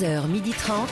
11h30. 0.00 0.88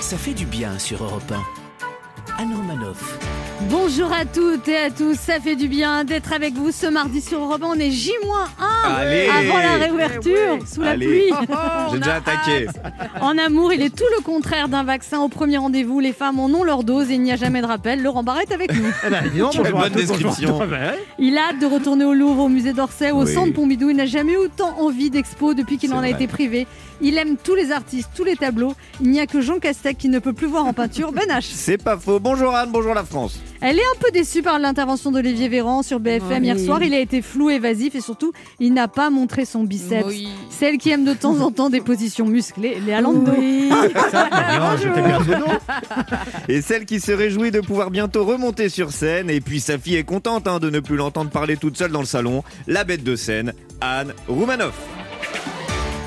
Ça 0.00 0.16
fait 0.16 0.34
du 0.34 0.46
bien 0.46 0.76
sur 0.78 1.04
Europe 1.04 1.30
1. 1.30 2.42
Anne 2.42 2.54
Romanoff. 2.56 3.51
Bonjour 3.70 4.12
à 4.12 4.24
toutes 4.24 4.66
et 4.68 4.76
à 4.76 4.90
tous, 4.90 5.14
ça 5.18 5.38
fait 5.40 5.56
du 5.56 5.68
bien 5.68 6.04
d'être 6.04 6.32
avec 6.32 6.54
vous 6.54 6.72
ce 6.72 6.86
mardi 6.86 7.20
sur 7.20 7.38
Europe 7.40 7.62
1. 7.62 7.66
On 7.66 7.74
est 7.74 7.90
J-1 7.90 8.12
Allez 8.84 9.28
avant 9.28 9.58
la 9.58 9.74
réouverture, 9.84 10.58
sous 10.66 10.80
la 10.82 10.90
Allez. 10.90 11.06
pluie. 11.06 11.32
J'ai 11.92 11.98
déjà 11.98 12.14
attaqué. 12.16 12.66
En 13.20 13.38
amour, 13.38 13.72
il 13.72 13.82
est 13.82 13.94
tout 13.94 14.04
le 14.16 14.22
contraire 14.22 14.68
d'un 14.68 14.82
vaccin. 14.84 15.20
Au 15.20 15.28
premier 15.28 15.58
rendez-vous, 15.58 16.00
les 16.00 16.12
femmes 16.12 16.40
en 16.40 16.46
ont 16.46 16.64
leur 16.64 16.82
dose 16.82 17.10
et 17.10 17.14
il 17.14 17.22
n'y 17.22 17.30
a 17.32 17.36
jamais 17.36 17.60
de 17.60 17.66
rappel. 17.66 18.02
Laurent 18.02 18.22
Barrette 18.22 18.50
avec 18.52 18.72
nous. 18.74 18.82
Eh 19.06 19.10
ben, 19.10 19.22
Quelle 19.52 19.72
bonne 19.72 19.90
tous, 19.90 19.98
description. 19.98 20.58
Ben. 20.66 20.94
Il 21.18 21.36
a 21.38 21.48
hâte 21.50 21.60
de 21.60 21.66
retourner 21.66 22.04
au 22.04 22.14
Louvre, 22.14 22.44
au 22.44 22.48
musée 22.48 22.72
d'Orsay, 22.72 23.10
au 23.12 23.24
Oui. 23.24 23.32
centre 23.32 23.52
Pompidou. 23.52 23.90
Il 23.90 23.96
n'a 23.96 24.06
jamais 24.06 24.32
eu 24.32 24.36
autant 24.38 24.74
envie 24.80 25.10
d'expo 25.10 25.54
depuis 25.54 25.78
qu'il 25.78 25.92
en 25.92 25.98
a 25.98 26.00
vrai. 26.00 26.10
été 26.12 26.26
privé. 26.26 26.66
Il 27.00 27.16
aime 27.18 27.36
tous 27.42 27.54
les 27.54 27.70
artistes, 27.70 28.10
tous 28.16 28.24
les 28.24 28.36
tableaux. 28.36 28.74
Il 29.00 29.10
n'y 29.10 29.20
a 29.20 29.26
que 29.26 29.40
Jean 29.40 29.58
Castex 29.58 29.98
qui 29.98 30.08
ne 30.08 30.18
peut 30.18 30.32
plus 30.32 30.46
voir 30.46 30.66
en 30.66 30.72
peinture. 30.72 31.12
Ben 31.12 31.26
H. 31.28 31.50
C'est 31.52 31.78
pas 31.82 31.96
faux. 31.96 32.18
Bonjour 32.18 32.54
Anne, 32.54 32.70
bonjour 32.72 32.94
la 32.94 33.04
France. 33.04 33.38
Elle 33.64 33.78
est 33.78 33.82
un 33.82 33.98
peu 34.00 34.10
déçue 34.10 34.42
par 34.42 34.58
l'intervention 34.58 35.12
d'Olivier 35.12 35.48
Véran 35.48 35.82
sur 35.82 36.00
BFM 36.00 36.42
hier 36.42 36.56
Oui. 36.56 36.66
soir. 36.66 36.82
Il 36.82 36.92
a 36.94 36.98
été 36.98 37.22
flou, 37.22 37.48
évasif 37.48 37.94
et 37.94 38.00
surtout, 38.00 38.32
il 38.58 38.74
n'a 38.74 38.88
pas 38.88 39.08
montré 39.08 39.44
son 39.44 39.62
biceps. 39.62 40.04
Oui. 40.06 40.28
Celle 40.50 40.78
qui 40.78 40.90
aime 40.90 41.04
de 41.04 41.14
temps 41.14 41.40
en 41.40 41.50
temps 41.52 41.70
des 41.70 41.80
positions 41.80 42.26
musclées, 42.26 42.78
Léa 42.84 43.00
Lando. 43.00 43.32
Non, 43.32 44.76
j'étais 44.80 45.02
bien 45.02 45.20
de 45.20 45.34
dos. 45.34 45.52
Et 46.48 46.60
celle 46.60 46.84
qui 46.86 47.00
se 47.00 47.12
réjouit 47.12 47.50
de 47.50 47.60
pouvoir 47.60 47.90
bientôt 47.90 48.24
remonter 48.24 48.68
sur 48.68 48.90
scène. 48.92 49.30
Et 49.30 49.40
puis 49.40 49.60
sa 49.60 49.78
fille 49.78 49.96
est 49.96 50.04
contente 50.04 50.46
hein, 50.48 50.58
de 50.58 50.68
ne 50.70 50.80
plus 50.80 50.96
l'entendre 50.96 51.30
parler 51.30 51.56
toute 51.56 51.76
seule 51.76 51.90
dans 51.92 52.00
le 52.00 52.06
salon. 52.06 52.42
La 52.66 52.84
bête 52.84 53.04
de 53.04 53.16
scène, 53.16 53.52
Anne 53.80 54.12
Roumanoff. 54.28 54.74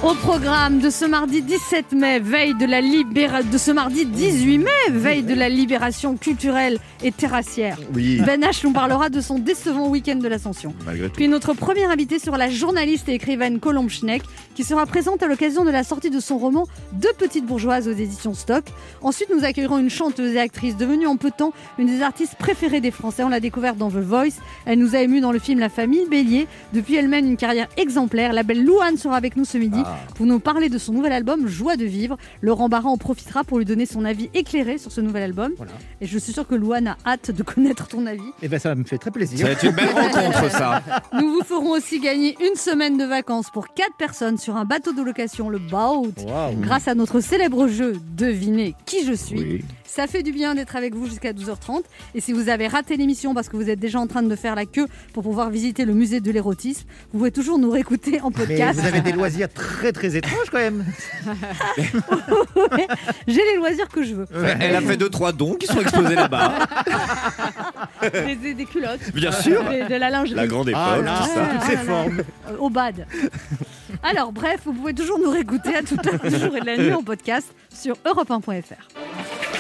Au 0.04 0.14
programme 0.14 0.80
de 0.80 0.92
ce 0.92 1.06
mardi 1.06 1.42
17 1.42 1.94
mai, 1.94 2.20
veille 2.20 2.54
de 2.54 2.66
la 2.66 2.80
libéra... 2.80 3.42
de 3.42 3.58
ce 3.58 3.72
mardi 3.72 4.06
18 4.06 4.60
mai, 4.60 4.70
veille 4.92 5.24
de 5.24 5.34
la 5.34 5.50
libération 5.50 6.16
culturelle 6.16 6.78
et 7.04 7.12
terrassière. 7.12 7.80
Oui, 7.94 8.22
Ben 8.24 8.42
H 8.42 8.64
nous 8.66 8.72
parlera 8.72 9.10
de 9.10 9.20
son 9.20 9.40
décevant 9.40 9.88
week-end 9.88 10.18
de 10.18 10.28
l'Ascension. 10.28 10.76
Puis 11.14 11.28
notre 11.28 11.54
première 11.54 11.90
invitée 11.90 12.20
sera 12.20 12.38
la 12.38 12.50
journaliste 12.52 13.10
et 13.10 13.14
écrivaine 13.16 13.60
Colombe 13.60 13.90
Schneck, 13.90 14.22
qui 14.54 14.64
sera 14.64 14.86
présente 14.86 15.24
à 15.24 15.28
l'occasion 15.28 15.66
de 15.66 15.72
la 15.72 15.84
sortie 15.84 16.12
de 16.12 16.20
son 16.20 16.38
roman 16.38 16.68
Deux 16.94 17.14
petites 17.18 17.46
bourgeoises 17.46 17.88
aux 17.88 17.94
éditions 17.94 18.36
Stock. 18.36 18.66
Ensuite, 19.02 19.30
nous 19.36 19.44
accueillerons 19.44 19.80
une 19.80 19.90
chanteuse 19.90 20.36
et 20.36 20.40
actrice 20.40 20.78
devenue 20.78 21.08
en 21.08 21.18
peu 21.18 21.32
de 21.32 21.36
temps 21.36 21.54
une 21.80 21.88
des 21.88 22.04
artistes 22.04 22.36
préférées 22.36 22.82
des 22.82 22.92
Français. 22.92 23.24
On 23.24 23.30
l'a 23.30 23.40
découverte 23.40 23.78
dans 23.78 23.90
The 23.90 23.96
Voice. 23.96 24.40
Elle 24.66 24.78
nous 24.80 24.96
a 24.96 25.00
émus 25.00 25.22
dans 25.22 25.32
le 25.32 25.40
film 25.40 25.60
La 25.60 25.70
famille 25.70 26.06
Bélier. 26.08 26.48
Depuis, 26.74 26.96
elle 26.96 27.08
mène 27.08 27.28
une 27.28 27.38
carrière 27.38 27.70
exemplaire. 27.76 28.34
La 28.34 28.44
belle 28.44 28.64
Louane 28.64 28.98
sera 28.98 29.16
avec 29.18 29.36
nous 29.36 29.46
ce 29.46 29.58
midi. 29.58 29.80
Pour 30.16 30.26
nous 30.26 30.40
parler 30.40 30.70
de 30.70 30.78
son 30.78 30.94
nouvel 30.94 31.12
album 31.12 31.48
Joie 31.48 31.76
de 31.78 31.86
vivre. 31.86 32.18
Laurent 32.42 32.70
Barra 32.70 32.90
en 32.90 32.98
profitera 32.98 33.44
pour 33.44 33.58
lui 33.58 33.66
donner 33.66 33.86
son 33.86 34.06
avis 34.06 34.30
éclairé 34.34 34.78
sur 34.78 34.92
ce 34.92 35.02
nouvel 35.02 35.24
album. 35.24 35.52
Voilà. 35.58 35.72
Et 36.02 36.08
je 36.08 36.18
suis 36.18 36.34
sûre 36.34 36.48
que 36.48 36.56
Louane 36.56 36.88
a 36.88 36.98
hâte 37.06 37.32
de 37.32 37.44
connaître 37.44 37.88
ton 37.88 38.06
avis. 38.06 38.22
Eh 38.42 38.48
ben, 38.48 38.60
ça 38.60 38.76
me 38.76 38.84
fait 38.84 38.98
très 38.98 39.10
Ça 39.10 39.14
plaisir. 39.14 39.46
va 39.46 39.52
être 39.54 39.64
une 39.64 39.72
belle 39.72 39.90
rencontre 39.94 40.50
ça. 40.52 40.82
Nous 41.14 41.32
vous 41.32 41.44
ferons 41.44 41.72
aussi 41.72 42.00
gagner 42.00 42.36
une 42.42 42.56
semaine 42.56 42.98
de 42.98 43.06
vacances 43.06 43.50
pour 43.50 43.74
4 43.74 43.96
personnes 43.98 44.38
sur 44.38 44.56
un 44.56 44.66
bateau 44.66 44.94
de 44.94 45.02
location, 45.02 45.50
le 45.50 45.60
Boat. 45.60 46.08
Grâce 46.62 46.88
à 46.88 46.96
notre 46.96 47.20
célèbre 47.20 47.68
jeu 47.68 47.94
Devinez 48.16 48.76
qui 48.86 49.06
je 49.06 49.14
suis. 49.14 49.40
Oui. 49.40 49.66
Ça 49.88 50.08
fait 50.08 50.24
du 50.24 50.32
bien 50.34 50.56
d'être 50.56 50.76
avec 50.76 50.94
vous 50.94 51.06
jusqu'à 51.08 51.32
12h30. 51.32 51.84
Et 52.16 52.22
si 52.22 52.34
vous 52.34 52.50
avez 52.50 52.68
raté 52.68 52.98
l'émission 52.98 53.34
parce 53.34 53.48
que 53.50 53.56
vous 53.56 53.70
êtes 53.70 53.80
déjà 53.80 54.00
en 54.00 54.08
train 54.08 54.24
de 54.24 54.36
faire 54.36 54.56
la 54.56 54.66
queue 54.66 54.88
pour 55.14 55.24
pouvoir 55.24 55.50
visiter 55.50 55.86
le 55.86 55.94
musée 55.94 56.20
de 56.20 56.32
l'érotisme, 56.32 56.86
vous 57.14 57.20
pouvez 57.20 57.32
toujours 57.32 57.58
nous 57.60 57.70
réécouter 57.70 58.20
en 58.22 58.30
Mais 58.30 58.36
podcast. 58.46 58.80
vous 58.80 58.86
avez 58.88 59.02
des 59.02 59.14
loisirs 59.14 59.48
très 59.54 59.92
très 59.94 60.16
étranges 60.18 60.50
quand 60.52 60.58
même. 60.58 60.84
J'ai 63.28 63.42
les 63.52 63.58
loisirs 63.58 63.88
que 63.90 64.04
je 64.04 64.16
veux. 64.16 64.28
Elle 64.60 64.76
a 64.76 64.82
fait 64.82 64.98
deux 64.98 65.10
trois 65.10 65.32
dons 65.32 65.56
qui 65.56 65.68
sont 65.68 65.80
exposés 65.80 66.16
là-bas. 66.16 66.54
Des, 68.02 68.36
des- 68.42 68.54
des 68.54 68.66
culottes, 68.66 69.12
Bien 69.14 69.32
sûr. 69.32 69.64
des- 69.70 69.84
de 69.84 69.96
la 69.96 70.10
lingerie. 70.10 70.36
La 70.36 70.48
grande 70.48 70.70
époque, 70.70 70.82
Ah 70.84 70.98
là, 71.02 71.20
tout 71.24 71.30
ça. 71.30 71.46
Toutes 71.46 71.60
Ah 71.62 71.66
ces 71.68 71.76
là 71.76 71.84
là. 71.84 71.90
formes. 71.90 72.18
Euh, 72.50 72.58
au 72.60 72.70
bad. 72.70 73.08
Alors 74.04 74.32
bref, 74.32 74.62
vous 74.66 74.74
pouvez 74.74 74.94
toujours 74.94 75.20
nous 75.20 75.30
réécouter 75.32 75.76
à 75.76 75.82
toute 75.84 76.06
heure 76.06 76.20
du 76.20 76.38
jour 76.38 76.56
et 76.58 76.62
de 76.62 76.66
la 76.66 76.78
nuit 76.78 76.94
en 76.94 77.04
podcast 77.04 77.48
sur 77.74 77.96
europe1.fr. 78.06 79.55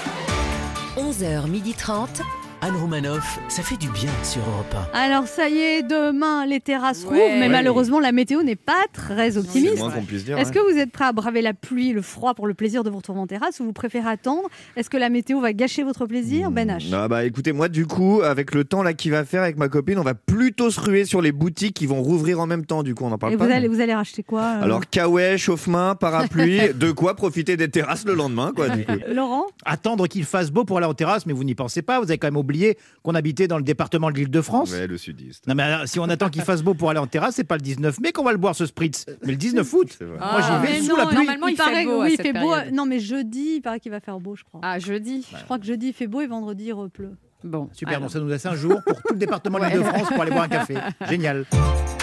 11h30. 0.95 2.44
Anne 2.65 2.77
Romanoff, 2.77 3.39
ça 3.47 3.61
fait 3.61 3.77
du 3.77 3.89
bien 3.89 4.09
sur 4.23 4.41
Europe 4.41 4.75
Alors 4.93 5.27
ça 5.27 5.49
y 5.49 5.59
est, 5.59 5.83
demain 5.83 6.47
les 6.47 6.59
terrasses 6.59 7.03
Ouais. 7.03 7.09
rouvrent, 7.09 7.35
mais 7.35 7.41
Ouais. 7.41 7.49
malheureusement 7.49 7.99
la 7.99 8.11
météo 8.11 8.41
n'est 8.41 8.55
pas 8.55 8.73
très 8.91 9.37
optimiste. 9.37 9.73
Est-ce 9.75 9.83
ouais. 9.83 10.51
que 10.51 10.71
vous 10.73 10.79
êtes 10.79 10.91
prêt 10.91 11.05
à 11.05 11.11
braver 11.11 11.43
la 11.43 11.53
pluie, 11.53 11.93
le 11.93 12.01
froid 12.01 12.33
pour 12.33 12.47
le 12.47 12.55
plaisir 12.55 12.83
de 12.83 12.89
vous 12.89 12.97
retrouver 12.97 13.19
en 13.19 13.27
terrasse 13.27 13.59
ou 13.59 13.65
vous 13.65 13.71
préférez 13.71 14.09
attendre? 14.09 14.49
Est-ce 14.77 14.89
que 14.89 14.97
la 14.97 15.09
météo 15.09 15.41
va 15.41 15.53
gâcher 15.53 15.83
votre 15.83 16.07
plaisir 16.07 16.49
Ben 16.49 16.71
H? 16.71 16.91
Ah 16.91 17.07
bah 17.07 17.23
écoutez, 17.23 17.51
moi 17.51 17.69
du 17.69 17.85
coup, 17.85 18.21
avec 18.23 18.55
le 18.55 18.63
temps 18.63 18.81
là 18.81 18.93
qui 18.93 19.11
va 19.11 19.25
faire 19.25 19.43
avec 19.43 19.57
ma 19.57 19.69
copine, 19.69 19.99
on 19.99 20.03
va 20.03 20.15
plutôt 20.15 20.71
se 20.71 20.79
ruer 20.81 21.05
sur 21.05 21.21
les 21.21 21.31
boutiques 21.31 21.75
qui 21.75 21.85
vont 21.85 22.01
rouvrir 22.01 22.39
en 22.39 22.47
même 22.47 22.65
temps. 22.65 22.81
Du 22.81 22.95
coup, 22.95 23.05
on 23.05 23.11
en 23.11 23.19
parle 23.19 23.33
Et 23.33 23.37
pas. 23.37 23.45
vous 23.45 23.51
allez, 23.53 23.67
vous 23.67 23.79
allez 23.79 23.93
racheter 23.93 24.23
quoi 24.23 24.41
euh, 24.41 24.63
Alors 24.63 24.89
kawaii, 24.89 25.37
chauffe-main, 25.37 25.93
parapluie, 25.93 26.61
de 26.73 26.89
quoi 26.91 27.13
profiter 27.15 27.57
des 27.57 27.69
terrasses 27.69 28.05
le 28.05 28.15
lendemain, 28.15 28.53
quoi. 28.55 28.69
Du 28.69 28.83
coup. 28.85 28.91
Laurent? 29.13 29.43
Attendre 29.65 30.07
qu'il 30.07 30.23
fasse 30.23 30.49
beau 30.49 30.65
pour 30.65 30.77
aller 30.77 30.87
en 30.87 30.95
terrasse, 30.95 31.27
mais 31.27 31.33
vous 31.33 31.43
n'y 31.43 31.53
pensez 31.53 31.83
pas. 31.83 31.99
Vous 31.99 32.05
avez 32.09 32.17
quand 32.17 32.25
même 32.27 32.37
oublié 32.37 32.54
qu'on 33.03 33.15
habitait 33.15 33.47
dans 33.47 33.57
le 33.57 33.63
département 33.63 34.09
de 34.11 34.15
l'Île-de-France. 34.17 34.71
Ouais, 34.71 34.87
le 34.87 34.97
sudiste. 34.97 35.47
Non 35.47 35.55
mais 35.55 35.63
alors, 35.63 35.87
si 35.87 35.99
on 35.99 36.03
attend 36.09 36.29
qu'il 36.29 36.41
fasse 36.41 36.61
beau 36.63 36.73
pour 36.73 36.89
aller 36.89 36.99
en 36.99 37.07
terrasse, 37.07 37.35
c'est 37.35 37.43
pas 37.43 37.55
le 37.55 37.61
19 37.61 37.99
mai 37.99 38.11
qu'on 38.11 38.23
va 38.23 38.31
le 38.31 38.37
boire 38.37 38.55
ce 38.55 38.65
spritz, 38.65 39.05
mais 39.23 39.31
le 39.31 39.37
19 39.37 39.73
août. 39.73 39.97
Moi, 40.01 40.41
j'y 40.41 40.67
vais 40.67 40.73
Mais 40.73 40.81
sous 40.81 40.89
non, 40.89 40.97
la 40.97 41.05
pluie. 41.07 41.17
Normalement, 41.17 41.47
il, 41.47 41.55
paraît 41.57 41.75
fait 41.75 41.85
beau. 41.85 42.01
oui, 42.01 42.05
à 42.05 42.09
il 42.09 42.15
cette 42.17 42.25
fait 42.25 42.33
beau. 42.33 42.49
période. 42.51 42.73
Non 42.73 42.85
mais 42.85 42.99
jeudi, 42.99 43.53
il 43.57 43.61
paraît 43.61 43.79
qu'il 43.79 43.91
va 43.91 43.99
faire 43.99 44.19
beau, 44.19 44.35
je 44.35 44.43
crois. 44.43 44.59
Ah, 44.63 44.79
jeudi. 44.79 45.25
Je 45.37 45.43
crois 45.43 45.59
que 45.59 45.65
jeudi 45.65 45.87
il 45.87 45.93
fait 45.93 46.07
beau 46.07 46.21
et 46.21 46.27
vendredi 46.27 46.65
il 46.65 46.73
repleut. 46.73 47.11
Bon. 47.43 47.69
Super, 47.73 47.95
alors. 47.97 48.01
donc 48.03 48.11
ça 48.11 48.19
nous 48.19 48.27
laisse 48.27 48.45
un 48.45 48.55
jour 48.55 48.81
pour 48.85 48.95
tout 49.03 49.13
le 49.13 49.19
département 49.19 49.59
de 49.59 49.65
l'Île-de-France 49.65 50.09
pour 50.09 50.21
aller 50.21 50.31
boire 50.31 50.45
un 50.45 50.47
café. 50.49 50.75
Génial. 51.09 51.45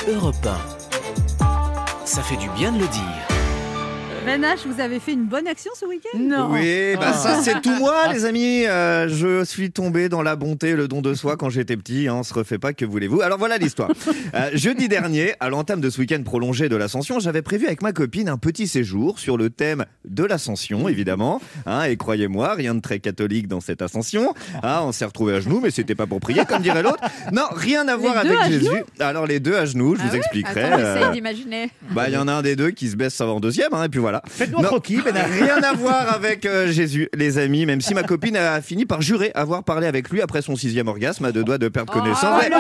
1. 0.09 0.13
Europe 0.13 0.37
1. 1.41 2.05
Ça 2.05 2.23
fait 2.23 2.37
du 2.37 2.49
bien 2.51 2.71
de 2.73 2.79
le 2.79 2.87
dire. 2.87 3.42
Ben 4.25 4.41
H, 4.45 4.67
vous 4.67 4.81
avez 4.81 5.01
fait 5.01 5.13
une 5.15 5.25
bonne 5.25 5.49
action 5.49 5.73
ce 5.79 5.85
week-end? 5.85 6.17
Non. 6.19 6.49
Oui, 6.53 6.95
bah 6.95 7.07
Ah. 7.09 7.13
ça 7.13 7.41
c'est 7.43 7.61
tout 7.61 7.75
moi, 7.75 8.13
les 8.13 8.25
amis. 8.25 8.65
Euh, 8.67 9.09
je 9.09 9.45
suis 9.45 9.73
tombé 9.73 10.09
dans 10.09 10.23
la 10.23 10.37
bonté, 10.37 10.75
le 10.75 10.87
don 10.87 11.03
de 11.03 11.13
soi 11.13 11.37
quand 11.37 11.51
j'étais 11.51 11.77
petit. 11.77 12.07
Hein, 12.07 12.15
on 12.15 12.23
se 12.23 12.33
refait 12.33 12.59
pas, 12.59 12.73
que 12.73 12.85
voulez-vous? 12.85 13.21
Alors 13.21 13.39
voilà 13.39 13.59
l'histoire. 13.59 13.91
Euh, 14.35 14.49
jeudi 14.55 14.89
dernier, 14.89 15.35
à 15.41 15.51
l'entame 15.51 15.83
de 15.83 15.91
ce 15.91 16.01
week-end 16.01 16.23
prolongé 16.25 16.71
de 16.71 16.77
l'Ascension, 16.77 17.19
j'avais 17.21 17.43
prévu 17.43 17.67
avec 17.67 17.83
ma 17.83 17.93
copine 17.93 18.31
un 18.31 18.39
petit 18.39 18.67
séjour 18.67 19.19
sur 19.19 19.37
le 19.37 19.51
thème 19.51 19.85
de 20.09 20.25
l'Ascension, 20.25 20.89
évidemment. 20.89 21.39
Hein, 21.67 21.85
et 21.85 21.97
croyez-moi, 21.99 22.55
rien 22.55 22.75
de 22.75 22.81
très 22.81 22.99
catholique 22.99 23.47
dans 23.47 23.61
cette 23.61 23.83
Ascension. 23.83 24.33
Ah, 24.63 24.83
on 24.85 24.93
s'est 24.93 25.05
retrouvés 25.05 25.35
à 25.35 25.41
genoux, 25.41 25.61
mais 25.63 25.71
c'était 25.71 25.95
pas 25.95 26.07
pour 26.07 26.21
prier, 26.21 26.47
comme 26.47 26.63
dirait 26.63 26.83
l'autre. 26.83 27.03
Non, 27.31 27.43
rien 27.53 27.87
à 27.89 27.97
voir 27.97 28.23
deux 28.23 28.31
avec 28.31 28.41
à 28.41 28.49
Jésus. 28.51 28.69
Alors 29.01 29.27
les 29.27 29.39
deux 29.41 29.55
à 29.57 29.67
genoux, 29.67 29.97
je 29.97 30.01
Ah 30.03 30.09
vous 30.09 30.17
expliquerai. 30.17 30.63
Attends, 30.65 30.79
Euh, 30.83 30.97
essaye 31.01 31.13
d'imaginer. 31.13 31.71
bah, 31.91 32.05
il 32.09 32.15
y 32.15 32.17
en 32.17 32.29
a 32.29 32.33
un 32.33 32.43
des 32.43 32.57
deux 32.57 32.71
qui 32.71 32.89
se 32.89 32.97
baisse 32.97 33.21
avant 33.21 33.39
deuxième, 33.39 33.75
hein, 33.75 33.85
et 33.85 33.89
puis 33.91 34.01
voilà. 34.01 34.12
Faites-nous 34.29 34.59
un 34.59 34.63
Non. 34.63 34.69
croquis, 34.69 35.01
Ben. 35.05 35.15
Rien 35.17 35.63
à 35.63 35.73
voir 35.75 36.13
avec 36.15 36.45
euh, 36.47 36.71
Jésus, 36.71 37.09
les 37.15 37.39
amis, 37.39 37.65
même 37.67 37.81
si 37.81 37.95
ma 37.95 38.03
copine 38.03 38.37
a 38.37 38.61
fini 38.61 38.85
par 38.85 39.01
jurer 39.01 39.31
avoir 39.35 39.63
parlé 39.63 39.87
avec 39.87 40.11
lui 40.11 40.21
après 40.21 40.43
son 40.43 40.57
sixième 40.57 40.89
orgasme 40.89 41.25
à 41.25 41.33
deux 41.33 41.45
doigts 41.45 41.59
de 41.59 41.69
perdre 41.69 41.93
connaissance. 41.93 42.43
Ouais, 42.43 42.51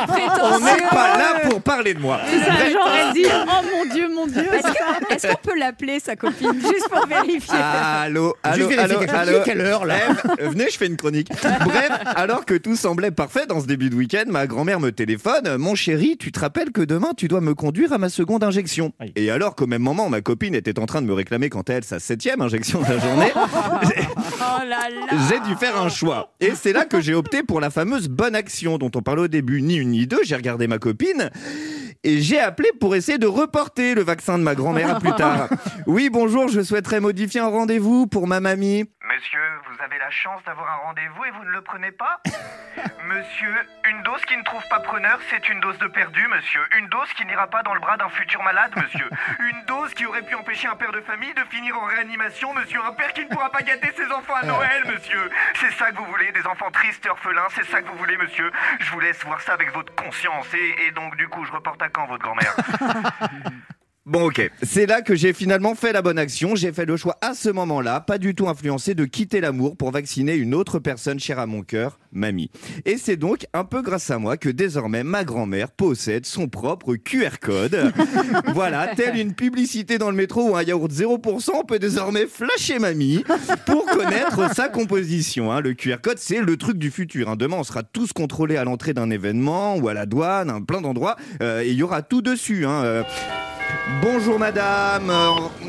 on 0.43 0.61
n'est 0.61 0.89
pas 0.91 1.19
là 1.19 1.41
pour 1.41 1.41
parler 1.62 1.95
de 1.95 2.00
moi. 2.00 2.19
Ça, 2.25 2.53
J'aurais 2.71 3.12
dit 3.12 3.25
Oh 3.47 3.61
mon 3.75 3.95
Dieu, 3.95 4.09
mon 4.15 4.27
Dieu 4.27 4.43
Est-ce 4.53 4.62
que- 4.67 5.15
est-ce 5.15 5.27
qu'on 5.28 5.34
peut 5.50 5.59
l'appeler 5.59 6.00
sa 6.00 6.17
copine 6.17 6.53
juste 6.61 6.89
pour 6.91 7.06
vérifier? 7.06 7.55
Allô, 7.59 8.34
allô, 8.43 8.56
Juste 8.56 8.69
vérifier 8.71 8.78
allô, 8.78 8.99
quelque 9.00 9.11
chose. 9.11 9.19
allô. 9.21 9.33
Il 9.33 9.37
est 9.41 9.45
quelle 9.45 9.61
heure, 9.61 9.84
là? 9.84 9.97
Eh, 10.39 10.47
venez, 10.49 10.67
je 10.71 10.77
fais 10.77 10.87
une 10.87 10.97
chronique. 10.97 11.28
Bref, 11.65 11.91
alors 12.17 12.45
que 12.45 12.55
tout 12.55 12.77
semblait 12.77 13.11
parfait 13.11 13.47
dans 13.47 13.61
ce 13.61 13.67
début 13.67 13.91
de 13.91 13.95
week-end, 13.95 14.25
ma 14.28 14.47
grand-mère 14.47 14.81
me 14.81 14.91
téléphone. 14.93 15.56
Mon 15.56 15.75
chéri, 15.75 16.17
tu 16.19 16.33
te 16.33 16.41
rappelles 16.41 16.72
que 16.72 16.83
demain 16.83 17.12
tu 17.17 17.28
dois 17.28 17.41
me 17.41 17.55
conduire 17.55 17.93
à 17.93 17.99
ma 17.99 18.09
seconde 18.09 18.45
injection. 18.45 18.93
Aïe. 19.01 19.12
Et 19.17 19.31
alors 19.31 19.55
qu'au 19.55 19.67
même 19.67 19.83
moment, 19.83 20.09
ma 20.09 20.21
copine 20.21 20.55
était 20.55 20.78
en 20.78 20.87
train 20.87 21.03
de 21.03 21.06
me 21.06 21.12
réclamer 21.15 21.48
quant 21.51 21.63
à 21.63 21.72
elle 21.75 21.84
sa 21.84 21.98
septième 22.01 22.41
injection 22.41 22.81
de 22.81 22.86
la 22.89 22.98
journée, 22.98 23.33
Oh 24.41 24.65
là 24.69 24.89
là 24.89 25.16
j'ai 25.28 25.41
dû 25.48 25.54
faire 25.57 25.81
un 25.81 25.89
choix. 25.89 26.33
Et 26.41 26.53
c'est 26.54 26.72
là 26.72 26.84
que 26.84 27.01
j'ai 27.01 27.15
opté 27.15 27.42
pour 27.42 27.60
la 27.60 27.71
fameuse 27.71 28.09
bonne 28.09 28.34
action 28.34 28.78
dont 28.78 28.91
on 28.95 29.03
parlait 29.03 29.22
au 29.22 29.28
début, 29.28 29.63
ni 29.63 29.77
une 29.77 29.91
ni 29.91 30.07
deux. 30.07 30.21
J'ai 30.25 30.36
regardé 30.36 30.66
ma 30.66 30.78
copine 30.78 31.31
et 32.04 32.21
j'ai 32.21 32.39
appelé 32.41 32.69
pour 32.81 32.97
essayer 32.97 33.19
de 33.19 33.27
reporter 33.27 33.95
le 33.95 34.03
vaccin 34.03 34.39
de 34.39 34.43
ma 34.43 34.54
grand-mère 34.54 34.97
à 34.97 35.01
plus 35.01 35.15
tard. 35.15 35.49
Oui, 35.87 36.10
bonjour, 36.10 36.49
je 36.49 36.60
souhaiterais 36.60 37.01
modifier 37.01 37.41
un 37.41 37.49
rendez-vous 37.49 38.07
pour 38.07 38.27
ma 38.27 38.41
mamie. 38.41 38.84
Monsieur, 39.14 39.60
vous 39.68 39.82
avez 39.84 39.98
la 39.98 40.10
chance 40.10 40.42
d'avoir 40.44 40.72
un 40.72 40.86
rendez-vous 40.86 41.24
et 41.26 41.30
vous 41.32 41.44
ne 41.44 41.50
le 41.50 41.60
prenez 41.60 41.92
pas 41.92 42.22
Monsieur, 43.04 43.54
une 43.91 44.03
dose 44.04 44.24
qui 44.24 44.34
ne 44.34 44.42
trouve 44.42 44.66
pas 44.70 44.80
preneur, 44.80 45.18
c'est 45.28 45.50
une 45.50 45.60
dose 45.60 45.76
de 45.78 45.86
perdu, 45.88 46.26
monsieur. 46.28 46.62
Une 46.78 46.88
dose 46.88 47.12
qui 47.12 47.26
n'ira 47.26 47.47
pas 47.47 47.62
dans 47.62 47.74
le 47.74 47.80
bras 47.80 47.98
d'un 47.98 48.09
futur 48.09 48.42
malade, 48.42 48.72
monsieur. 48.74 49.10
Une 49.41 49.64
dose 49.66 49.92
qui 49.92 50.06
aurait 50.06 50.22
pu 50.22 50.34
empêcher 50.34 50.66
un 50.68 50.76
père 50.76 50.92
de 50.92 51.00
famille 51.03 51.34
de 51.34 51.44
finir 51.50 51.76
en 51.76 51.84
réanimation, 51.84 52.54
monsieur. 52.54 52.80
Un 52.82 52.92
père 52.92 53.12
qui 53.12 53.24
ne 53.24 53.28
pourra 53.28 53.50
pas 53.50 53.60
gâter 53.60 53.92
ses 53.94 54.10
enfants 54.10 54.36
à 54.36 54.47
Noël, 54.47 54.84
monsieur. 54.86 55.30
C'est 55.56 55.72
ça 55.72 55.91
que 55.91 55.97
vous 55.97 56.06
voulez, 56.06 56.32
des 56.32 56.47
enfants 56.47 56.70
tristes 56.70 57.04
et 57.04 57.10
orphelins, 57.10 57.48
c'est 57.50 57.66
ça 57.66 57.82
que 57.82 57.88
vous 57.88 57.98
voulez, 57.98 58.16
monsieur. 58.16 58.50
Je 58.80 58.91
vous 58.92 59.00
laisse 59.00 59.22
voir 59.24 59.42
ça 59.42 59.53
avec 59.53 59.74
votre 59.74 59.94
conscience. 59.94 60.47
Et, 60.54 60.86
et 60.86 60.91
donc, 60.92 61.16
du 61.16 61.28
coup, 61.28 61.44
je 61.44 61.53
reporte 61.53 61.82
à 61.82 61.91
quand 61.91 62.06
votre 62.06 62.22
grand-mère? 62.22 62.56
Bon, 64.04 64.25
ok. 64.27 64.51
C'est 64.65 64.87
là 64.87 65.01
que 65.01 65.15
j'ai 65.15 65.33
finalement 65.33 65.77
fait 65.77 65.93
la 65.93 66.03
bonne 66.03 66.19
action. 66.19 66.57
J'ai 66.57 66.72
fait 66.72 66.87
le 66.87 66.97
choix 66.97 67.19
à 67.21 67.34
ce 67.34 67.49
moment-là, 67.51 68.01
pas 68.01 68.19
du 68.19 68.34
tout 68.34 68.49
influencé, 68.49 68.95
de 68.97 69.04
quitter 69.04 69.41
l'amour 69.41 69.77
pour 69.77 69.93
vacciner 69.93 70.34
une 70.34 70.54
autre 70.54 70.81
personne 70.81 71.21
chère 71.21 71.39
à 71.39 71.47
mon 71.47 71.63
cœur, 71.63 72.01
mamie. 72.10 72.51
Et 72.84 72.97
c'est 72.97 73.15
donc 73.15 73.47
un 73.54 73.63
peu 73.65 73.81
grâce 73.81 74.10
à 74.10 74.19
moi 74.19 74.37
que 74.37 74.49
désormais 74.49 75.04
ma 75.04 75.22
grand-mère 75.22 75.71
possède 75.71 76.27
son 76.27 76.49
propre 76.49 76.97
QR 76.97 77.39
code. 77.41 77.93
voilà, 78.53 78.89
telle 78.97 79.16
une 79.16 79.34
publicité 79.34 79.99
dans 79.99 80.10
le 80.10 80.16
métro 80.16 80.51
où 80.51 80.57
un 80.57 80.65
yaourt 80.65 80.91
0% 80.91 81.65
peut 81.66 81.78
désormais 81.78 82.27
flasher 82.27 82.81
mamie 82.81 83.22
pour 83.66 83.87
connaître 83.87 84.53
sa 84.55 84.69
composition. 84.69 85.53
hein. 85.53 85.60
Le 85.60 85.75
QR 85.75 85.98
code, 86.03 86.19
c'est 86.19 86.41
le 86.41 86.57
truc 86.57 86.77
du 86.77 86.91
futur. 86.91 87.28
hein. 87.28 87.37
Demain, 87.37 87.59
on 87.60 87.65
sera 87.65 87.84
tous 87.84 88.13
contrôlés 88.13 88.57
à 88.57 88.65
l'entrée 88.65 88.95
d'un 88.95 89.10
événement 89.10 89.77
ou 89.77 89.87
à 89.87 89.95
la 89.95 90.07
douane, 90.07 90.51
hein, 90.51 90.60
plein 90.60 90.81
d'endroits, 90.81 91.15
euh, 91.41 91.63
et 91.63 91.69
il 91.71 91.77
y 91.77 91.84
aura 91.84 92.03
tout 92.03 92.21
dessus. 92.21 92.66
hein. 92.66 92.83
Euh, 92.84 93.03
Bonjour 94.01 94.39
madame, 94.39 95.10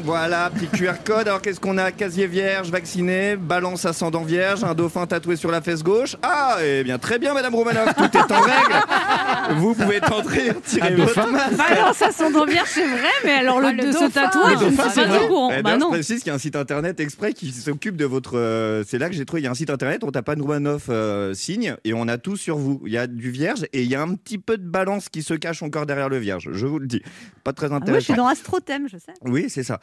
voilà, 0.04 0.50
petit 0.50 0.68
QR 0.68 0.94
code. 1.04 1.28
Alors 1.28 1.42
qu'est-ce 1.42 1.60
qu'on 1.60 1.78
a? 1.78 1.92
Casier 1.92 2.28
vierge, 2.28 2.70
vacciné, 2.70 3.36
balance 3.36 3.86
ascendant 3.86 4.24
vierge, 4.24 4.64
un 4.64 4.74
dauphin 4.74 5.06
tatoué 5.06 5.36
sur 5.36 5.52
la 5.52 5.62
fesse 5.62 5.84
gauche. 5.84 6.16
Ah, 6.24 6.58
eh 6.64 6.84
bien 6.84 6.98
très 6.98 7.20
bien 7.20 7.34
madame 7.34 7.54
Romanoff, 7.56 7.94
tout 7.96 8.04
est 8.18 8.32
en 8.32 8.40
règle. 8.42 9.56
Vous 9.58 9.74
pouvez 9.76 10.02
entrer, 10.04 10.50
retirer 10.52 10.94
Un 10.94 10.96
votre 10.96 11.16
dauphin 11.16 11.32
masque. 11.32 11.96
Ça 11.96 12.12
sent 12.12 12.32
vierge, 12.48 12.68
c'est 12.70 12.88
vrai, 12.88 13.10
mais 13.24 13.32
alors 13.32 13.60
le, 13.60 13.68
Ah, 13.68 13.74
le 13.74 13.84
de 13.88 13.92
ce 13.92 14.12
tatouage, 14.12 14.58
je 14.60 14.66
ne 14.66 14.70
suis 14.70 14.78
pas 14.78 14.88
vrai. 15.06 15.24
au 15.24 15.28
courant. 15.28 15.52
Bah 15.64 15.78
non. 15.78 15.88
Je 15.88 15.94
précise 15.96 16.20
qu'il 16.20 16.28
y 16.28 16.32
a 16.32 16.36
un 16.36 16.40
site 16.40 16.56
internet 16.56 17.00
exprès 17.00 17.34
qui 17.34 17.52
s'occupe 17.52 17.96
de 17.96 18.06
votre. 18.06 18.38
euh, 18.38 18.84
c'est 18.88 18.98
là 18.98 19.10
que 19.10 19.16
j'ai 19.16 19.26
trouvé. 19.26 19.42
Il 19.42 19.46
y 19.46 19.48
a 19.48 19.52
un 19.52 19.56
site 19.56 19.70
internet, 19.70 20.04
on 20.04 20.12
tape 20.12 20.30
Anne 20.30 20.42
Romanoff 20.42 20.84
euh, 20.90 21.34
signe 21.34 21.76
et 21.84 21.94
on 21.94 22.08
a 22.08 22.18
tout 22.18 22.36
sur 22.38 22.58
vous. 22.58 22.82
Il 22.86 22.92
y 22.94 22.98
a 22.98 23.08
du 23.08 23.32
vierge 23.32 23.64
et 23.74 23.84
il 23.84 23.88
y 23.90 23.96
a 23.96 24.02
un 24.02 24.16
petit 24.16 24.38
peu 24.38 24.58
de 24.58 24.68
balance 24.68 25.10
qui 25.10 25.22
se 25.24 25.34
cache 25.34 25.62
encore 25.62 25.86
derrière 25.86 26.10
le 26.10 26.18
vierge. 26.18 26.50
Je 26.52 26.66
vous 26.66 26.80
le 26.80 26.88
dis. 26.88 27.02
Pas 27.44 27.54
très 27.54 27.68
Ah, 27.68 27.80
moi, 27.94 28.00
je 28.00 28.06
suis 28.06 28.14
dans 28.14 28.28
Astrothème, 28.28 28.88
je 28.90 28.98
sais. 28.98 29.14
Oui, 29.24 29.46
c'est 29.50 29.64
ça. 29.64 29.80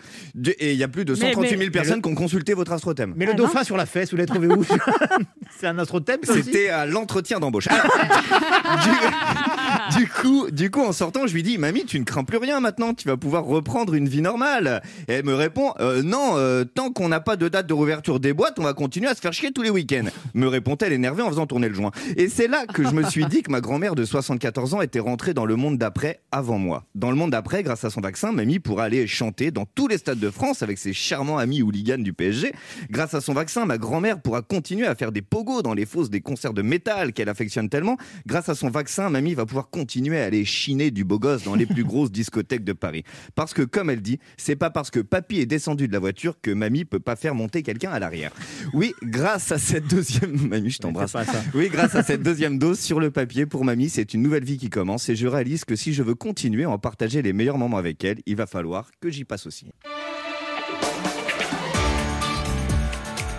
Et 0.58 0.72
il 0.72 0.78
y 0.78 0.84
a 0.84 0.88
plus 0.88 1.04
de 1.04 1.12
Mais- 1.14 1.18
138 1.32 1.48
000 1.50 1.60
mais- 1.60 1.70
personnes 1.70 2.02
qui 2.02 2.08
ont 2.08 2.14
consulté 2.14 2.54
votre 2.54 2.72
astrothème. 2.72 3.12
Mais 3.16 3.24
le 3.26 3.32
Ah, 3.32 3.36
dauphin 3.36 3.64
sur 3.64 3.76
la 3.76 3.86
fesse, 3.86 4.10
vous 4.10 4.16
l'avez 4.16 4.26
trouvé 4.28 4.48
où? 4.48 4.64
C'est 5.58 5.66
un 5.66 5.78
astrothème 5.78 6.20
ça 6.22 6.32
aussi? 6.32 6.42
C'était 6.44 6.68
à 6.70 6.86
l'entretien 6.86 7.38
d'embauche. 7.40 7.68
Alors, 7.68 7.86
du, 9.96 10.06
coup, 10.08 10.50
du 10.50 10.70
coup, 10.70 10.82
en 10.82 10.92
sortant, 10.92 11.26
je 11.26 11.34
lui 11.34 11.42
dis, 11.42 11.58
mamie, 11.58 11.84
tu 11.84 11.98
ne 11.98 12.04
crains 12.04 12.24
plus 12.24 12.38
rien 12.38 12.60
maintenant, 12.60 12.94
tu 12.94 13.08
vas 13.08 13.16
pouvoir 13.16 13.44
reprendre 13.44 13.94
une 13.94 14.08
vie 14.08 14.22
normale. 14.22 14.82
Et 15.08 15.14
elle 15.14 15.24
me 15.24 15.34
répond, 15.34 15.72
Euh, 15.80 16.02
non, 16.02 16.32
euh, 16.36 16.64
tant 16.64 16.90
qu'on 16.92 17.08
n'a 17.08 17.20
pas 17.20 17.36
de 17.36 17.48
date 17.48 17.66
de 17.66 17.74
réouverture 17.74 18.20
des 18.20 18.32
boîtes, 18.32 18.58
on 18.58 18.62
va 18.62 18.74
continuer 18.74 19.08
à 19.08 19.14
se 19.14 19.20
faire 19.20 19.32
chier 19.32 19.52
tous 19.52 19.62
les 19.62 19.70
week-ends. 19.70 20.08
Me 20.34 20.46
répond-elle 20.46 20.92
énervée 20.92 21.22
en 21.22 21.28
faisant 21.28 21.46
tourner 21.46 21.68
le 21.68 21.74
joint. 21.74 21.90
Et 22.16 22.28
c'est 22.28 22.48
là 22.48 22.66
que 22.66 22.82
je 22.84 22.90
me 22.90 23.02
suis 23.04 23.24
dit 23.26 23.42
que 23.42 23.50
ma 23.50 23.60
grand-mère 23.60 23.94
de 23.94 24.04
74 24.04 24.74
ans 24.74 24.80
était 24.80 25.00
rentrée 25.00 25.34
dans 25.34 25.46
le 25.46 25.56
monde 25.56 25.78
d'après 25.78 26.20
avant 26.32 26.58
moi. 26.58 26.84
Dans 26.94 27.10
le 27.10 27.16
monde 27.16 27.30
d'après, 27.30 27.62
grâce 27.62 27.84
à 27.84 27.90
son 27.90 28.00
vaccin, 28.00 28.32
mamie 28.32 28.58
pourra 28.58 28.84
aller 28.84 29.06
chanter 29.06 29.50
dans 29.50 29.64
tous 29.74 29.88
les 29.88 29.98
stades 29.98 30.18
de 30.18 30.30
France 30.30 30.62
avec 30.62 30.78
ses 30.78 30.92
charmants 30.92 31.38
amis 31.38 31.62
hooligans 31.62 32.02
du 32.02 32.12
PSG. 32.12 32.52
Grâce 32.90 33.14
à 33.14 33.20
son 33.20 33.32
vaccin, 33.32 33.64
ma 33.64 33.78
grand-mère 33.78 34.20
pourra 34.20 34.42
continuer 34.42 34.86
à 34.86 34.94
faire 34.94 35.12
des 35.12 35.22
pogos 35.22 35.62
dans 35.62 35.74
les 35.74 35.86
fosses 35.86 36.10
des 36.10 36.20
concerts 36.20 36.54
de 36.54 36.62
métal 36.62 37.12
qu'elle 37.12 37.28
affectionne 37.28 37.68
tellement. 37.68 37.96
Grâce 38.26 38.48
à 38.48 38.54
son 38.54 38.70
vaccin, 38.70 39.08
mamie 39.10 39.34
va 39.34 39.46
pouvoir 39.46 39.68
continuer 39.70 39.79
à 40.18 40.24
aller 40.24 40.44
chiner 40.44 40.90
du 40.90 41.04
beau 41.04 41.18
gosse 41.18 41.44
dans 41.44 41.54
les 41.54 41.66
plus 41.66 41.84
grosses 41.84 42.10
discothèques 42.10 42.64
de 42.64 42.72
Paris. 42.72 43.04
Parce 43.34 43.54
que, 43.54 43.62
comme 43.62 43.90
elle 43.90 44.02
dit, 44.02 44.18
c'est 44.36 44.56
pas 44.56 44.70
parce 44.70 44.90
que 44.90 45.00
papy 45.00 45.38
est 45.38 45.46
descendu 45.46 45.88
de 45.88 45.92
la 45.92 45.98
voiture 45.98 46.36
que 46.40 46.50
mamie 46.50 46.84
peut 46.84 47.00
pas 47.00 47.16
faire 47.16 47.34
monter 47.34 47.62
quelqu'un 47.62 47.90
à 47.90 47.98
l'arrière. 47.98 48.32
Oui, 48.72 48.94
grâce 49.02 49.52
à 49.52 49.58
cette 49.58 49.86
deuxième... 49.88 50.36
Mamie, 50.50 50.70
je 50.70 50.78
t'embrasse. 50.78 51.12
C'est 51.12 51.18
pas 51.18 51.24
ça. 51.24 51.42
Oui, 51.54 51.68
grâce 51.68 51.94
à 51.94 52.02
cette 52.02 52.22
deuxième 52.22 52.58
dose 52.58 52.78
sur 52.78 52.98
le 52.98 53.10
papier, 53.10 53.46
pour 53.46 53.64
mamie, 53.64 53.88
c'est 53.88 54.14
une 54.14 54.22
nouvelle 54.22 54.44
vie 54.44 54.58
qui 54.58 54.70
commence 54.70 55.08
et 55.08 55.16
je 55.16 55.26
réalise 55.26 55.64
que 55.64 55.76
si 55.76 55.92
je 55.92 56.02
veux 56.02 56.14
continuer 56.14 56.64
à 56.64 56.70
en 56.70 56.78
partager 56.78 57.22
les 57.22 57.32
meilleurs 57.32 57.58
moments 57.58 57.76
avec 57.76 58.02
elle, 58.04 58.18
il 58.26 58.36
va 58.36 58.46
falloir 58.46 58.90
que 59.00 59.10
j'y 59.10 59.24
passe 59.24 59.46
aussi. 59.46 59.70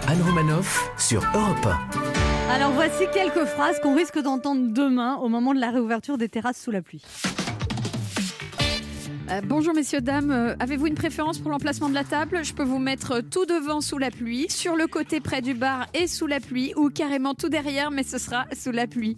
Anne 0.08 0.22
Romanoff 0.24 0.92
sur 0.98 1.24
Europe 1.34 2.11
Alors 2.50 2.72
voici 2.72 3.06
quelques 3.14 3.46
phrases 3.46 3.80
qu'on 3.80 3.96
risque 3.96 4.20
d'entendre 4.20 4.74
demain 4.74 5.16
au 5.18 5.30
moment 5.30 5.54
de 5.54 5.60
la 5.60 5.72
réouverture 5.72 6.18
des 6.18 6.30
terrasses 6.30 6.62
sous 6.62 6.72
la 6.72 6.82
pluie. 6.82 7.02
Euh, 9.30 9.40
bonjour 9.46 9.74
messieurs, 9.74 10.02
dames. 10.02 10.32
Euh, 10.32 10.56
Avez-vous 10.60 10.88
une 10.88 10.96
préférence 10.96 11.40
pour 11.40 11.52
l'emplacement 11.52 11.88
de 11.88 11.94
la 11.94 12.04
table? 12.04 12.44
Je 12.44 12.54
peux 12.54 12.64
vous 12.66 12.80
mettre 12.80 13.22
tout 13.22 13.46
devant 13.46 13.80
sous 13.80 13.98
la 13.98 14.12
pluie, 14.12 14.48
sur 14.50 14.76
le 14.76 14.88
côté 14.88 15.22
près 15.22 15.42
du 15.42 15.54
bar 15.54 15.88
et 15.94 16.08
sous 16.08 16.28
la 16.28 16.42
pluie, 16.42 16.74
ou 16.76 16.90
carrément 16.90 17.34
tout 17.34 17.48
derrière, 17.48 17.92
mais 17.92 18.04
ce 18.04 18.18
sera 18.18 18.46
sous 18.58 18.72
la 18.72 18.88
pluie. 18.88 19.18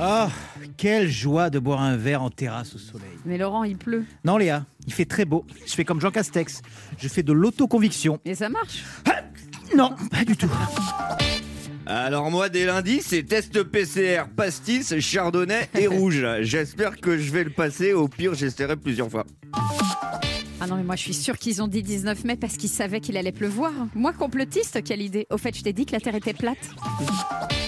Ah, 0.00 0.28
quelle 0.76 1.08
joie 1.08 1.50
de 1.50 1.60
boire 1.60 1.82
un 1.82 1.96
verre 1.96 2.22
en 2.22 2.30
terrasse 2.30 2.74
au 2.74 2.78
soleil. 2.78 3.06
Mais 3.24 3.38
Laurent, 3.38 3.62
il 3.62 3.76
pleut. 3.76 4.04
Non 4.24 4.38
Léa, 4.38 4.64
il 4.86 4.92
fait 4.92 5.04
très 5.04 5.24
beau. 5.24 5.44
Je 5.66 5.72
fais 5.72 5.84
comme 5.84 6.00
Jean 6.00 6.10
Castex. 6.10 6.62
Je 6.98 7.06
fais 7.06 7.22
de 7.22 7.32
l'autoconviction. 7.32 8.18
Et 8.24 8.34
ça 8.34 8.48
marche. 8.48 8.82
Non, 9.76 9.94
pas 10.10 10.24
du 10.24 10.36
tout. 10.36 10.50
Alors 11.92 12.30
moi, 12.30 12.48
dès 12.48 12.66
lundi, 12.66 13.00
c'est 13.04 13.24
test 13.24 13.64
PCR, 13.64 14.28
pastis, 14.36 14.96
chardonnay 15.00 15.68
et 15.76 15.86
rouge. 15.88 16.24
J'espère 16.42 17.00
que 17.00 17.18
je 17.18 17.32
vais 17.32 17.42
le 17.42 17.50
passer. 17.50 17.92
Au 17.94 18.06
pire, 18.06 18.32
j'essaierai 18.32 18.76
plusieurs 18.76 19.10
fois. 19.10 19.26
Ah 20.60 20.68
non, 20.68 20.76
mais 20.76 20.84
moi 20.84 20.94
je 20.94 21.02
suis 21.02 21.14
sûre 21.14 21.36
qu'ils 21.36 21.60
ont 21.62 21.66
dit 21.66 21.82
19 21.82 22.22
mai 22.22 22.36
parce 22.36 22.56
qu'ils 22.56 22.68
savaient 22.70 23.00
qu'il 23.00 23.16
allait 23.16 23.32
pleuvoir. 23.32 23.72
Moi, 23.96 24.12
complotiste, 24.12 24.84
quelle 24.84 25.02
idée. 25.02 25.26
Au 25.30 25.36
fait, 25.36 25.56
je 25.56 25.64
t'ai 25.64 25.72
dit 25.72 25.84
que 25.84 25.90
la 25.92 26.00
Terre 26.00 26.14
était 26.14 26.32
plate. 26.32 26.58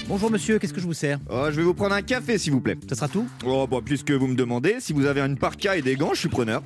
Bonjour 0.07 0.31
monsieur, 0.31 0.61
qu'est-ce 0.61 0.75
que 0.75 0.81
je 0.81 0.87
vous 0.87 0.93
sers? 0.95 1.19
Oh, 1.29 1.47
je 1.51 1.57
vais 1.57 1.65
vous 1.65 1.75
prendre 1.75 1.97
un 1.97 2.03
café, 2.03 2.39
s'il 2.39 2.53
vous 2.53 2.61
plaît. 2.61 2.77
Ça 2.89 2.95
sera 2.95 3.09
tout? 3.09 3.27
Oh, 3.45 3.67
bah, 3.69 3.79
puisque 3.85 4.13
vous 4.13 4.29
me 4.29 4.37
demandez, 4.37 4.77
si 4.79 4.93
vous 4.93 5.07
avez 5.07 5.21
une 5.21 5.37
parka 5.37 5.77
et 5.77 5.83
des 5.83 5.97
gants, 5.97 6.15
je 6.15 6.21
suis 6.21 6.29
preneur. 6.29 6.63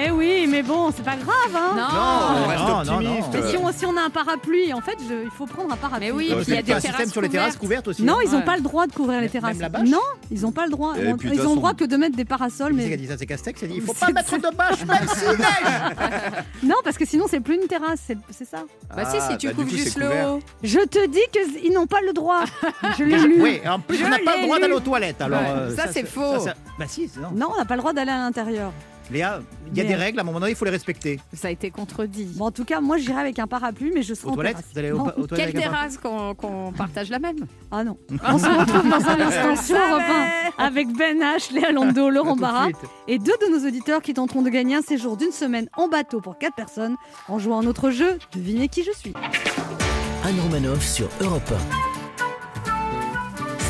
Eh 0.00 0.10
oui, 0.10 0.46
mais 0.48 0.62
bon, 0.62 0.92
c'est 0.94 1.02
pas 1.04 1.16
grave, 1.16 1.56
hein 1.56 1.74
Non, 1.76 2.44
on 2.44 2.48
reste 2.48 2.60
non, 2.62 2.84
non, 2.84 2.94
optimiste. 3.16 3.28
Mais 3.32 3.50
si 3.50 3.56
on, 3.56 3.72
si 3.72 3.86
on 3.86 3.96
a 3.96 4.02
un 4.02 4.10
parapluie, 4.10 4.72
en 4.72 4.80
fait, 4.80 4.96
je- 5.08 5.24
il 5.24 5.30
faut 5.30 5.46
prendre 5.46 5.72
un 5.72 5.76
parapluie. 5.76 6.06
Mais 6.06 6.12
oui, 6.12 6.28
Euh, 6.30 6.36
puis 6.36 6.44
il 6.48 6.50
y 6.50 6.52
a 6.54 6.56
c'est 6.58 6.62
des 6.62 6.72
un 6.72 6.76
système 6.76 6.96
terrasses 6.96 7.12
sur 7.12 7.20
les 7.20 7.28
terrasses 7.28 7.56
couvertes. 7.56 7.84
couvertes 7.84 7.88
aussi 7.88 8.02
Non, 8.04 8.20
ils 8.24 8.30
n'ont 8.30 8.38
Ouais. 8.38 8.44
pas 8.44 8.56
le 8.56 8.62
droit 8.62 8.86
de 8.86 8.92
couvrir 8.92 9.16
les 9.16 9.22
Même 9.22 9.30
terrasses. 9.30 9.58
la 9.58 9.68
bâche 9.68 9.88
non, 9.88 9.98
ils 10.30 10.42
n'ont 10.42 10.52
pas 10.52 10.66
le 10.66 10.70
droit. 10.70 10.94
Et 10.96 11.02
Ils 11.04 11.12
ont- 11.12 11.16
puis, 11.16 11.28
de 11.30 11.34
ils 11.34 11.38
toute 11.40 11.48
ont 11.48 11.54
le 11.54 11.56
droit 11.56 11.74
que 11.74 11.84
de 11.84 11.96
mettre 11.96 12.16
des 12.16 12.24
parasols, 12.24 12.74
mais 12.74 12.96
dit 12.96 13.06
ça 13.08 13.16
C'est 13.18 13.26
Castex, 13.26 13.60
il 13.62 13.64
a 13.64 13.68
dit 13.68 13.74
il 13.76 13.82
faut 13.82 13.92
C'est 13.98 14.06
pas 14.06 14.12
mettre 14.12 14.36
de 14.36 14.56
bâche, 14.56 14.84
même 14.86 15.08
s'il 15.08 15.28
neige 15.38 16.44
non, 16.62 16.76
parce 16.84 16.96
que 16.98 17.04
sinon 17.04 17.24
c'est 17.28 17.40
plus 17.40 17.56
une 17.56 17.66
terrasse, 17.66 18.00
c'est 18.06 18.18
c'est 18.30 18.44
ça. 18.48 18.58
Bah 18.96 19.04
si, 19.10 19.20
si 19.20 19.36
tu 19.38 19.48
bah, 19.48 19.54
couvres 19.54 19.68
coup, 19.68 19.76
juste 19.76 19.98
le 19.98 20.06
haut. 20.06 20.40
Je 20.62 20.78
te 20.80 21.06
dis 21.08 21.20
qu'ils 21.32 21.72
n'ont 21.72 21.86
pas 21.86 22.00
le 22.06 22.12
droit. 22.12 22.44
Je 22.98 23.04
l'ai 23.04 23.18
lu. 23.18 23.36
Oui, 23.40 23.60
en 23.66 23.80
plus 23.80 23.96
Je 23.98 24.04
on 24.04 24.08
n'a 24.08 24.18
pas 24.18 24.34
l'ai 24.34 24.40
le 24.40 24.44
droit 24.44 24.56
lu. 24.56 24.62
d'aller 24.62 24.74
aux 24.74 24.80
toilettes. 24.80 25.20
Alors, 25.22 25.40
Ouais, 25.40 25.46
euh, 25.48 25.76
ça, 25.76 25.84
c'est 25.92 26.06
faux. 26.06 26.44
Bah 26.78 26.84
si, 26.86 27.08
c'est 27.12 27.20
non. 27.20 27.30
Non, 27.34 27.48
on 27.54 27.58
n'a 27.58 27.64
pas 27.64 27.74
le 27.74 27.80
droit 27.80 27.92
d'aller 27.92 28.10
à 28.12 28.18
l'intérieur. 28.18 28.72
Léa, 29.10 29.40
il 29.72 29.78
y 29.78 29.80
a 29.80 29.84
des 29.84 29.94
règles, 29.94 30.18
à 30.18 30.22
un 30.22 30.24
moment 30.24 30.38
donné, 30.40 30.52
il 30.52 30.56
faut 30.56 30.64
les 30.66 30.70
respecter. 30.70 31.18
Ça 31.32 31.48
a 31.48 31.50
été 31.50 31.70
contredit. 31.70 32.24
Bon, 32.36 32.46
en 32.46 32.50
tout 32.50 32.64
cas, 32.64 32.80
moi 32.80 32.98
j'irai 32.98 33.20
avec 33.20 33.38
un 33.38 33.46
parapluie, 33.46 33.90
mais 33.94 34.02
je 34.02 34.12
serai 34.14 34.28
Aux 34.28 34.32
en 34.32 34.34
toilettes 34.34 34.56
terrasse. 34.56 34.70
Vous 34.72 34.78
allez 34.78 34.92
au- 34.92 34.98
Non. 34.98 35.12
aux 35.16 35.26
toilettes 35.26 35.52
Quelle 35.52 35.62
terrasse 35.62 35.96
qu'on 35.98 36.72
partage 36.76 37.08
la 37.10 37.18
même? 37.18 37.36
Ah 37.70 37.84
non. 37.84 37.96
On 38.24 38.38
se 38.38 38.46
retrouve 38.46 38.88
dans 38.90 39.08
un 39.08 39.20
instant 39.20 39.56
sur 39.62 39.76
Europe 39.76 40.02
1 40.58 40.62
avec 40.64 40.88
Ben 40.96 41.18
H, 41.20 41.52
Léa 41.54 41.72
Lando, 41.72 42.10
Laurent 42.10 42.36
Barra 42.36 42.68
et 43.06 43.18
deux 43.18 43.32
de 43.46 43.56
nos 43.58 43.66
auditeurs 43.66 44.02
qui 44.02 44.12
tenteront 44.14 44.42
de 44.42 44.50
gagner 44.50 44.76
un 44.76 44.82
séjour 44.82 45.16
d'une 45.16 45.32
semaine 45.32 45.68
en 45.76 45.88
bateau 45.88 46.20
pour 46.20 46.36
quatre 46.38 46.54
personnes 46.56 46.96
en 47.28 47.38
jouant 47.38 47.60
à 47.60 47.62
notre 47.62 47.90
jeu 47.90 48.18
Devinez 48.34 48.68
qui 48.68 48.82
je 48.84 48.92
suis. 48.92 49.12
Anne 50.24 50.40
Romanoff 50.40 50.84
sur 50.84 51.08
Europe 51.20 51.52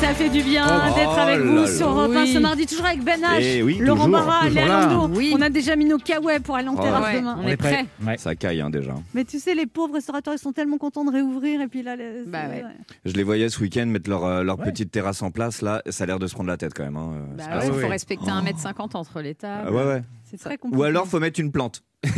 Ça 0.01 0.13
fait 0.13 0.29
du 0.29 0.41
bien 0.43 0.65
Oh 0.65 0.95
d'être 0.95 1.15
là 1.15 1.23
avec 1.23 1.39
vous 1.45 1.55
là. 1.55 1.67
sur 1.67 1.89
Europe 1.89 2.11
1 2.15 2.21
Oui. 2.23 2.33
ce 2.33 2.39
mardi, 2.39 2.65
toujours 2.65 2.85
avec 2.85 3.03
Ben 3.03 3.19
H, 3.19 3.39
Eh 3.41 3.61
oui, 3.63 3.77
Laurent 3.79 4.07
Barra, 4.07 4.47
Léa. 4.49 4.97
Oui. 5.09 5.33
On 5.37 5.41
a 5.41 5.49
déjà 5.49 5.75
mis 5.75 5.85
nos 5.85 5.97
kawaii 5.97 6.39
pour 6.39 6.55
aller 6.55 6.67
en 6.69 6.75
Oh. 6.77 6.81
terrasse 6.81 7.03
Ouais, 7.13 7.19
demain. 7.19 7.37
on 7.43 7.47
est 7.47 7.57
prêts. 7.57 7.85
Ouais. 8.05 8.17
Ça 8.17 8.33
caille 8.35 8.61
hein, 8.61 8.69
déjà. 8.69 8.93
Mais 9.13 9.25
tu 9.25 9.39
sais, 9.39 9.53
les 9.55 9.65
pauvres 9.65 9.93
restaurateurs, 9.95 10.33
ils 10.33 10.39
sont 10.39 10.53
tellement 10.53 10.77
contents 10.77 11.03
de 11.03 11.11
réouvrir 11.11 11.61
et 11.61 11.67
puis 11.67 11.83
là, 11.83 11.95
les- 11.97 12.23
Bah 12.25 12.47
ouais. 12.49 12.63
Je 13.05 13.13
les 13.13 13.23
voyais 13.23 13.49
ce 13.49 13.59
week-end 13.61 13.85
mettre 13.87 14.09
leur, 14.09 14.23
euh, 14.25 14.43
leur 14.43 14.57
Ouais. 14.59 14.65
petite 14.65 14.89
terrasse 14.91 15.21
en 15.21 15.31
place 15.31 15.61
là. 15.61 15.81
Ça 15.89 16.05
a 16.05 16.07
l'air 16.07 16.19
de 16.19 16.27
se 16.27 16.33
prendre 16.33 16.49
la 16.49 16.57
tête 16.57 16.73
quand 16.73 16.83
même. 16.83 16.97
hein. 16.97 17.11
Bah 17.37 17.43
il 17.65 17.71
faut 17.71 17.77
oui. 17.77 17.85
respecter 17.87 18.29
1m50 18.31 18.95
entre 18.95 19.19
les 19.21 19.35
tables. 19.35 19.65
Ah 19.67 19.71
ouais, 19.71 19.83
ouais. 19.85 20.01
C'est 20.29 20.37
très 20.37 20.57
compliqué. 20.57 20.79
Ou 20.79 20.83
alors 20.83 21.07
faut 21.07 21.19
mettre 21.19 21.39
une 21.39 21.51
plante. 21.51 21.83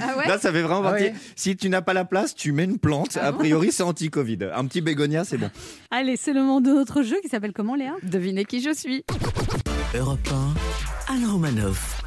Ah 0.00 0.16
ouais 0.16 0.26
là, 0.26 0.38
ça 0.38 0.50
fait 0.52 0.62
vraiment 0.62 0.80
Ah 0.84 0.90
partie. 0.90 1.04
ouais. 1.04 1.14
Si 1.36 1.56
tu 1.56 1.68
n'as 1.68 1.80
pas 1.82 1.92
la 1.92 2.04
place, 2.04 2.34
tu 2.34 2.50
mets 2.52 2.64
une 2.64 2.78
plante. 2.78 3.16
Ah 3.20 3.28
a 3.28 3.32
priori, 3.32 3.70
c'est 3.70 3.82
anti-Covid. 3.84 4.38
Un 4.54 4.66
petit 4.66 4.80
bégonia, 4.80 5.24
c'est 5.24 5.38
bon. 5.38 5.50
Allez, 5.90 6.16
c'est 6.16 6.32
le 6.32 6.40
moment 6.40 6.60
de 6.60 6.70
notre 6.72 7.02
jeu 7.02 7.16
qui 7.22 7.28
s'appelle 7.28 7.52
comment, 7.52 7.74
Léa? 7.76 7.94
Devinez 8.02 8.44
qui 8.44 8.60
je 8.60 8.72
suis. 8.74 9.04
Europe 9.96 10.18
1 11.08 11.14
Anne 11.14 11.24
Romanoff 11.26 12.02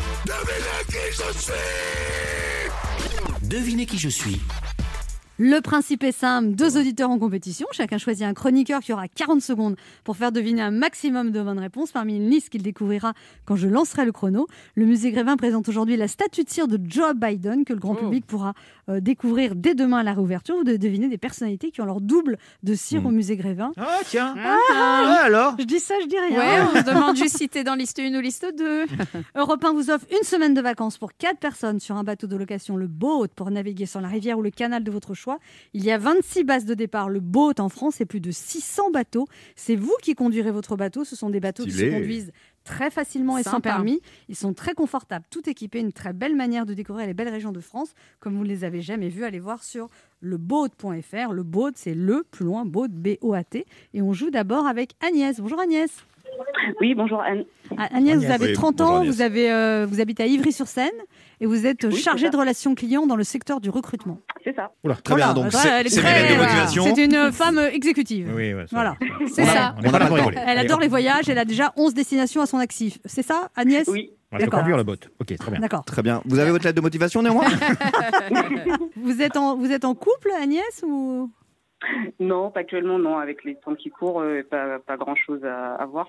Devinez 3.44 3.86
qui 3.86 3.98
je 3.98 4.08
suis 4.10 4.40
Le 5.44 5.60
principe 5.60 6.04
est 6.04 6.12
simple, 6.12 6.50
deux 6.50 6.78
auditeurs 6.78 7.10
en 7.10 7.18
compétition, 7.18 7.66
chacun 7.72 7.98
choisit 7.98 8.28
un 8.28 8.36
chroniqueur 8.36 8.82
qui 8.82 8.94
aura 8.94 9.08
40 9.08 9.42
secondes 9.42 9.76
pour 10.04 10.16
faire 10.16 10.32
deviner 10.32 10.62
un 10.62 10.70
maximum 10.70 11.32
de 11.32 11.42
bonnes 11.42 11.58
réponses 11.58 11.92
parmi 11.92 12.18
une 12.18 12.30
liste 12.30 12.50
qu'il 12.50 12.62
découvrira 12.62 13.14
quand 13.46 13.56
je 13.56 13.68
lancerai 13.68 14.06
le 14.06 14.12
chrono. 14.12 14.46
Le 14.76 14.86
musée 14.86 15.10
Grévin 15.10 15.38
présente 15.38 15.68
aujourd'hui 15.68 15.98
la 15.98 16.08
statue 16.08 16.44
de 16.44 16.50
cire 16.52 16.68
de 16.68 16.80
Joe 16.88 17.16
Biden 17.16 17.66
que 17.66 17.74
le 17.74 17.80
grand 17.80 17.96
public 17.96 18.24
pourra 18.28 18.54
euh, 18.88 19.00
découvrir 19.00 19.56
dès 19.56 19.74
demain 19.74 19.98
à 19.98 20.04
la 20.04 20.14
réouverture. 20.14 20.58
Vous 20.58 20.64
devez 20.64 20.78
deviner 20.78 21.08
des 21.08 21.18
personnalités 21.18 21.72
qui 21.72 21.82
ont 21.82 21.86
leur 21.86 22.02
double 22.02 22.38
de 22.62 22.76
cire 22.76 23.04
au 23.08 23.10
musée 23.10 23.36
Grévin. 23.36 23.72
Ah, 23.78 23.98
tiens. 24.06 24.36
Ah. 24.38 24.58
Ah, 24.72 25.22
alors 25.24 25.56
Je 25.58 25.64
dis 25.64 25.80
ça, 25.80 25.96
je 26.04 26.08
dis 26.08 26.20
rien. 26.20 26.38
Ouais, 26.38 26.70
on 26.72 26.78
se 26.78 26.86
demande 26.86 27.18
juste 27.18 27.38
si 27.40 27.50
t'es 27.50 27.64
dans 27.64 27.74
liste 27.74 27.98
1 28.00 28.14
ou 28.16 28.22
liste 28.22 28.46
2. 28.56 28.86
Europe 29.36 29.66
1 29.66 29.74
vous 29.74 29.90
offre 29.90 30.06
une 30.12 30.24
semaine 30.24 30.54
de 30.54 30.62
vacances 30.62 31.00
pour 31.00 31.14
4 31.18 31.40
personnes 31.40 31.80
sur 31.80 31.96
un 31.96 32.04
bateau 32.04 32.28
de 32.28 32.36
location, 32.36 32.78
le 32.78 32.86
boat, 32.86 33.30
pour 33.36 33.50
naviguer 33.50 33.88
sur 33.88 34.02
la 34.02 34.08
rivière 34.08 34.38
ou 34.38 34.44
le 34.44 34.52
canal 34.52 34.84
de 34.84 34.92
votre 34.92 35.16
choix. 35.16 35.31
Il 35.74 35.84
y 35.84 35.92
a 35.92 35.98
26 35.98 36.44
bases 36.44 36.66
de 36.66 36.74
départ, 36.74 37.10
le 37.10 37.20
boat 37.20 37.54
en 37.60 37.70
France, 37.70 38.02
et 38.02 38.06
plus 38.06 38.20
de 38.20 38.32
600 38.32 38.92
bateaux. 38.92 39.28
C'est 39.56 39.76
vous 39.76 39.96
qui 40.02 40.16
conduirez 40.16 40.52
votre 40.52 40.76
bateau. 40.76 41.04
Ce 41.04 41.16
sont 41.16 41.30
des 41.30 41.40
bateaux 41.40 41.64
qui 41.64 41.72
se 41.72 41.86
conduisent 41.86 42.32
très 42.64 42.92
facilement 42.92 43.38
et 43.38 43.44
sans 43.44 43.60
permis. 43.60 44.02
Ils 44.30 44.36
sont 44.36 44.54
très 44.54 44.74
confortables, 44.74 45.26
tout 45.32 45.50
équipés, 45.50 45.80
une 45.80 45.94
très 45.94 46.14
belle 46.14 46.36
manière 46.36 46.66
de 46.66 46.74
découvrir 46.74 47.08
les 47.08 47.14
belles 47.14 47.30
régions 47.30 47.52
de 47.52 47.60
France, 47.60 47.94
comme 48.20 48.36
vous 48.36 48.44
ne 48.44 48.50
les 48.50 48.64
avez 48.64 48.82
jamais 48.82 49.10
vues. 49.10 49.24
Allez 49.26 49.40
voir 49.40 49.64
sur 49.64 49.88
leboat.fr. 50.22 51.34
Le 51.34 51.44
boat, 51.44 51.72
c'est 51.76 51.94
le 51.96 52.24
plus 52.30 52.46
loin, 52.46 52.66
boat, 52.66 52.88
B-O-A-T. 52.90 53.66
Et 53.94 54.02
on 54.02 54.14
joue 54.14 54.30
d'abord 54.30 54.68
avec 54.68 54.92
Agnès. 55.06 55.40
Bonjour 55.40 55.60
Agnès. 55.60 55.90
Oui, 56.80 56.96
bonjour 56.96 57.20
Anne. 57.22 57.44
Ah, 57.78 57.88
Agnès, 57.96 58.16
Agnès. 58.16 58.26
vous 58.26 58.32
avez 58.32 58.48
Oui, 58.48 58.54
30 58.54 58.76
bonjour 58.78 58.94
ans, 58.96 59.04
vous, 59.04 59.22
avez, 59.22 59.52
euh, 59.52 59.86
vous 59.88 60.00
habitez 60.00 60.24
à 60.24 60.28
Ivry-sur-Seine 60.28 60.90
et 61.42 61.46
vous 61.48 61.66
êtes 61.66 61.84
Oui, 61.84 61.96
chargée 61.96 62.28
c'est 62.28 62.32
de 62.32 62.38
relations 62.38 62.76
clients 62.76 63.08
dans 63.08 63.16
le 63.16 63.24
secteur 63.24 63.60
du 63.60 63.70
recrutement. 63.70 64.20
C'est 64.44 64.56
ça. 64.56 64.72
Très 65.04 65.16
bien, 65.16 65.34
donc 65.34 65.46
elle 65.66 65.90
c'est 65.90 66.00
une 66.00 66.06
lettre 66.06 66.34
de 66.34 66.40
motivation. 66.40 66.84
C'est 66.96 67.06
une 67.06 67.32
femme 67.32 67.60
exécutive. 67.60 68.32
Oui, 68.34 68.54
ouais, 68.54 68.68
ça 68.68 68.76
Voilà, 68.76 68.96
c'est 69.28 69.46
ça. 69.46 69.76
On 69.84 69.92
pas. 69.92 70.00
Elle 70.48 70.58
adore 70.60 70.80
les 70.80 70.88
voyages, 70.88 71.28
elle 71.28 71.40
a 71.40 71.46
déjà 71.46 71.74
11 71.76 71.94
destinations 71.94 72.42
à 72.42 72.46
son 72.46 72.60
actif. 72.60 73.00
C'est 73.06 73.24
ça, 73.24 73.50
Agnès 73.56 73.88
Oui. 73.88 74.12
On 74.32 74.38
va 74.38 74.44
D'accord. 74.46 74.60
conduire 74.60 74.78
le 74.78 74.84
bot. 74.84 74.96
Ok, 75.20 75.36
très 75.36 75.52
bien. 75.52 75.60
D'accord. 75.60 75.84
Très 75.84 76.02
bien. 76.02 76.22
Vous 76.24 76.40
avez 76.40 76.52
votre 76.52 76.64
lettre 76.64 76.78
de 76.78 76.82
motivation 76.82 77.22
néanmoins? 77.22 77.44
Vous 78.96 79.22
êtes, 79.22 79.36
en, 79.36 79.58
vous 79.58 79.72
êtes 79.72 79.84
en 79.84 79.94
couple, 79.94 80.30
Agnès 80.42 80.86
ou... 80.88 81.30
Non, 82.20 82.52
pas 82.52 82.62
actuellement, 82.62 83.00
non. 83.00 83.18
Avec 83.18 83.44
les 83.44 83.56
temps 83.56 83.74
qui 83.76 83.90
courent, 83.90 84.22
euh, 84.22 84.42
pas, 84.50 84.80
pas 84.80 84.96
grand-chose 84.96 85.44
à, 85.44 85.74
à 85.76 85.86
voir. 85.86 86.08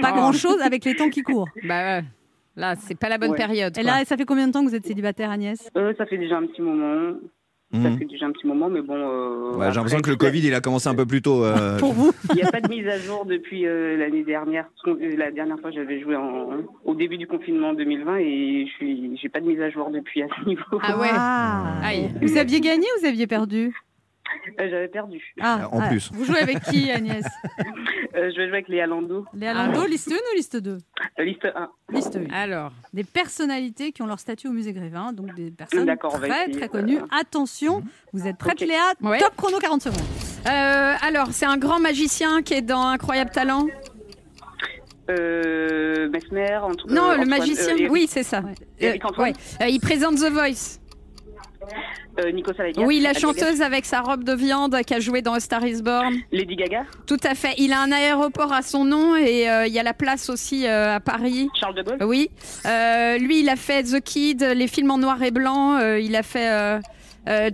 Pas 0.00 0.12
grand-chose 0.12 0.60
avec 0.62 0.84
les 0.84 0.96
temps 0.96 1.10
qui 1.10 1.22
courent? 1.22 1.48
Bah 1.68 1.98
ouais. 1.98 2.04
Là, 2.56 2.74
c'est 2.76 2.98
pas 2.98 3.08
la 3.08 3.18
bonne 3.18 3.30
Ouais. 3.30 3.36
période. 3.36 3.76
Et 3.78 3.82
là, 3.82 4.04
ça 4.04 4.16
fait 4.16 4.24
combien 4.26 4.46
de 4.46 4.52
temps 4.52 4.62
que 4.64 4.68
vous 4.68 4.74
êtes 4.74 4.86
célibataire, 4.86 5.30
Agnès? 5.30 5.70
Euh, 5.76 5.94
ça 5.96 6.04
fait 6.06 6.18
déjà 6.18 6.36
un 6.36 6.46
petit 6.46 6.60
moment. 6.62 7.14
Ça 7.72 7.78
Mhm. 7.78 7.98
fait 7.98 8.04
déjà 8.04 8.26
un 8.26 8.32
petit 8.32 8.46
moment, 8.46 8.68
mais 8.68 8.82
bon. 8.82 8.94
euh, 8.94 9.56
Ouais, 9.56 9.68
J'ai 9.70 9.76
l'impression 9.76 10.00
que 10.02 10.10
le 10.10 10.16
Covid, 10.16 10.40
il 10.46 10.52
a 10.54 10.60
commencé 10.60 10.88
un 10.90 10.94
peu 10.94 11.06
plus 11.06 11.22
tôt. 11.22 11.42
euh, 11.42 11.78
Pour 11.80 11.94
vous 11.94 12.12
Il 12.28 12.34
n'y 12.36 12.42
a 12.42 12.50
pas 12.50 12.60
de 12.60 12.68
mise 12.68 12.86
à 12.86 12.98
jour 12.98 13.24
depuis 13.24 13.66
euh, 13.66 13.96
l'année 13.96 14.22
dernière. 14.24 14.66
La 15.16 15.30
dernière 15.30 15.58
fois, 15.58 15.70
j'avais 15.70 15.98
joué 16.02 16.14
en, 16.14 16.50
au 16.84 16.94
début 16.94 17.16
du 17.16 17.26
confinement 17.26 17.70
en 17.70 17.72
2020 17.72 18.16
et 18.18 18.66
je 18.66 18.72
suis, 18.74 19.16
j'ai 19.16 19.30
pas 19.30 19.40
de 19.40 19.46
mise 19.46 19.60
à 19.62 19.70
jour 19.70 19.88
depuis 19.90 20.22
à 20.22 20.26
ce 20.38 20.46
niveau. 20.46 20.62
Ah 20.82 20.98
ouais. 20.98 21.08
Ah. 21.10 21.80
Aïe. 21.82 22.10
Vous 22.20 22.36
aviez 22.36 22.60
gagné 22.60 22.84
ou 22.96 23.00
vous 23.00 23.06
aviez 23.06 23.26
perdu? 23.26 23.74
Euh, 24.60 24.68
j'avais 24.70 24.88
perdu. 24.88 25.22
ah, 25.40 25.68
En 25.72 25.86
plus. 25.88 26.10
Vous 26.12 26.24
jouez 26.24 26.38
avec 26.40 26.60
qui, 26.64 26.90
Agnès 26.90 27.24
Euh, 28.14 28.30
je 28.30 28.36
vais 28.36 28.46
jouer 28.46 28.56
avec 28.58 28.68
Léa 28.68 28.86
Lando, 28.86 29.24
Léa 29.32 29.54
Lando, 29.54 29.86
liste 29.86 30.12
1 30.12 30.14
ou 30.14 30.36
liste 30.36 30.56
2 30.58 30.76
euh, 31.18 31.24
liste 31.24 31.46
1. 31.54 31.70
Liste 31.90 32.16
1. 32.30 32.30
Alors, 32.34 32.72
Des 32.92 33.04
personnalités 33.04 33.90
qui 33.92 34.02
ont 34.02 34.06
leur 34.06 34.20
statut 34.20 34.48
au 34.48 34.52
musée 34.52 34.72
Grévin, 34.74 35.12
donc 35.14 35.34
des 35.34 35.50
personnes 35.50 35.86
très 36.20 36.48
très 36.50 36.68
connues. 36.68 36.98
euh. 36.98 37.06
Attention, 37.18 37.82
vous 38.12 38.26
êtes 38.26 38.36
prête 38.36 38.60
Ok. 38.60 38.68
Léa 38.68 38.92
Ouais. 39.00 39.18
Top 39.18 39.34
chrono 39.36 39.58
40 39.58 39.80
secondes. 39.82 40.00
euh, 40.46 40.94
alors 41.02 41.28
c'est 41.30 41.46
un 41.46 41.56
grand 41.56 41.80
magicien 41.80 42.42
qui 42.42 42.52
est 42.54 42.62
dans 42.62 42.86
Incroyable 42.86 43.30
Talent. 43.30 43.66
Euh, 45.10 46.08
Mesmer, 46.10 46.56
entre, 46.58 46.86
Non, 46.88 47.08
le 47.08 47.12
Antoine- 47.12 47.28
magicien. 47.28 47.72
euh, 47.74 47.76
Eric- 47.78 47.90
oui, 47.92 48.06
c'est 48.08 48.22
ça. 48.22 48.40
Ouais. 48.40 48.54
Eric 48.78 49.04
Antoine. 49.04 49.30
ouais. 49.32 49.36
Euh, 49.62 49.68
il 49.68 49.80
présente 49.80 50.16
The 50.16 50.30
Voice. 50.30 50.78
Euh, 52.20 52.30
Nico 52.32 52.52
Salagas. 52.52 52.82
Oui, 52.84 53.00
la 53.00 53.14
chanteuse 53.14 53.62
avec 53.62 53.84
sa 53.84 54.00
robe 54.00 54.24
de 54.24 54.34
viande 54.34 54.76
qui 54.86 54.94
a 54.94 55.00
joué 55.00 55.22
dans 55.22 55.32
A 55.34 55.40
Star 55.40 55.64
Is 55.66 55.82
Born. 55.82 56.14
Lady 56.32 56.56
Gaga. 56.56 56.84
Tout 57.06 57.16
à 57.24 57.34
fait. 57.34 57.54
Il 57.58 57.72
a 57.72 57.80
un 57.80 57.92
aéroport 57.92 58.52
à 58.52 58.62
son 58.62 58.84
nom 58.84 59.16
et 59.16 59.48
euh, 59.50 59.66
il 59.66 59.72
y 59.72 59.78
a 59.78 59.82
la 59.82 59.94
place 59.94 60.28
aussi 60.30 60.66
euh, 60.66 60.96
à 60.96 61.00
Paris. 61.00 61.48
Charles 61.58 61.74
de 61.76 61.82
Gaulle. 61.82 61.98
Oui. 62.04 62.30
Lui, 63.20 63.40
il 63.40 63.48
a 63.48 63.56
fait 63.56 63.82
The 63.84 64.00
Kid, 64.00 64.42
les 64.42 64.66
films 64.68 64.90
en 64.90 64.98
noir 64.98 65.22
et 65.22 65.30
blanc. 65.30 65.78
il 65.96 66.14
a 66.16 66.22
fait 66.22 66.80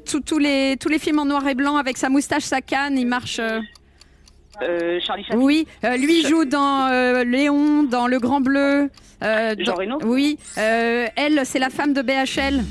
tous- 0.07 0.39
les, 0.39 0.77
tous 0.81 0.89
les 0.89 0.99
films 0.99 1.19
en 1.21 1.25
noir 1.27 1.47
et 1.47 1.55
blanc 1.55 1.77
avec 1.77 1.97
sa 1.97 2.09
moustache, 2.09 2.45
sa 2.45 2.61
canne. 2.61 2.99
Il 2.99 3.07
marche. 3.07 3.39
euh, 3.41 4.99
Charlie 5.01 5.23
Chaplin. 5.25 5.41
Oui. 5.41 5.67
Euh, 5.85 5.97
lui 5.97 6.21
il 6.21 6.27
joue 6.27 6.45
dans 6.45 6.89
euh, 6.91 7.23
Léon, 7.25 7.85
dans 7.85 8.07
Le 8.09 8.19
Grand 8.19 8.41
Bleu. 8.41 8.91
Jean 9.23 9.55
dans- 9.65 9.75
Reno 9.75 9.99
Oui. 10.05 10.39
Elle, 10.57 11.41
c'est 11.45 11.59
la 11.61 11.71
femme 11.71 11.93
de 11.93 12.03
BHL. 12.03 12.63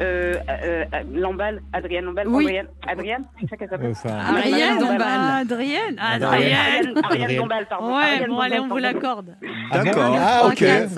Euh, 0.00 0.36
euh, 0.48 0.84
euh, 0.94 1.02
Lamballe, 1.12 1.60
Adrienne 1.72 2.04
Lamballe, 2.04 2.28
Oui. 2.28 2.44
Adrienne, 2.44 2.66
Adrienne, 2.86 3.24
c'est 3.40 3.48
ça 3.50 3.56
qu'elle 3.56 3.68
s'appelle 3.68 3.94
Adrienne 4.04 4.78
Adrienne. 5.00 5.96
Adrienne 5.98 6.94
Adrienne. 7.04 7.36
Dombal, 7.36 7.66
pardon. 7.68 7.96
Ouais, 7.96 8.26
bon, 8.28 8.38
allez, 8.38 8.58
on 8.60 8.68
vous 8.68 8.76
l'accorde. 8.78 9.34
D'accord. 9.72 10.16
Ah, 10.18 10.42
ok. 10.46 10.62
Ariane. 10.62 10.88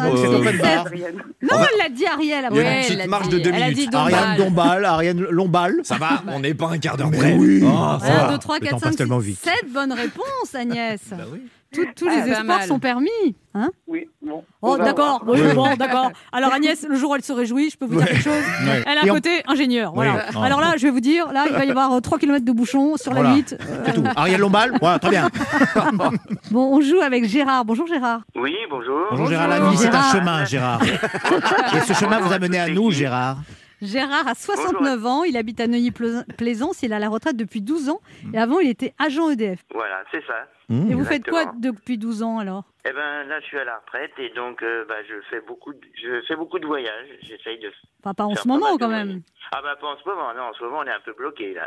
Non, 1.42 1.57
elle 1.73 1.78
l'a 1.78 1.88
dit 1.88 2.07
Ariel 2.07 2.49
Il 2.50 2.57
y 2.57 2.61
a 2.61 2.62
après. 2.62 2.76
une 2.76 2.83
petite 2.83 3.30
dit- 3.30 3.30
de 3.30 3.38
deux 3.38 3.50
minutes. 3.52 3.95
Ariane 3.95 4.37
Dombal, 4.37 4.85
Ariane 4.85 5.21
Lombal. 5.30 5.75
Ça 5.83 5.97
va, 5.97 6.23
on 6.28 6.40
n'est 6.40 6.54
pas 6.54 6.69
un 6.71 6.78
quart 6.78 6.97
d'heure 6.97 7.11
près. 7.11 7.33
oui. 7.35 7.61
Oh, 7.64 7.69
Voilà, 7.71 7.99
ça 8.00 8.26
va. 8.26 8.33
2, 8.33 8.38
3, 8.38 8.59
Le 8.59 8.61
4, 8.64 8.71
temps 8.73 8.78
5, 8.78 8.87
passe 8.87 8.97
tellement 8.97 9.21
6, 9.21 9.26
vite. 9.28 9.38
7 9.38 9.73
bonnes 9.73 9.92
réponses, 9.92 10.54
Agnès. 10.54 11.00
Bah 11.11 11.16
oui. 11.33 11.40
Tous, 11.73 11.87
tous 11.95 12.09
Ah, 12.11 12.17
les 12.17 12.33
espoirs 12.33 12.45
mal. 12.59 12.67
sont 12.67 12.81
permis. 12.81 13.09
Hein 13.55 13.71
Oui, 13.87 14.09
bon. 14.21 14.43
Oh, 14.61 14.77
d'accord. 14.77 15.23
Oui, 15.27 15.41
bon, 15.55 15.77
d'accord. 15.77 16.11
Alors, 16.33 16.53
Agnès, 16.53 16.85
le 16.89 16.97
jour 16.97 17.12
où 17.12 17.15
elle 17.15 17.23
se 17.23 17.33
réjouit, 17.33 17.71
je 17.71 17.77
peux 17.77 17.87
vous 17.87 17.95
dire 17.95 18.03
Ouais. 18.05 18.09
quelque 18.11 18.23
chose. 18.25 18.43
Ouais. 18.67 18.83
Elle 18.87 18.99
a 18.99 19.07
Et 19.07 19.11
un 19.11 19.15
côté 19.15 19.43
ingénieur. 19.47 19.93
Voilà. 19.95 20.27
Alors 20.43 20.61
là, 20.61 20.73
je 20.77 20.83
vais 20.83 20.91
vous 20.91 21.00
dire, 21.00 21.33
là, 21.33 21.45
il 21.49 21.53
va 21.55 21.65
y 21.65 21.71
avoir 21.71 22.03
3 22.03 22.19
km 22.19 22.45
de 22.45 22.50
bouchon 22.53 22.97
sur 22.97 23.12
la 23.15 23.21
Voilà. 23.21 23.37
8. 23.37 23.57
C'est 23.87 23.93
tout. 23.95 24.03
Ariel 24.17 24.41
Lombal. 24.41 24.73
Voilà, 24.81 24.99
très 24.99 25.11
bien. 25.11 25.29
Bon, 26.50 26.77
on 26.77 26.81
joue 26.81 27.00
avec 27.00 27.25
Gérard. 27.27 27.65
Bonjour 27.65 27.87
Gérard. 27.87 28.23
Oui, 28.35 28.55
bonjour. 28.69 29.07
Bonjour 29.11 29.29
Gérard, 29.29 29.49
la 29.49 29.61
vie 29.61 29.77
c'est 29.77 29.95
un 29.95 30.11
chemin, 30.12 30.45
Gérard. 30.45 30.81
Et 31.77 31.81
ce 31.87 31.93
chemin 31.93 32.19
vous 32.19 32.33
a 32.33 32.39
mené 32.41 32.59
à 32.59 32.69
nous, 32.69 32.91
Gérard. 32.91 33.37
Gérard 33.83 34.29
a 34.29 34.35
69 34.35 35.07
ans, 35.07 35.25
il 35.25 35.37
habite 35.37 35.61
à 35.61 35.67
Neuilly-Plaisance, 35.67 36.83
il 36.83 36.93
a 36.93 36.99
la 36.99 37.09
retraite 37.09 37.37
depuis 37.37 37.61
12 37.63 37.89
ans 37.89 38.01
et 38.35 38.39
avant 38.39 38.61
il 38.61 38.69
était 38.69 38.95
agent 38.99 39.31
EDF. 39.31 39.61
Voilà, 39.75 40.03
c'est 40.11 40.25
ça. 40.27 40.47
Et 40.71 40.95
vous 40.95 41.05
faites 41.05 41.29
quoi 41.29 41.47
depuis 41.59 41.99
12 41.99 42.23
ans 42.23 42.39
alors? 42.39 42.65
Eh 42.89 42.93
ben 42.93 43.25
là, 43.25 43.41
je 43.41 43.47
suis 43.47 43.59
à 43.59 43.65
la 43.65 43.77
retraite 43.79 44.13
et 44.19 44.31
donc 44.31 44.63
euh, 44.63 44.85
bah, 44.89 44.95
je 45.09 45.15
fais 45.29 45.41
beaucoup, 45.41 45.73
de, 45.73 45.81
je 46.01 46.23
fais 46.29 46.37
beaucoup 46.37 46.59
de 46.59 46.67
voyages. 46.67 47.09
J'essaye 47.23 47.59
de. 47.59 47.71
Enfin 48.03 48.15
pas 48.15 48.25
en 48.25 48.35
ce 48.37 48.47
moment 48.47 48.79
quand 48.79 48.89
même. 48.89 49.23
Ah 49.53 49.61
bah 49.63 49.77
pas 49.81 49.89
en 49.89 49.97
ce 49.99 50.09
moment. 50.09 50.33
Non, 50.35 50.45
en 50.45 50.53
ce 50.55 50.63
moment 50.65 50.79
on 50.79 50.85
est 50.85 50.93
un 50.93 51.01
peu 51.05 51.13
bloqué 51.13 51.55
là. 51.55 51.67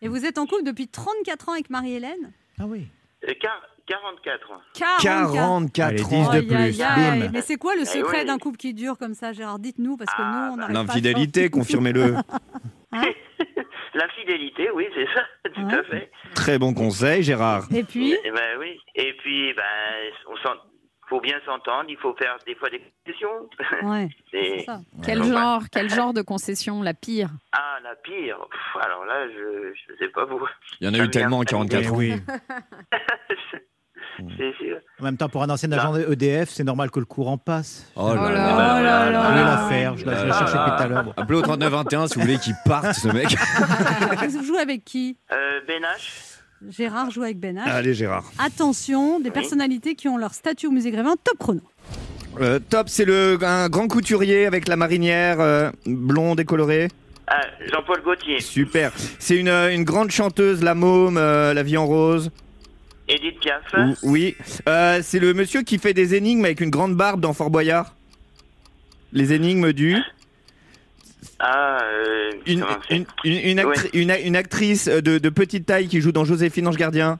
Et 0.00 0.08
vous 0.08 0.24
êtes 0.24 0.38
en 0.38 0.46
couple 0.46 0.62
depuis 0.62 0.86
34 0.88 1.48
ans 1.48 1.52
avec 1.52 1.70
Marie-Hélène? 1.70 2.32
Ah 2.60 2.64
oui. 2.66 2.86
Euh, 3.28 3.32
quar- 3.40 3.60
44 3.90 4.50
ans. 4.52 4.60
44 5.02 5.88
Allez, 5.88 5.96
44 6.02 6.06
10 6.06 6.14
ans. 6.14 6.32
de 6.32 6.54
Aïe, 6.54 6.54
aïe, 6.54 6.72
plus. 7.18 7.24
Bim. 7.26 7.30
Mais 7.32 7.40
c'est 7.42 7.56
quoi 7.56 7.74
le 7.74 7.82
Eh 7.82 7.86
secret 7.86 8.20
oui. 8.20 8.24
d'un 8.26 8.38
couple 8.38 8.56
qui 8.56 8.72
dure 8.72 8.96
comme 8.96 9.14
ça 9.14 9.32
Gérard? 9.32 9.58
Dites-nous 9.58 9.96
parce 9.96 10.10
que 10.14 10.22
Ah, 10.22 10.46
nous 10.48 10.52
on 10.54 10.56
bah, 10.56 10.66
pas 10.68 10.72
L'infidélité, 10.72 11.50
confirmez-le. 11.50 12.14
La 13.94 14.08
fidélité, 14.10 14.70
oui, 14.72 14.86
c'est 14.94 15.06
ça, 15.14 15.22
tout 15.54 15.60
Ouais. 15.62 15.74
à 15.74 15.82
fait. 15.84 16.10
Très 16.34 16.58
bon 16.58 16.72
conseil, 16.72 17.22
Gérard. 17.24 17.64
Et 17.74 17.82
puis? 17.82 18.16
Eh 18.24 18.30
ben 18.30 18.56
oui. 18.60 18.78
Et 18.94 19.12
puis, 19.18 19.52
ben, 19.54 19.62
on 20.30 20.36
s'en- 20.36 20.54
faut 21.08 21.20
bien 21.20 21.38
s'entendre. 21.44 21.86
Il 21.88 21.96
faut 21.96 22.14
faire 22.14 22.36
des 22.46 22.54
fois 22.54 22.70
des 22.70 22.80
concessions. 23.04 23.48
Ouais, 23.82 24.08
Et- 24.32 24.62
ça. 24.64 24.78
Quel 25.04 25.24
genre, 25.24 25.62
quel 25.72 25.90
genre 25.90 26.12
de 26.12 26.22
concession 26.22 26.82
la 26.82 26.94
pire? 26.94 27.30
Ah, 27.50 27.78
la 27.82 27.96
pire. 27.96 28.38
Pff, 28.48 28.82
alors 28.84 29.04
là, 29.04 29.26
je, 29.28 29.72
je 29.74 29.96
sais 29.98 30.08
pas 30.12 30.24
vous. 30.24 30.38
Il 30.80 30.86
y 30.86 30.88
en 30.88 30.94
a 30.94 30.98
Ça 30.98 31.02
eu 31.02 31.06
me 31.08 31.10
tellement 31.10 31.38
en 31.38 31.40
vient 31.40 31.58
pas 31.66 31.66
44 31.66 31.82
Eh 31.82 31.88
ans. 31.88 31.96
oui. 31.96 32.12
C'est 34.40 34.64
sûr. 34.64 34.78
En 35.00 35.04
même 35.04 35.16
temps, 35.16 35.28
pour 35.28 35.42
un 35.42 35.50
ancien 35.50 35.70
agent 35.72 35.94
EDF, 35.96 36.50
c'est 36.50 36.64
normal 36.64 36.90
que 36.90 36.98
le 36.98 37.04
courant 37.04 37.38
passe. 37.38 37.86
Oh 37.96 38.14
là 38.14 38.14
là 38.14 38.30
là. 38.32 38.54
Oh 38.54 38.82
là 38.82 39.10
là. 39.10 39.28
Je 39.28 39.34
vais 39.34 39.44
là. 39.44 39.44
la 39.44 39.68
faire, 39.68 39.96
je 39.96 40.06
la, 40.06 40.24
là 40.24 40.38
cherchais 40.38 40.56
depuis 40.58 40.76
tout 40.76 40.82
à 40.82 40.86
l'heure. 40.86 41.14
Appelez 41.16 41.38
au 41.38 41.42
3921 41.42 42.08
si 42.08 42.14
vous 42.14 42.20
voulez 42.22 42.38
qu'il 42.38 42.54
parte, 42.64 42.94
ce 42.94 43.08
mec. 43.08 43.28
Vous 44.30 44.44
jouez 44.44 44.60
avec 44.60 44.84
qui? 44.84 45.16
Euh, 45.32 45.60
ben 45.66 45.82
H. 45.82 46.38
Gérard 46.68 47.10
joue 47.10 47.22
avec 47.22 47.38
Ben 47.38 47.56
H. 47.56 47.68
Allez, 47.68 47.94
Gérard. 47.94 48.30
Attention, 48.38 49.20
des 49.20 49.30
personnalités 49.30 49.94
qui 49.94 50.08
ont 50.08 50.18
leur 50.18 50.34
statut 50.34 50.66
au 50.66 50.70
musée 50.70 50.90
Grévin, 50.90 51.14
top 51.22 51.38
chrono. 51.38 51.62
Euh, 52.40 52.58
top, 52.58 52.88
c'est 52.88 53.04
le 53.04 53.38
un 53.42 53.68
grand 53.68 53.88
couturier 53.88 54.46
avec 54.46 54.68
la 54.68 54.76
marinière 54.76 55.40
euh, 55.40 55.70
blonde 55.86 56.38
et 56.40 56.44
colorée. 56.44 56.88
Ah, 57.26 57.42
Jean-Paul 57.72 58.02
Gaultier. 58.02 58.40
Super. 58.40 58.92
C'est 59.18 59.36
une, 59.36 59.48
euh, 59.48 59.72
une 59.72 59.84
grande 59.84 60.10
chanteuse, 60.10 60.62
la 60.62 60.74
môme, 60.74 61.16
euh, 61.16 61.54
la 61.54 61.62
vie 61.62 61.76
en 61.76 61.86
rose. 61.86 62.30
Edith 63.10 63.40
Piaf. 63.40 63.62
Ou- 63.76 63.94
Oui. 64.10 64.36
Euh, 64.68 65.00
c'est 65.02 65.18
le 65.18 65.34
monsieur 65.34 65.62
qui 65.62 65.78
fait 65.78 65.94
des 65.94 66.14
énigmes 66.14 66.44
avec 66.44 66.60
une 66.60 66.70
grande 66.70 66.94
barbe 66.96 67.20
dans 67.20 67.32
Fort 67.34 67.50
Boyard. 67.50 67.94
Les 69.12 69.32
énigmes 69.32 69.72
du. 69.72 69.96
Ah, 71.38 71.78
euh, 71.82 72.30
Une, 72.46 72.60
comment 72.60 72.76
c'est 72.88 72.96
une, 72.96 73.06
une, 73.24 73.38
une 73.50 73.58
actri- 73.60 73.90
une 73.94 74.10
a- 74.10 74.20
une 74.20 74.36
actrice 74.36 74.86
de, 74.88 75.18
de 75.18 75.28
petite 75.28 75.66
taille 75.66 75.88
qui 75.88 76.00
joue 76.00 76.12
dans 76.12 76.24
Joséphine 76.24 76.66
Ange 76.68 76.76
Gardien. 76.76 77.18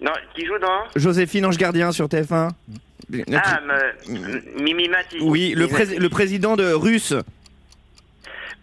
Non, 0.00 0.12
qui 0.34 0.44
joue 0.46 0.58
dans 0.60 0.84
Joséphine 0.96 1.46
Ange 1.46 1.56
Gardien 1.58 1.90
sur 1.92 2.06
TF1. 2.06 2.50
Une 3.12 3.24
Ah, 3.36 3.60
Mimi 4.58 4.88
Mati. 4.88 5.18
oui, 5.20 5.54
le, 5.56 5.66
pré- 5.68 5.96
le 5.98 6.08
président 6.08 6.56
de 6.56 6.72
russe. 6.72 7.14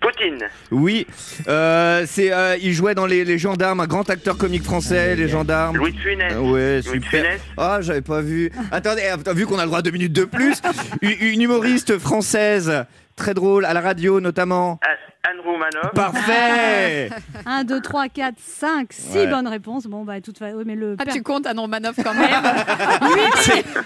Poutine. 0.01 0.39
Oui, 0.71 1.05
euh, 1.47 2.05
c'est 2.07 2.33
euh, 2.33 2.57
il 2.61 2.73
jouait 2.73 2.95
dans 2.95 3.05
les, 3.05 3.23
les 3.23 3.37
gendarmes, 3.37 3.79
un 3.81 3.87
grand 3.87 4.09
acteur 4.09 4.35
comique 4.37 4.63
français, 4.63 5.15
les 5.15 5.27
gendarmes. 5.27 5.77
Louis 5.77 5.93
de 5.93 5.99
Funès. 5.99 6.33
Ouais, 6.37 6.81
Louis 6.81 6.93
super. 7.03 7.09
Funès. 7.09 7.41
Ah, 7.57 7.77
j'avais 7.81 8.01
pas 8.01 8.21
vu. 8.21 8.51
Attendez, 8.71 9.03
euh, 9.03 9.33
vu 9.33 9.45
qu'on 9.45 9.59
a 9.59 9.61
le 9.61 9.67
droit 9.67 9.79
à 9.79 9.81
deux 9.83 9.91
minutes 9.91 10.13
de 10.13 10.25
plus, 10.25 10.59
une, 11.01 11.11
une 11.11 11.41
humoriste 11.43 11.99
française, 11.99 12.85
très 13.15 13.33
drôle, 13.35 13.63
à 13.65 13.73
la 13.73 13.81
radio 13.81 14.19
notamment. 14.19 14.79
Ah, 14.83 14.87
Anne 15.23 15.39
Roumanoff. 15.45 15.91
Parfait 15.93 17.09
1, 17.45 17.63
2, 17.63 17.79
3, 17.81 18.09
4, 18.09 18.35
5, 18.39 18.91
6 18.91 19.15
Ouais. 19.17 19.27
bonnes 19.27 19.47
réponses. 19.47 19.85
Bon, 19.85 20.03
bah, 20.03 20.19
toute 20.19 20.37
fa... 20.39 20.47
oui, 20.55 20.63
mais 20.65 20.75
le 20.75 20.95
Ah, 20.99 21.05
tu 21.05 21.21
comptes 21.21 21.45
Anne 21.45 21.59
Romanoff 21.59 21.95
quand 22.03 22.13
même. 22.15 22.29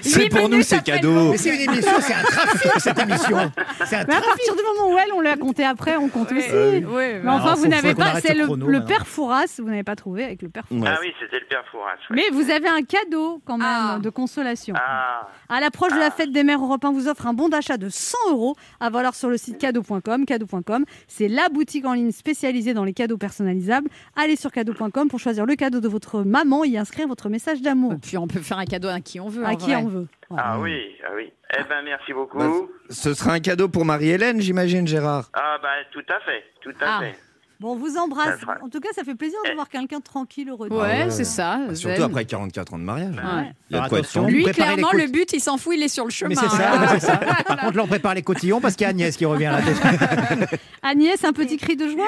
C'est 0.01 0.29
pour 0.29 0.47
nous, 0.49 0.61
c'est 0.61 0.83
cadeau. 0.83 1.31
Mais 1.31 1.37
c'est 1.37 1.55
une 1.55 1.71
émission, 1.73 1.91
c'est 1.99 2.13
un 2.13 2.23
trafic 2.23 2.71
cette 2.77 2.99
émission. 3.09 3.51
C'est 3.85 3.95
un 3.97 4.05
Mais 4.07 4.13
à 4.15 4.21
trafic. 4.21 4.25
partir 4.27 4.55
du 4.55 4.61
moment 4.63 4.93
où 4.93 4.97
elle, 4.97 5.11
on 5.13 5.21
l'a 5.21 5.35
compté 5.35 5.65
après, 5.65 5.97
on 5.97 6.07
compte 6.09 6.31
aussi. 6.31 6.47
Oui, 6.51 6.81
Mais 6.81 7.19
mais 7.23 7.29
enfin, 7.29 7.43
Alors, 7.43 7.55
vous 7.57 7.63
faut- 7.63 7.69
n'avez 7.69 7.89
faut 7.89 7.95
qu'on 7.95 8.01
pas. 8.01 8.07
arrête 8.09 8.23
C'est 8.25 8.33
le 8.33 8.39
le, 8.41 8.45
chrono, 8.45 8.65
le 8.67 8.71
maintenant. 8.79 8.87
père 8.87 9.07
Fouras, 9.07 9.45
vous 9.59 9.65
n'avez 9.69 9.83
pas 9.83 9.95
trouvé 9.95 10.23
avec 10.25 10.41
le 10.41 10.49
père 10.49 10.63
Fouras. 10.67 10.89
Ah 10.95 10.97
oui, 11.01 11.13
c'était 11.19 11.39
le 11.39 11.45
père 11.47 11.63
Fouras. 11.71 11.91
ouais. 12.09 12.15
Mais 12.15 12.23
vous 12.31 12.49
avez 12.49 12.67
un 12.67 12.81
cadeau 12.81 13.41
quand 13.45 13.57
même 13.57 13.67
Ah. 13.69 13.99
de 14.01 14.09
consolation. 14.09 14.75
Ah, 14.77 15.27
À 15.49 15.59
l'approche 15.59 15.93
de 15.93 15.99
la 15.99 16.11
fête 16.11 16.31
des 16.31 16.43
mères, 16.43 16.61
Europe 16.61 16.83
1 16.85 16.91
vous 16.91 17.07
offre 17.07 17.27
un 17.27 17.33
bon 17.33 17.49
d'achat 17.49 17.77
de 17.77 17.89
100 17.89 18.17
euros 18.31 18.55
à 18.79 18.89
valoir 18.89 19.15
sur 19.15 19.29
le 19.29 19.37
site 19.37 19.57
cadeau.com. 19.57 20.25
Cadeau.com, 20.25 20.85
c'est 21.07 21.24
la 21.27 21.49
boutique 21.49 21.85
en 21.85 21.93
ligne 21.93 22.11
spécialisée 22.11 22.73
dans 22.73 22.83
les 22.83 22.93
cadeaux 22.93 23.17
personnalisables. 23.17 23.87
Allez 24.15 24.35
sur 24.35 24.51
cadeau.com 24.51 25.07
pour 25.09 25.19
choisir 25.19 25.45
le 25.45 25.55
cadeau 25.55 25.79
de 25.81 25.87
votre 25.87 26.23
maman 26.23 26.63
et 26.63 26.69
y 26.69 26.77
inscrire 26.77 27.07
votre 27.07 27.29
message 27.29 27.61
d'amour. 27.61 27.93
Et 27.93 27.97
puis 27.97 28.17
on 28.17 28.27
peut 28.27 28.39
faire 28.41 28.57
un 28.59 28.65
cadeau 28.65 28.87
à 28.87 28.99
qui 28.99 29.19
on 29.19 29.27
veut. 29.29 29.45
À 29.45 29.51
en 29.51 29.55
qui 29.55 29.71
vrai. 29.71 29.75
on 29.83 29.87
veut. 29.87 30.07
Voilà. 30.29 30.43
ah 30.47 30.59
oui, 30.59 30.79
ah 31.05 31.11
oui. 31.15 31.31
Eh 31.57 31.63
ben, 31.69 31.81
merci 31.83 32.11
beaucoup. 32.13 32.37
Bah, 32.39 32.49
Ce 32.89 33.13
sera 33.13 33.33
un 33.33 33.39
cadeau 33.39 33.69
pour 33.69 33.85
Marie-Hélène, 33.85 34.41
j'imagine, 34.41 34.87
Gérard. 34.87 35.29
Ah, 35.33 35.57
bah, 35.61 35.69
tout 35.91 36.03
à 36.09 36.19
fait, 36.21 36.43
tout 36.61 36.73
à 36.81 36.97
Ah. 36.97 36.99
fait. 37.01 37.15
Bon, 37.59 37.71
on 37.71 37.75
vous 37.75 37.97
embrasse. 37.97 38.39
En 38.61 38.69
tout 38.69 38.79
cas, 38.79 38.89
ça 38.93 39.03
fait 39.03 39.15
plaisir 39.15 39.37
de 39.49 39.53
voir 39.53 39.69
quelqu'un 39.69 40.01
tranquille, 40.01 40.49
heureux. 40.49 40.67
Ouais, 40.69 40.77
ouais. 40.77 41.09
c'est 41.09 41.23
ça. 41.23 41.59
Surtout 41.73 42.01
zen. 42.01 42.03
après 42.03 42.25
44 42.25 42.73
ans 42.73 42.79
de 42.79 42.83
mariage. 42.83 43.15
Ouais. 43.15 43.51
Il 43.69 43.77
y 43.77 43.79
a 43.79 43.83
de 43.83 43.89
quoi 43.89 43.99
être. 43.99 44.27
Lui, 44.27 44.43
clairement, 44.45 44.91
le 44.93 45.07
but, 45.07 45.31
il 45.33 45.39
s'en 45.39 45.57
fout, 45.57 45.75
il 45.77 45.83
est 45.83 45.87
sur 45.87 46.03
le 46.05 46.11
chemin. 46.11 46.29
Mais 46.29 46.35
c'est 46.35 46.49
ça, 46.49 46.73
hein. 46.73 46.87
c'est 46.99 47.05
ça. 47.05 47.17
Par 47.17 47.57
contre, 47.57 47.77
là, 47.77 47.83
on 47.83 47.87
prépare 47.87 48.13
les 48.13 48.23
cotillons 48.23 48.59
parce 48.59 48.75
qu'il 48.75 48.83
y 48.83 48.87
a 48.87 48.89
Agnès 48.89 49.15
qui 49.15 49.25
revient 49.25 49.45
là. 49.45 49.59
Agnès, 50.83 51.23
un 51.23 51.33
petit 51.33 51.57
cri 51.57 51.75
de 51.75 51.87
joie? 51.87 52.07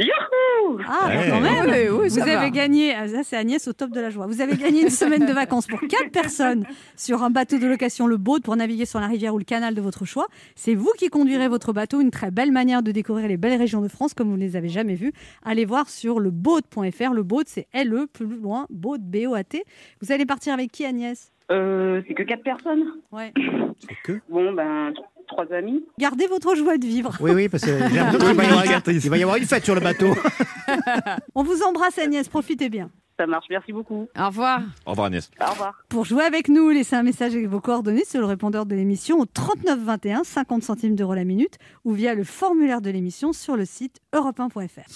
Youhou 0.00 0.78
Ah, 0.88 1.08
bah, 1.08 1.14
quand 1.28 1.40
même 1.40 1.66
Oui, 1.66 1.98
oui, 2.02 2.08
Vous 2.08 2.20
va. 2.24 2.40
avez 2.40 2.50
gagné, 2.50 2.94
ah, 2.94 3.06
ça 3.06 3.22
c'est 3.22 3.36
Agnès 3.36 3.66
au 3.68 3.72
top 3.72 3.90
de 3.90 4.00
la 4.00 4.10
joie. 4.10 4.26
Vous 4.26 4.40
avez 4.40 4.56
gagné 4.56 4.82
une 4.82 4.90
semaine 4.90 5.26
de 5.26 5.32
vacances 5.32 5.66
pour 5.66 5.78
quatre 5.80 6.10
personnes 6.10 6.64
sur 6.96 7.22
un 7.22 7.30
bateau 7.30 7.58
de 7.58 7.66
location 7.66 8.06
Le 8.06 8.16
Baud 8.16 8.42
pour 8.42 8.56
naviguer 8.56 8.86
sur 8.86 8.98
la 9.00 9.06
rivière 9.06 9.34
ou 9.34 9.38
le 9.38 9.44
canal 9.44 9.74
de 9.74 9.80
votre 9.80 10.04
choix. 10.06 10.26
C'est 10.54 10.74
vous 10.74 10.90
qui 10.98 11.08
conduirez 11.08 11.48
votre 11.48 11.72
bateau, 11.72 12.00
une 12.00 12.10
très 12.10 12.30
belle 12.30 12.50
manière 12.52 12.82
de 12.82 12.92
découvrir 12.92 13.28
les 13.28 13.36
belles 13.36 13.58
régions 13.58 13.82
de 13.82 13.88
France 13.88 14.14
comme 14.14 14.28
vous 14.30 14.36
ne 14.36 14.40
les 14.42 14.56
avez 14.56 14.68
jamais 14.68 14.94
vues. 14.94 15.12
Allez 15.44 15.64
voir 15.66 15.88
sur 15.90 16.18
lebaud.fr. 16.18 17.12
Le 17.12 17.22
Baud, 17.22 17.44
c'est 17.46 17.66
L-E, 17.72 18.06
plus 18.06 18.26
loin, 18.26 18.66
Baud, 18.70 19.00
B-O-A-T. 19.02 19.62
Vous 20.00 20.12
allez 20.12 20.24
partir 20.26 20.54
avec 20.54 20.72
qui, 20.72 20.84
Agnès? 20.86 21.30
Euh, 21.50 22.00
c'est 22.06 22.14
que 22.14 22.22
quatre 22.22 22.44
personnes. 22.44 22.84
Ouais. 23.10 23.32
C'est 23.80 23.96
que? 24.04 24.20
Bon, 24.28 24.52
ben, 24.52 24.92
trois 25.30 25.52
amis. 25.52 25.84
Gardez 25.98 26.26
votre 26.26 26.54
joie 26.54 26.76
de 26.78 26.84
vivre. 26.86 27.16
Oui, 27.20 27.30
oui, 27.32 27.48
parce 27.48 27.64
que 27.64 27.70
j'ai 27.88 27.96
l'impression 27.96 28.28
qu'il 28.28 28.36
va 28.36 28.44
y 28.44 28.48
avoir 28.48 28.64
une- 28.86 28.94
il 29.02 29.10
va 29.10 29.16
y 29.18 29.22
avoir 29.22 29.36
une 29.36 29.44
fête 29.46 29.64
sur 29.64 29.74
le 29.74 29.80
bateau. 29.80 30.14
On 31.34 31.42
vous 31.42 31.62
embrasse, 31.62 31.98
Agnès. 31.98 32.28
Profitez 32.28 32.68
bien. 32.68 32.90
Ça 33.18 33.26
marche, 33.26 33.46
merci 33.50 33.72
beaucoup. 33.72 34.08
Au 34.18 34.26
revoir. 34.26 34.60
Au 34.86 34.90
revoir, 34.90 35.08
Agnès. 35.08 35.30
Au 35.46 35.50
revoir. 35.50 35.74
Pour 35.90 36.04
jouer 36.06 36.24
avec 36.24 36.48
nous, 36.48 36.70
laissez 36.70 36.96
un 36.96 37.02
message 37.02 37.34
avec 37.34 37.48
vos 37.48 37.60
coordonnées 37.60 38.04
sur 38.06 38.20
le 38.20 38.26
répondeur 38.26 38.64
de 38.64 38.74
l'émission 38.74 39.18
au 39.20 39.26
39 39.26 39.78
21, 39.78 40.24
50 40.24 40.62
centimes 40.62 40.94
d'euros 40.96 41.14
la 41.14 41.24
minute, 41.24 41.58
ou 41.84 41.92
via 41.92 42.14
le 42.14 42.24
formulaire 42.24 42.80
de 42.80 42.88
l'émission 42.90 43.32
sur 43.34 43.56
le 43.56 43.66
site 43.66 43.96
europe1.fr. 44.14 44.88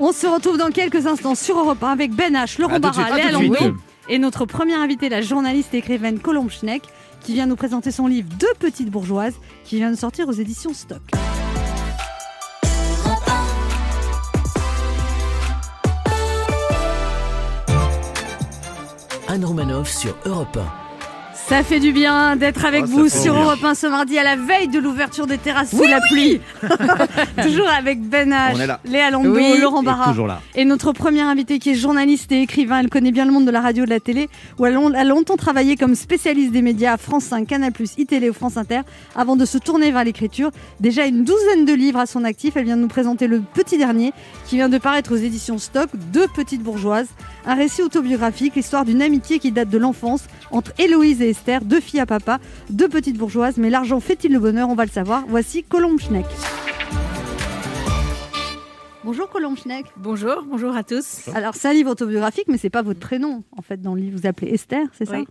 On 0.00 0.12
se 0.12 0.26
retrouve 0.26 0.58
dans 0.58 0.70
quelques 0.70 1.06
instants 1.06 1.34
sur 1.34 1.58
Europe 1.58 1.82
1 1.82 1.88
avec 1.88 2.12
Ben 2.12 2.34
H, 2.34 2.60
Laurent 2.60 2.74
À 2.74 2.80
tout 2.80 2.88
de 2.90 2.94
suite, 2.94 3.06
Barra, 3.08 3.14
à 3.14 3.18
Léa 3.18 3.30
tout 3.32 3.38
de 3.38 3.44
suite. 3.56 3.60
Landau 3.60 3.76
et 4.10 4.18
notre 4.18 4.46
première 4.46 4.80
invitée, 4.80 5.08
la 5.08 5.20
journaliste 5.22 5.74
et 5.74 5.78
écrivaine 5.78 6.18
Colombe 6.18 6.50
Schneck, 6.50 6.82
qui 7.22 7.34
vient 7.34 7.46
nous 7.46 7.56
présenter 7.56 7.90
son 7.90 8.06
livre 8.06 8.28
Deux 8.38 8.54
petites 8.58 8.90
bourgeoises, 8.90 9.34
qui 9.64 9.76
vient 9.76 9.90
de 9.90 9.96
sortir 9.96 10.28
aux 10.28 10.32
éditions 10.32 10.72
Stock. 10.72 11.02
Anne 19.28 19.44
Romanoff 19.44 19.90
sur 19.90 20.16
Europe 20.24 20.56
1. 20.56 20.87
Ça 21.48 21.62
fait 21.62 21.80
du 21.80 21.92
bien 21.92 22.36
d'être 22.36 22.66
avec 22.66 22.84
Oh, 22.84 22.86
ça 22.88 22.92
vous 22.92 23.08
sur. 23.08 23.34
Europe 23.34 23.64
1 23.64 23.74
ce 23.74 23.86
mardi 23.86 24.18
à 24.18 24.22
la 24.22 24.36
veille 24.36 24.68
de 24.68 24.78
l'ouverture 24.78 25.26
des 25.26 25.38
terrasses 25.38 25.70
sous 25.70 25.82
la 25.82 25.98
pluie. 26.10 26.40
Toujours 27.42 27.68
avec 27.70 28.02
Ben 28.02 28.30
H, 28.30 28.52
On 28.54 28.60
est 28.60 28.66
là. 28.66 28.80
Léa 28.84 29.10
Landau, 29.10 29.34
Oui. 29.34 29.58
Laurent 29.58 29.80
Et 29.80 29.86
Barra. 29.86 30.10
toujours 30.10 30.26
là. 30.26 30.42
Et 30.54 30.66
notre 30.66 30.92
première 30.92 31.26
invitée 31.26 31.58
qui 31.58 31.70
est 31.70 31.74
journaliste 31.74 32.30
et 32.32 32.42
écrivain, 32.42 32.80
elle 32.80 32.90
connaît 32.90 33.12
bien 33.12 33.24
le 33.24 33.32
monde 33.32 33.46
de 33.46 33.50
la 33.50 33.62
radio 33.62 33.84
et 33.84 33.86
de 33.86 33.90
la 33.90 33.98
télé, 34.00 34.28
où 34.58 34.66
elle 34.66 34.76
a 34.76 35.04
longtemps 35.04 35.36
travaillé 35.36 35.76
comme 35.76 35.94
spécialiste 35.94 36.52
des 36.52 36.60
médias 36.60 36.92
à 36.92 36.96
France 36.98 37.24
5, 37.24 37.46
Canal+, 37.46 37.72
iTélé 37.96 38.28
ou 38.28 38.34
France 38.34 38.58
Inter, 38.58 38.80
avant 39.16 39.34
de 39.34 39.46
se 39.46 39.56
tourner 39.56 39.90
vers 39.90 40.04
l'écriture. 40.04 40.50
Déjà 40.80 41.06
une 41.06 41.24
douzaine 41.24 41.64
de 41.64 41.72
livres 41.72 41.98
à 42.00 42.06
son 42.06 42.24
actif, 42.24 42.56
elle 42.58 42.64
vient 42.66 42.76
de 42.76 42.82
nous 42.82 42.88
présenter 42.88 43.26
le 43.26 43.40
petit 43.40 43.78
dernier, 43.78 44.12
qui 44.46 44.56
vient 44.56 44.68
de 44.68 44.76
paraître 44.78 45.14
aux 45.14 45.18
éditions 45.18 45.56
Stock, 45.58 45.88
Deux 46.12 46.26
petites 46.28 46.62
bourgeoises, 46.62 47.08
un 47.48 47.54
récit 47.54 47.82
autobiographique, 47.82 48.56
l'histoire 48.56 48.84
d'une 48.84 49.00
amitié 49.00 49.38
qui 49.38 49.50
date 49.50 49.70
de 49.70 49.78
l'enfance 49.78 50.26
entre 50.50 50.72
Héloïse 50.78 51.22
et 51.22 51.30
Esther, 51.30 51.64
deux 51.64 51.80
filles 51.80 52.00
à 52.00 52.06
papa, 52.06 52.40
deux 52.68 52.90
petites 52.90 53.16
bourgeoises, 53.16 53.56
mais 53.56 53.70
l'argent 53.70 54.00
fait-il 54.00 54.34
le 54.34 54.38
bonheur 54.38 54.68
On 54.68 54.74
va 54.74 54.84
le 54.84 54.90
savoir. 54.90 55.24
Voici 55.28 55.64
Colombe 55.64 55.98
Schneck. 55.98 56.26
Bonjour 59.02 59.30
Colombe 59.30 59.56
Schneck. 59.56 59.86
Bonjour, 59.96 60.44
bonjour 60.46 60.76
à 60.76 60.84
tous. 60.84 61.28
Alors, 61.34 61.54
c'est 61.54 61.68
un 61.68 61.72
livre 61.72 61.90
autobiographique, 61.90 62.48
mais 62.48 62.58
c'est 62.58 62.68
pas 62.68 62.82
votre 62.82 63.00
prénom. 63.00 63.42
En 63.56 63.62
fait, 63.62 63.80
dans 63.80 63.94
le 63.94 64.02
livre, 64.02 64.18
vous 64.20 64.26
appelez 64.26 64.52
Esther, 64.52 64.86
c'est 64.92 65.06
ça? 65.06 65.18
Oui. 65.18 65.26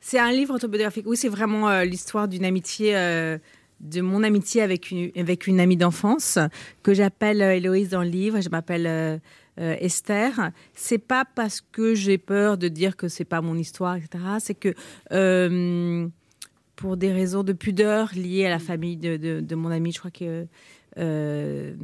C'est 0.00 0.18
un 0.18 0.32
livre 0.32 0.54
autobiographique. 0.54 1.04
Oui, 1.06 1.18
c'est 1.18 1.28
vraiment 1.28 1.68
euh, 1.68 1.84
l'histoire 1.84 2.28
d'une 2.28 2.46
amitié, 2.46 2.96
euh, 2.96 3.36
de 3.80 4.00
mon 4.00 4.22
amitié 4.22 4.62
avec 4.62 4.90
une, 4.90 5.10
avec 5.16 5.46
une 5.46 5.60
amie 5.60 5.76
d'enfance 5.76 6.38
que 6.82 6.94
j'appelle 6.94 7.42
euh, 7.42 7.54
Héloïse 7.54 7.90
dans 7.90 8.02
le 8.02 8.08
livre. 8.08 8.40
Je 8.40 8.48
m'appelle 8.48 9.20
euh, 9.58 9.76
Esther. 9.80 10.50
C'est 10.74 10.98
pas 10.98 11.24
parce 11.24 11.60
que 11.60 11.94
j'ai 11.94 12.18
peur 12.18 12.58
de 12.58 12.68
dire 12.68 12.96
que 12.96 13.08
c'est 13.08 13.24
pas 13.24 13.40
mon 13.40 13.56
histoire, 13.56 13.96
etc. 13.96 14.18
C'est 14.40 14.54
que 14.54 14.74
euh, 15.12 16.06
pour 16.76 16.96
des 16.96 17.12
raisons 17.12 17.42
de 17.42 17.52
pudeur 17.52 18.10
liées 18.14 18.46
à 18.46 18.50
la 18.50 18.58
famille 18.58 18.96
de, 18.96 19.16
de- 19.40 19.54
mon 19.54 19.70
amie, 19.70 19.92
je 19.92 19.98
crois 19.98 20.10
que 20.12 20.46
euh, 20.98 21.74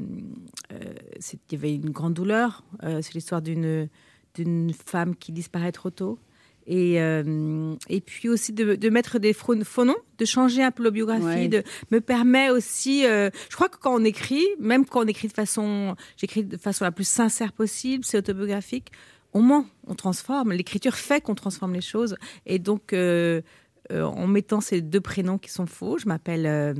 il 0.71 1.39
y 1.53 1.55
avait 1.55 1.75
une 1.75 1.91
grande 1.91 2.15
douleur. 2.15 2.65
C'est 2.83 3.15
l'histoire 3.15 3.43
d'une 3.43 3.89
d'une 4.35 4.73
femme 4.73 5.15
qui 5.15 5.31
disparaît 5.31 5.71
trop 5.73 5.91
tôt. 5.91 6.19
Et, 6.67 7.01
euh, 7.01 7.75
et 7.91 8.01
puis 8.01 8.29
aussi 8.31 8.53
de, 8.55 8.75
de 8.75 8.89
mettre 8.91 9.19
des 9.19 9.33
faux, 9.35 9.55
faux 9.65 9.85
noms, 9.85 9.97
de 10.19 10.25
changer 10.25 10.63
un 10.63 10.71
peu 10.71 10.83
la 10.83 10.91
biographie, 10.91 11.25
Ouais. 11.25 11.49
de 11.49 11.63
me 11.91 12.01
permet 12.01 12.49
aussi. 12.51 13.05
euh, 13.05 13.29
je 13.51 13.55
crois 13.55 13.69
que 13.69 13.77
quand 13.79 13.95
on 13.95 14.03
écrit, 14.05 14.45
même 14.59 14.87
quand 14.87 15.05
on 15.05 15.07
écrit 15.07 15.29
de 15.29 15.33
façon, 15.35 15.95
j'écris 16.17 16.43
de 16.45 16.57
façon 16.57 16.85
la 16.85 16.93
plus 16.93 17.07
sincère 17.07 17.53
possible, 17.53 18.05
c'est 18.05 18.17
autobiographique. 18.17 18.89
On 19.35 19.43
ment, 19.43 19.67
on 19.87 19.95
transforme. 19.95 20.53
L'écriture 20.53 20.95
fait 20.95 21.21
qu'on 21.21 21.35
transforme 21.35 21.75
les 21.75 21.81
choses. 21.83 22.17
Et 22.47 22.59
donc, 22.59 22.93
euh, 22.95 23.43
en 23.91 24.27
mettant 24.27 24.63
ces 24.63 24.81
deux 24.81 25.01
prénoms 25.03 25.37
qui 25.37 25.51
sont 25.51 25.67
faux, 25.67 25.99
je 25.99 26.07
m'appelle 26.09 26.77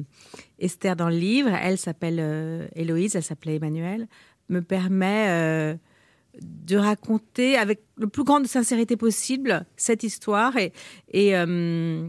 Esther 0.59 0.97
dans 0.97 1.11
le 1.11 1.17
livre, 1.17 1.51
elle 1.51 1.77
s'appelle 1.77 2.71
Héloïse, 2.75 3.17
elle 3.17 3.23
s'appelait 3.23 3.57
Emmanuel, 3.57 4.07
me 4.49 4.61
permet 4.63 5.77
de 6.43 6.77
raconter 6.77 7.57
avec 7.57 7.83
le 7.97 8.07
plus 8.07 8.25
grande 8.25 8.47
sincérité 8.47 8.97
possible 8.97 9.67
cette 9.77 10.03
histoire 10.03 10.57
et, 10.57 10.73
et 11.13 11.37
euh, 11.37 12.09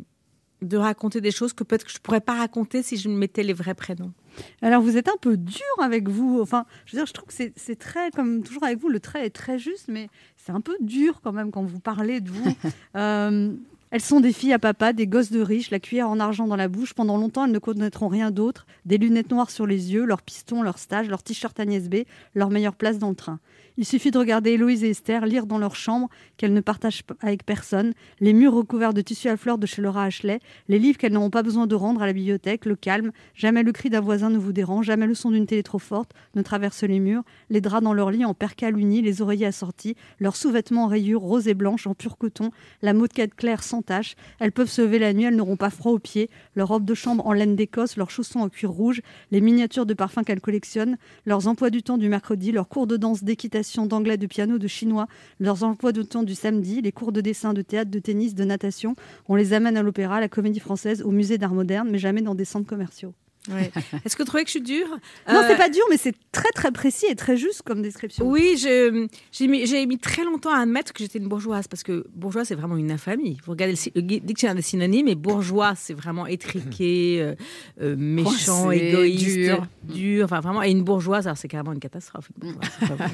de 0.61 0.77
raconter 0.77 1.21
des 1.21 1.31
choses 1.31 1.53
que 1.53 1.63
peut-être 1.63 1.85
que 1.85 1.91
je 1.91 1.99
pourrais 1.99 2.21
pas 2.21 2.33
raconter 2.35 2.81
si 2.81 2.97
je 2.97 3.09
me 3.09 3.15
mettais 3.15 3.43
les 3.43 3.53
vrais 3.53 3.75
prénoms. 3.75 4.13
Alors, 4.61 4.81
vous 4.81 4.97
êtes 4.97 5.07
un 5.07 5.17
peu 5.21 5.37
dur 5.37 5.61
avec 5.81 6.09
vous. 6.09 6.39
Enfin, 6.41 6.65
je 6.85 6.93
veux 6.93 6.99
dire, 6.99 7.05
je 7.05 7.13
trouve 7.13 7.27
que 7.27 7.33
c'est- 7.33 7.75
très, 7.79 8.11
comme 8.11 8.43
toujours 8.43 8.63
avec 8.63 8.79
vous, 8.79 8.89
le 8.89 8.99
trait 8.99 9.25
est 9.25 9.29
très 9.29 9.59
juste, 9.59 9.85
mais 9.87 10.09
c'est 10.37 10.51
un 10.51 10.61
peu 10.61 10.75
dur 10.81 11.21
quand 11.23 11.31
même 11.31 11.51
quand 11.51 11.63
vous 11.63 11.79
parlez 11.79 12.21
de 12.21 12.29
vous. 12.31 12.43
Euh, 12.95 13.53
elles 13.91 14.01
sont 14.01 14.19
des 14.19 14.33
filles 14.33 14.51
à 14.51 14.59
papa, 14.59 14.91
des 14.91 15.07
gosses 15.07 15.31
de 15.31 15.39
riches, 15.39 15.69
la 15.69 15.79
cuillère 15.79 16.09
en 16.09 16.19
argent 16.19 16.47
dans 16.47 16.55
la 16.55 16.67
bouche. 16.67 16.93
Pendant 16.93 17.17
longtemps, 17.17 17.45
elles 17.45 17.51
ne 17.51 17.59
connaîtront 17.59 18.07
rien 18.09 18.31
d'autre. 18.31 18.65
Des 18.85 18.97
lunettes 18.97 19.29
noires 19.29 19.51
sur 19.51 19.65
les 19.67 19.93
yeux, 19.93 20.03
leur 20.05 20.21
piston, 20.21 20.63
leur 20.63 20.79
stage, 20.79 21.07
leur 21.07 21.23
t-shirt 21.23 21.57
Agnès 21.59 21.87
B, 21.87 21.97
leur 22.33 22.49
meilleure 22.49 22.75
place 22.75 22.97
dans 22.97 23.09
le 23.09 23.15
train. 23.15 23.39
Il 23.77 23.83
suffit 23.83 24.09
de 24.09 24.17
regarder 24.17 24.51
Héloïse 24.51 24.85
et 24.85 24.91
Esther 24.91 25.25
lire 25.25 25.45
dans 25.45 25.57
leur 25.57 25.75
chambre 25.75 26.07
qu'elles 26.37 26.53
ne 26.53 26.61
partagent 26.61 27.03
avec 27.19 27.45
personne, 27.45 27.91
les 28.21 28.31
murs 28.31 28.53
recouverts 28.53 28.93
de 28.93 29.01
tissu 29.01 29.27
à 29.27 29.35
fleurs 29.35 29.57
de 29.57 29.65
chez 29.65 29.81
Laura 29.81 30.05
Ashley, 30.05 30.39
les 30.69 30.79
livres 30.79 30.97
qu'elles 30.97 31.11
n'auront 31.11 31.29
pas 31.29 31.43
besoin 31.43 31.67
de 31.67 31.75
rendre 31.75 32.01
à 32.01 32.05
la 32.05 32.13
bibliothèque, 32.13 32.63
le 32.63 32.77
calme, 32.77 33.11
jamais 33.33 33.63
le 33.63 33.73
cri 33.73 33.89
d'un 33.89 33.99
voisin 33.99 34.29
ne 34.29 34.37
vous 34.37 34.53
dérange, 34.53 34.85
jamais 34.85 35.07
le 35.07 35.13
son 35.13 35.29
d'une 35.29 35.45
télé 35.45 35.61
trop 35.61 35.79
forte 35.79 36.11
ne 36.35 36.41
traverse 36.41 36.83
les 36.83 37.01
murs, 37.01 37.23
les 37.49 37.59
draps 37.59 37.83
dans 37.83 37.93
leur 37.93 38.11
lit 38.11 38.23
en 38.23 38.33
percale 38.33 38.79
unis, 38.79 39.01
les 39.01 39.21
oreillers 39.21 39.47
assortis, 39.47 39.95
leurs 40.19 40.37
sous-vêtements 40.37 40.85
en 40.85 40.87
rayures 40.87 41.19
roses 41.19 41.49
et 41.49 41.53
blanches 41.53 41.85
en 41.85 41.95
pur 41.95 42.17
coton, 42.17 42.51
la 42.81 42.93
moquette 42.93 43.35
claire 43.35 43.61
sans 43.61 43.81
tache. 43.81 44.15
Elles 44.39 44.53
peuvent 44.53 44.69
se 44.69 44.83
lever 44.83 44.99
la 44.99 45.11
nuit, 45.11 45.25
elles 45.25 45.35
n'auront 45.35 45.57
pas 45.57 45.69
froid 45.69 45.91
aux 45.91 45.99
pieds, 45.99 46.29
leur 46.55 46.69
robe 46.69 46.85
de 46.85 46.93
chambre 46.93 47.27
en 47.27 47.33
laine 47.33 47.57
d'Écosse, 47.57 47.97
leurs 47.97 48.09
chaussons 48.09 48.39
en 48.39 48.47
cuir 48.47 48.71
rouge, 48.71 49.01
les 49.31 49.41
miniatures 49.41 49.85
de 49.85 49.93
parfums 49.93 50.23
qu'elles 50.25 50.39
collectionnent, 50.39 50.97
leurs 51.25 51.49
emplois 51.49 51.69
du 51.69 51.83
temps 51.83 51.97
du 51.97 52.07
mercredi, 52.07 52.53
leurs 52.53 52.69
cours 52.69 52.87
de 52.87 52.95
danse, 52.95 53.25
d'équitation, 53.25 53.64
d'anglais, 53.85 54.17
de 54.17 54.27
piano, 54.27 54.57
de 54.57 54.67
chinois, 54.67 55.07
leurs 55.39 55.63
emplois 55.63 55.91
du 55.91 56.05
temps 56.05 56.23
du 56.23 56.35
samedi, 56.35 56.81
les 56.81 56.91
cours 56.91 57.11
de 57.11 57.21
dessin, 57.21 57.53
de 57.53 57.61
théâtre, 57.61 57.91
de 57.91 57.99
tennis, 57.99 58.35
de 58.35 58.43
natation. 58.43 58.95
On 59.27 59.35
les 59.35 59.53
amène 59.53 59.77
à 59.77 59.83
l'opéra, 59.83 60.17
à 60.17 60.21
la 60.21 60.29
comédie 60.29 60.59
française, 60.59 61.01
au 61.01 61.11
musée 61.11 61.37
d'art 61.37 61.53
moderne, 61.53 61.89
mais 61.91 61.99
jamais 61.99 62.21
dans 62.21 62.35
des 62.35 62.45
centres 62.45 62.67
commerciaux. 62.67 63.13
Ouais. 63.49 63.71
Est-ce 64.05 64.15
que 64.15 64.23
vous 64.23 64.27
trouvez 64.27 64.43
que 64.43 64.49
je 64.49 64.51
suis 64.51 64.61
dure? 64.61 64.87
Non, 65.27 65.35
Euh, 65.35 65.47
c'est 65.47 65.57
pas 65.57 65.69
dur, 65.69 65.83
mais 65.89 65.97
c'est 65.97 66.15
très 66.31 66.49
très 66.53 66.71
précis 66.71 67.05
et 67.09 67.15
très 67.15 67.37
juste 67.37 67.61
comme 67.63 67.81
description. 67.81 68.27
Oui, 68.27 68.57
j'ai 68.57 69.47
mis, 69.47 69.97
très 69.97 70.23
longtemps 70.23 70.51
à 70.51 70.59
admettre 70.59 70.93
que 70.93 71.03
j'étais 71.03 71.19
une 71.19 71.27
bourgeoise 71.27 71.67
parce 71.67 71.83
que 71.83 72.05
bourgeois, 72.13 72.45
c'est 72.45 72.55
vraiment 72.55 72.77
une 72.77 72.91
infamie. 72.91 73.37
Vous 73.45 73.51
regardez 73.51 73.75
le, 73.95 74.01
dictionnaire 74.01 74.55
des 74.55 74.61
synonymes 74.61 75.07
et 75.07 75.15
bourgeois, 75.15 75.73
c'est 75.75 75.93
vraiment 75.93 76.27
étriqué, 76.27 77.19
euh, 77.21 77.35
euh, 77.81 77.95
méchant, 77.97 78.65
Coincé, 78.65 78.77
égoïste, 78.77 79.35
dur. 79.35 79.67
dur, 79.83 80.25
enfin 80.25 80.39
vraiment. 80.39 80.63
Et 80.63 80.71
une 80.71 80.83
bourgeoise, 80.83 81.27
alors 81.27 81.37
c'est 81.37 81.47
carrément 81.47 81.73
une 81.73 81.79
catastrophe. 81.79 82.29
une 82.41 82.53
bourgeoise, 82.53 83.09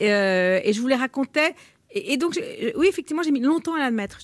et, 0.00 0.12
euh, 0.12 0.60
et 0.62 0.72
je 0.72 0.80
vous 0.80 0.88
les 0.88 0.94
racontais. 0.96 1.54
Et, 1.90 2.18
donc, 2.18 2.38
oui, 2.76 2.86
effectivement, 2.86 3.22
j'ai 3.22 3.30
mis 3.30 3.40
longtemps 3.40 3.74
à 3.74 3.78
l'admettre. 3.78 4.18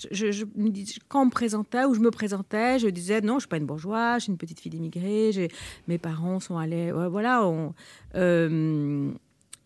Quand 1.09 1.22
on 1.22 1.27
me 1.27 1.31
présentait 1.31 1.85
ou 1.85 1.94
je 1.94 2.00
me 2.00 2.11
présentais, 2.11 2.79
je 2.79 2.88
disais 2.88 3.22
non, 3.22 3.35
je 3.37 3.40
suis 3.40 3.48
pas 3.48 3.57
une 3.57 3.64
bourgeoise, 3.64 4.18
je 4.18 4.22
suis 4.24 4.33
une 4.33 4.37
petite 4.38 4.61
fille 4.61 4.70
d'immigrés, 4.70 5.31
j'ai- 5.33 5.48
mes 5.88 5.96
parents 5.98 6.40
sont 6.40 6.59
allés. 6.59 6.92
voilà. 6.92 7.42
euh, 8.14 9.11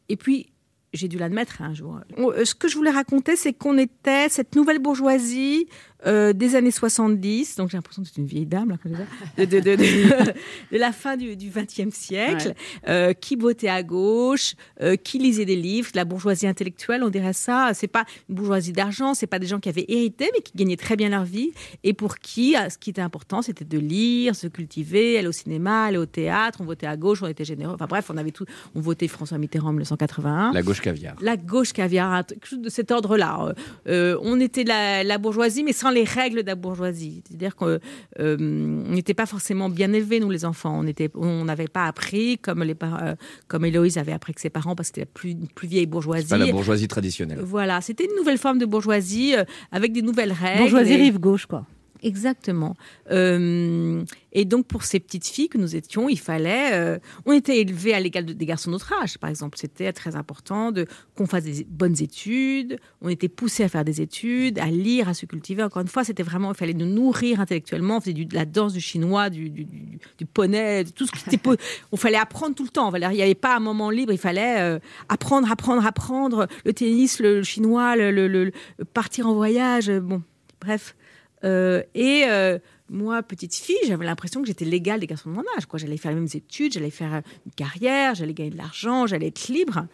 et 0.09 0.17
puis, 0.17 0.47
j'ai 0.95 1.09
dû 1.09 1.19
l'admettre 1.19 1.61
un 1.61 1.75
jour. 1.75 2.01
Euh, 2.19 2.45
Ce 2.45 2.55
que 2.55 2.67
je 2.69 2.77
voulais 2.77 2.91
raconter, 2.91 3.37
c'est 3.37 3.53
qu'on 3.53 3.77
était 3.77 4.29
cette 4.31 4.55
nouvelle 4.57 4.79
bourgeoisie 4.79 5.67
euh, 6.07 6.33
des 6.33 6.55
années 6.55 6.71
70, 6.71 7.57
donc 7.57 7.71
j'ai 7.71 7.77
l'impression 7.77 8.03
que 8.03 8.09
c'est 8.09 8.21
une 8.21 8.27
vieille 8.27 8.47
dame, 8.47 8.77
là, 8.85 8.99
de, 9.37 9.45
de, 9.45 9.61
de- 9.61 9.77
de- 9.77 10.33
de 10.73 10.79
la 10.79 10.93
fin 10.93 11.17
du 11.17 11.35
XXe 11.37 11.95
siècle, 11.95 12.55
euh, 12.87 13.13
qui 13.13 13.35
votait 13.37 13.69
à 13.69 13.83
gauche, 13.83 14.55
euh, 14.81 14.97
qui 14.97 15.19
lisait 15.19 15.45
des 15.45 15.57
livres, 15.57 15.91
la 15.95 16.05
bourgeoisie 16.05 16.47
intellectuelle, 16.47 17.03
on 17.03 17.09
dirait 17.09 17.33
ça. 17.33 17.71
C'est 17.75 17.89
pas 17.89 18.05
une 18.29 18.37
bourgeoisie 18.37 18.73
d'argent, 18.73 19.15
c'est 19.15 19.27
pas 19.27 19.39
des 19.39 19.47
gens 19.49 19.59
qui 19.59 19.69
avaient 19.69 19.87
hérité, 19.89 20.31
mais 20.35 20.41
qui 20.41 20.53
gagnaient 20.55 20.77
très 20.77 20.97
bien 20.97 21.09
leur 21.09 21.25
vie, 21.25 21.51
et 21.85 21.93
pour 21.95 22.19
qui, 22.19 22.55
ce 22.71 22.79
qui 22.79 22.91
était 22.91 23.03
important, 23.03 23.43
c'était 23.43 23.65
de 23.65 23.79
lire, 23.79 24.37
se 24.37 24.47
cultiver, 24.47 25.19
aller 25.19 25.29
au 25.29 25.33
cinéma, 25.33 25.85
aller 25.87 25.99
au 25.99 26.07
théâtre, 26.07 26.61
on 26.61 26.65
votait 26.65 26.87
à 26.87 26.97
gauche, 26.97 27.23
on 27.23 27.27
était 27.27 27.45
généreux. 27.45 27.75
Enfin 27.75 27.87
bref, 27.87 28.07
on 28.13 28.17
avait 28.17 28.31
tout, 28.31 28.45
on 28.75 28.81
votait 28.81 29.09
François 29.09 29.39
Mitterrand 29.39 29.69
en 29.71 29.73
1981. 29.73 30.53
La 30.53 30.63
gauche 30.63 30.81
caviar. 30.81 31.17
La 31.21 31.37
gauche 31.37 31.73
caviar, 31.73 32.25
quelque 32.25 32.47
chose 32.47 32.61
de 32.61 32.69
cet 32.69 32.91
ordre-là. 32.93 33.55
On 33.87 34.41
était 34.41 34.65
la, 34.65 35.03
la 35.05 35.19
bourgeoisie, 35.19 35.65
mais 35.65 35.73
sans 35.73 35.88
les 35.90 36.05
règles 36.05 36.42
de 36.42 36.46
la 36.46 36.55
bourgeoisie. 36.55 37.22
C'est-à-dire 37.27 37.57
qu'on 37.57 37.79
euh, 38.18 38.37
n'était 38.38 39.14
pas 39.14 39.27
forcément 39.27 39.68
bien 39.68 39.92
élevés, 39.92 40.20
nous 40.20 40.31
les 40.31 40.44
enfants. 40.44 40.83
On 41.14 41.44
n'avait 41.44 41.68
pas 41.68 41.85
appris 41.87 42.38
comme 42.38 42.62
les 42.62 42.77
euh, 42.83 43.14
comme 43.46 43.64
Héloïse 43.64 43.98
avait 43.98 44.12
appris 44.12 44.35
que 44.35 44.40
ses 44.40 44.51
parents, 44.51 44.74
parce 44.74 44.90
que 44.90 44.96
c'était 44.96 45.01
la 45.03 45.12
plus, 45.12 45.35
plus 45.55 45.68
vieille 45.68 45.87
bourgeoisie. 45.87 46.29
Pas 46.29 46.38
la 46.38 46.51
bourgeoisie 46.53 46.88
traditionnelle. 46.88 47.40
Voilà, 47.42 47.81
c'était 47.81 48.05
une 48.05 48.16
nouvelle 48.16 48.38
forme 48.38 48.59
de 48.59 48.66
bourgeoisie 48.66 49.35
euh, 49.37 49.44
avec 49.72 49.92
des 49.92 50.03
nouvelles 50.03 50.33
règles. 50.33 50.61
Bourgeoisie 50.61 50.92
Et- 50.92 50.96
rive 50.96 51.18
gauche, 51.18 51.46
quoi. 51.46 51.66
Exactement. 52.03 52.77
Euh, 53.11 54.05
et 54.33 54.45
donc, 54.45 54.67
pour 54.67 54.85
ces 54.85 55.01
petites 55.01 55.27
filles 55.27 55.49
que 55.49 55.59
nous 55.59 55.75
étions, 55.77 56.09
il 56.09 56.19
fallait. 56.19 56.73
euh, 56.73 56.99
on 57.27 57.33
était 57.33 57.59
élevés 57.59 57.95
à 57.95 58.01
l'égal 58.01 58.25
de- 58.25 58.33
des 58.33 58.47
garçons 58.47 58.71
de 58.71 58.75
notre 58.75 58.93
âge, 59.03 59.19
par 59.19 59.31
exemple. 59.31 59.59
C'était 59.59 59.93
très 59.93 60.17
important 60.17 60.71
de 60.73 60.87
qu'on 61.17 61.27
fasse 61.27 61.45
des 61.45 61.65
bonnes 61.69 62.01
études. 62.01 62.79
On 63.03 63.09
était 63.09 63.29
poussés 63.29 63.65
à 63.65 63.69
faire 63.69 63.85
des 63.85 64.01
études, 64.01 64.59
à 64.59 64.67
lire, 64.67 65.09
à 65.09 65.15
se 65.15 65.27
cultiver. 65.27 65.63
Encore 65.63 65.83
une 65.83 65.89
fois, 65.89 66.05
c'était 66.05 66.23
vraiment. 66.23 66.53
Il 66.53 66.57
fallait 66.57 66.75
nous 66.75 66.87
nourrir 66.87 67.41
intellectuellement. 67.41 67.97
On 67.97 68.01
faisait 68.01 68.13
du- 68.13 68.27
de 68.27 68.35
la 68.35 68.45
danse 68.45 68.73
du 68.75 68.81
chinois, 68.81 69.31
du, 69.31 69.51
du, 69.51 69.65
du- 69.65 69.99
du 70.19 70.27
poney, 70.27 70.85
de 70.85 70.91
tout 70.91 71.07
ce 71.07 71.13
qui 71.13 71.35
était. 71.35 71.39
On 71.93 71.97
fallait 71.97 72.17
apprendre 72.19 72.55
tout 72.55 72.65
le 72.65 72.69
temps. 72.71 72.95
Il 72.95 73.09
n'y 73.09 73.23
avait 73.23 73.35
pas 73.35 73.57
un 73.57 73.61
moment 73.61 73.91
libre. 73.91 74.13
Il 74.13 74.19
fallait 74.19 74.61
euh, 74.61 74.79
apprendre, 75.09 75.51
apprendre, 75.51 75.85
apprendre. 75.87 76.47
Le 76.65 76.73
tennis, 76.73 77.19
le, 77.21 77.39
le 77.39 77.43
chinois, 77.43 77.97
le, 77.97 78.11
le- 78.11 78.29
le- 78.29 78.45
le- 78.45 78.85
partir 78.85 79.27
en 79.27 79.35
voyage. 79.35 79.91
Bon, 79.91 80.23
bref. 80.61 80.95
Euh, 81.44 81.83
et 81.94 82.24
euh, 82.27 82.59
moi, 82.88 83.22
petite 83.22 83.55
fille, 83.55 83.77
j'avais 83.87 84.05
l'impression 84.05 84.40
que 84.40 84.46
j'étais 84.46 84.64
légale 84.64 85.01
des 85.01 85.07
garçons 85.07 85.31
de 85.31 85.35
mon 85.35 85.44
âge. 85.57 85.64
J'allais 85.74 85.96
faire 85.96 86.12
les 86.12 86.16
mêmes 86.16 86.29
études, 86.33 86.72
j'allais 86.72 86.90
faire 86.90 87.14
euh, 87.14 87.20
une 87.46 87.53
carrière, 87.53 88.14
j'allais 88.14 88.35
gagner 88.35 88.51
de 88.51 88.57
l'argent, 88.57 89.07
j'allais 89.07 89.29
être 89.29 89.48
libre. 89.48 89.87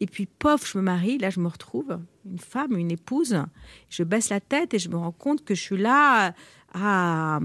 Et 0.00 0.06
puis, 0.06 0.26
pof, 0.26 0.70
je 0.70 0.78
me 0.78 0.82
marie, 0.82 1.18
là, 1.18 1.30
je 1.30 1.40
me 1.40 1.48
retrouve 1.48 1.98
une 2.26 2.38
femme, 2.38 2.76
une 2.76 2.90
épouse. 2.90 3.36
Je 3.90 4.02
baisse 4.02 4.28
la 4.28 4.40
tête 4.40 4.74
et 4.74 4.78
je 4.78 4.88
me 4.88 4.96
rends 4.96 5.12
compte 5.12 5.44
que 5.44 5.54
je 5.54 5.62
suis 5.62 5.76
là 5.76 6.34
à. 6.72 7.40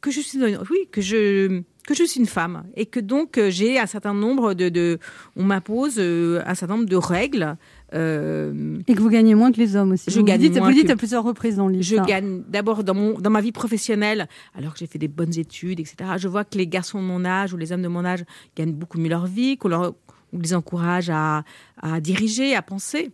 que 0.00 0.10
je 0.10 0.20
suis 0.20 2.20
une 2.20 2.26
femme 2.26 2.64
et 2.76 2.86
que 2.86 3.00
donc 3.00 3.40
j'ai 3.48 3.78
un 3.78 3.86
certain 3.86 4.14
nombre 4.14 4.54
de, 4.54 4.98
on 5.36 5.42
m'impose 5.42 5.98
un 5.98 6.54
certain 6.54 6.76
nombre 6.76 6.88
de 6.88 6.96
règles 6.96 7.56
euh, 7.94 8.78
Et 8.86 8.94
que 8.94 9.00
vous 9.00 9.08
gagnez 9.08 9.34
moins 9.34 9.52
que 9.52 9.58
les 9.58 9.76
hommes 9.76 9.92
aussi. 9.92 10.10
Je 10.10 10.18
vous 10.18 10.24
gagne 10.24 10.40
dites, 10.40 10.56
moins 10.56 10.68
vous 10.68 10.74
dites 10.74 10.86
que- 10.88 10.92
à 10.92 10.96
plusieurs 10.96 11.22
reprises 11.24 11.56
dans 11.56 11.66
le 11.68 11.74
livre. 11.74 11.84
je 11.84 11.96
ça. 11.96 12.02
gagne 12.04 12.42
d'abord 12.48 12.82
dans, 12.84 12.94
mon, 12.94 13.18
dans 13.18 13.30
ma 13.30 13.40
vie 13.40 13.52
professionnelle, 13.52 14.28
alors 14.54 14.72
que 14.72 14.78
j'ai 14.80 14.86
fait 14.86 14.98
des 14.98 15.08
bonnes 15.08 15.38
études, 15.38 15.80
etc. 15.80 15.96
Je 16.18 16.28
vois 16.28 16.44
que 16.44 16.58
les 16.58 16.66
garçons 16.66 17.00
de 17.00 17.06
mon 17.06 17.24
âge 17.24 17.52
ou 17.52 17.56
les 17.56 17.72
hommes 17.72 17.82
de 17.82 17.88
mon 17.88 18.04
âge 18.04 18.24
gagnent 18.56 18.72
beaucoup 18.72 18.98
mieux 18.98 19.08
leur 19.10 19.26
vie, 19.26 19.56
qu'on 19.56 19.68
leur, 19.68 19.94
on 20.32 20.38
les 20.38 20.54
encourage 20.54 21.10
à, 21.10 21.44
à 21.80 22.00
diriger, 22.00 22.54
à 22.56 22.62
penser. 22.62 23.12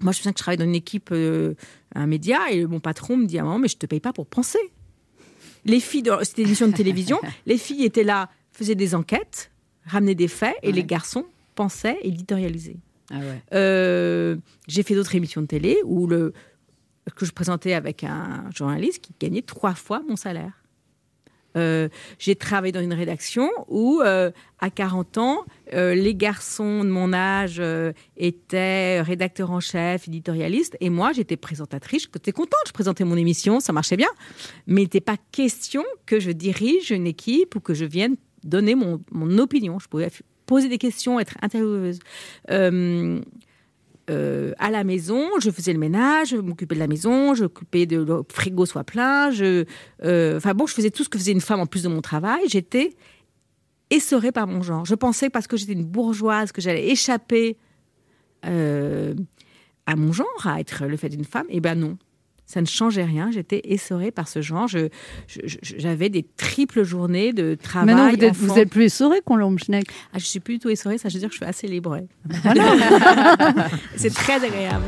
Moi, 0.00 0.12
je 0.12 0.18
me 0.18 0.22
souviens 0.22 0.32
que 0.32 0.38
je 0.38 0.42
travaille 0.42 0.58
dans 0.58 0.64
une 0.64 0.74
équipe, 0.74 1.10
euh, 1.12 1.54
un 1.94 2.06
média, 2.06 2.38
et 2.50 2.66
mon 2.66 2.80
patron 2.80 3.16
me 3.16 3.26
dit 3.26 3.38
à 3.38 3.42
un 3.42 3.44
moment, 3.44 3.58
mais 3.60 3.68
je 3.68 3.76
te 3.76 3.86
paye 3.86 4.00
pas 4.00 4.12
pour 4.12 4.26
penser. 4.26 4.58
Les 5.66 5.80
filles, 5.80 6.02
c'était 6.22 6.42
une 6.42 6.48
émission 6.48 6.66
de 6.68 6.72
télévision, 6.74 7.18
les 7.46 7.56
filles 7.58 7.84
étaient 7.84 8.04
là, 8.04 8.28
faisaient 8.52 8.74
des 8.74 8.94
enquêtes, 8.94 9.50
ramenaient 9.86 10.14
des 10.14 10.28
faits, 10.28 10.56
et 10.62 10.68
Ouais. 10.68 10.72
les 10.72 10.84
garçons 10.84 11.24
pensaient, 11.54 11.98
éditorialisaient. 12.02 12.76
Ah. 13.10 13.20
Euh, 13.52 14.36
j'ai 14.66 14.82
fait 14.82 14.94
d'autres 14.94 15.14
émissions 15.14 15.42
de 15.42 15.46
télé 15.46 15.78
où 15.84 16.06
le, 16.06 16.32
que 17.16 17.26
je 17.26 17.32
présentais 17.32 17.74
avec 17.74 18.04
un 18.04 18.48
journaliste 18.54 19.00
qui 19.00 19.12
gagnait 19.20 19.42
trois 19.42 19.74
fois 19.74 20.02
mon 20.08 20.16
salaire. 20.16 20.52
Euh, 21.56 21.88
j'ai 22.18 22.34
travaillé 22.34 22.72
dans 22.72 22.80
une 22.80 22.92
rédaction 22.94 23.48
où, 23.68 24.00
euh, 24.00 24.32
à 24.58 24.70
40 24.70 25.18
ans, 25.18 25.44
les 25.72 26.14
garçons 26.16 26.82
de 26.82 26.88
mon 26.88 27.12
âge 27.12 27.62
étaient 28.16 29.00
rédacteurs 29.02 29.52
en 29.52 29.60
chef, 29.60 30.08
éditorialistes, 30.08 30.76
et 30.80 30.90
moi, 30.90 31.12
j'étais 31.12 31.36
présentatrice. 31.36 32.08
J'étais 32.12 32.32
contente, 32.32 32.58
je 32.66 32.72
présentais 32.72 33.04
mon 33.04 33.16
émission, 33.16 33.60
ça 33.60 33.72
marchait 33.72 33.96
bien. 33.96 34.08
Mais 34.66 34.80
il 34.80 34.84
n'était 34.86 35.00
pas 35.00 35.16
question 35.30 35.84
que 36.06 36.18
je 36.18 36.32
dirige 36.32 36.90
une 36.90 37.06
équipe 37.06 37.54
ou 37.54 37.60
que 37.60 37.74
je 37.74 37.84
vienne 37.84 38.16
donner 38.44 38.74
mon, 38.74 39.00
mon 39.10 39.38
opinion. 39.38 39.78
Je 39.78 39.88
pouvais 39.88 40.10
poser 40.46 40.68
des 40.68 40.78
questions, 40.78 41.20
être 41.20 41.36
intervieweuse. 41.42 41.98
Euh, 42.50 43.20
euh, 44.10 44.52
à 44.58 44.70
la 44.70 44.84
maison, 44.84 45.28
je 45.40 45.50
faisais 45.50 45.72
le 45.72 45.78
ménage, 45.78 46.28
je 46.28 46.36
m'occupais 46.36 46.74
de 46.74 46.80
la 46.80 46.86
maison, 46.86 47.34
je 47.34 47.44
m'occupais 47.44 47.86
de 47.86 48.02
le 48.02 48.22
frigo 48.30 48.66
soit 48.66 48.84
plein, 48.84 49.30
je, 49.30 49.64
euh, 50.04 50.36
enfin 50.36 50.52
bon, 50.52 50.66
je 50.66 50.74
faisais 50.74 50.90
tout 50.90 51.04
ce 51.04 51.08
que 51.08 51.18
faisait 51.18 51.32
une 51.32 51.40
femme 51.40 51.60
en 51.60 51.66
plus 51.66 51.82
de 51.82 51.88
mon 51.88 52.02
travail. 52.02 52.42
J'étais 52.48 52.94
essorée 53.90 54.32
par 54.32 54.46
mon 54.46 54.62
genre. 54.62 54.84
Je 54.84 54.94
pensais 54.94 55.30
parce 55.30 55.46
que 55.46 55.56
j'étais 55.56 55.72
une 55.72 55.84
bourgeoise 55.84 56.52
que 56.52 56.60
j'allais 56.60 56.88
échapper 56.88 57.56
à 58.42 59.96
mon 59.96 60.12
genre, 60.12 60.46
à 60.46 60.60
être 60.60 60.84
le 60.84 60.98
fait 60.98 61.08
d'une 61.08 61.24
femme. 61.24 61.46
Eh 61.48 61.60
ben 61.60 61.74
non, 61.74 61.96
ça 62.46 62.60
ne 62.60 62.66
changeait 62.66 63.04
rien. 63.04 63.30
J'étais 63.32 63.60
essorée 63.64 64.10
par 64.10 64.28
ce 64.28 64.42
genre. 64.42 64.68
Je- 64.68 64.88
je- 65.26 65.40
je- 65.46 65.74
J'avais 65.78 66.08
des 66.08 66.24
triples 66.36 66.84
journées 66.84 67.32
de 67.32 67.54
travail. 67.60 67.94
Maintenant, 67.94 68.10
vous 68.10 68.24
êtes, 68.24 68.36
vous 68.36 68.58
êtes 68.58 68.70
plus 68.70 68.84
essoré 68.84 69.20
qu'on 69.24 69.36
l'Omschneck. 69.36 69.86
Ah, 70.12 70.18
je 70.18 70.24
suis 70.24 70.40
plus 70.40 70.54
du 70.54 70.60
tout 70.60 70.68
essorée, 70.70 70.98
ça 70.98 71.08
veut 71.08 71.18
dire 71.18 71.28
que 71.28 71.34
je 71.34 71.38
suis 71.38 71.46
assez 71.46 71.66
libre. 71.66 71.98
Voilà. 72.42 72.64
C'est 73.96 74.12
très 74.14 74.34
agréable. 74.44 74.84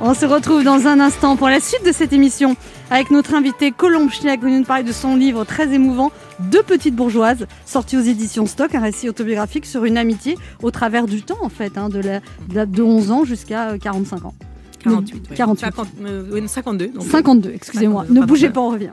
On 0.00 0.14
se 0.14 0.26
retrouve 0.26 0.62
dans 0.64 0.86
un 0.86 1.00
instant 1.00 1.36
pour 1.36 1.48
la 1.48 1.60
suite 1.60 1.84
de 1.86 1.92
cette 1.92 2.12
émission 2.12 2.56
avec 2.90 3.10
notre 3.10 3.34
invité 3.34 3.72
Colombe 3.72 4.10
Schneck 4.10 4.40
venu 4.42 4.58
nous 4.58 4.64
parler 4.64 4.84
de 4.84 4.92
son 4.92 5.16
livre 5.16 5.44
très 5.44 5.72
émouvant 5.72 6.12
Deux 6.40 6.62
petites 6.62 6.94
bourgeoises, 6.94 7.46
sorti 7.64 7.96
aux 7.96 8.00
éditions 8.02 8.46
Stock, 8.46 8.74
un 8.74 8.80
récit 8.80 9.08
autobiographique 9.08 9.64
sur 9.66 9.84
une 9.84 9.96
amitié 9.96 10.36
au 10.62 10.70
travers 10.70 11.06
du 11.06 11.22
temps 11.22 11.38
en 11.42 11.48
fait, 11.48 11.78
hein, 11.78 11.88
de, 11.88 11.98
la, 12.00 12.20
de, 12.20 12.54
la- 12.54 12.66
de 12.66 12.82
11 12.82 13.10
ans 13.10 13.24
jusqu'à 13.24 13.70
euh, 13.70 13.78
45 13.78 14.24
ans. 14.26 14.34
48. 14.90 15.30
ouais. 15.30 15.36
48. 15.36 15.64
50, 15.66 15.88
euh, 16.04 16.24
oui, 16.32 16.48
52. 16.48 16.88
donc. 16.88 17.02
52, 17.04 17.50
excusez-moi. 17.54 18.02
52, 18.02 18.14
Ne 18.14 18.20
pas 18.20 18.26
bougez 18.26 18.50
pas, 18.50 18.60
on 18.60 18.70
revient. 18.70 18.90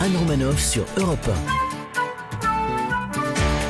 Anne 0.00 0.16
Romanoff 0.16 0.60
sur 0.62 0.84
Europe 0.96 1.28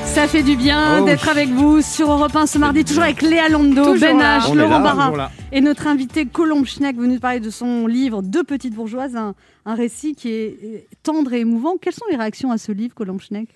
Ça 0.04 0.26
fait 0.28 0.42
du 0.42 0.57
bien 0.57 0.98
Oh 1.00 1.04
d'être 1.07 1.24
oui. 1.24 1.31
avec 1.31 1.48
vous 1.50 1.81
sur 1.81 2.11
Europe 2.11 2.35
1 2.37 2.46
ce 2.46 2.59
mardi, 2.59 2.85
toujours 2.85 3.04
avec 3.04 3.22
Léa 3.22 3.48
Lando, 3.48 3.85
Toujours 3.94 4.00
Ben. 4.00 4.18
H, 4.20 4.54
Laurent 4.54 4.81
Barra 4.81 5.31
et 5.52 5.61
notre 5.61 5.87
invité 5.87 6.26
Colombe 6.26 6.66
Schneck 6.66 6.96
venu 6.96 7.14
nous 7.14 7.20
parler 7.20 7.40
de 7.40 7.50
son 7.50 7.87
livre 7.87 8.22
Deux 8.22 8.44
petites 8.44 8.74
bourgeoises, 8.74 9.16
un, 9.16 9.35
un 9.64 9.74
récit 9.74 10.14
qui 10.14 10.28
est 10.31 10.59
euh, 10.62 10.78
tendre 11.02 11.33
et 11.33 11.40
émouvant. 11.40 11.76
Quelles 11.81 11.94
sont 11.94 12.04
les 12.11 12.16
réactions 12.16 12.50
à 12.52 12.59
ce 12.59 12.70
livre, 12.72 12.94
Colombe 12.94 13.20
Schneck? 13.20 13.48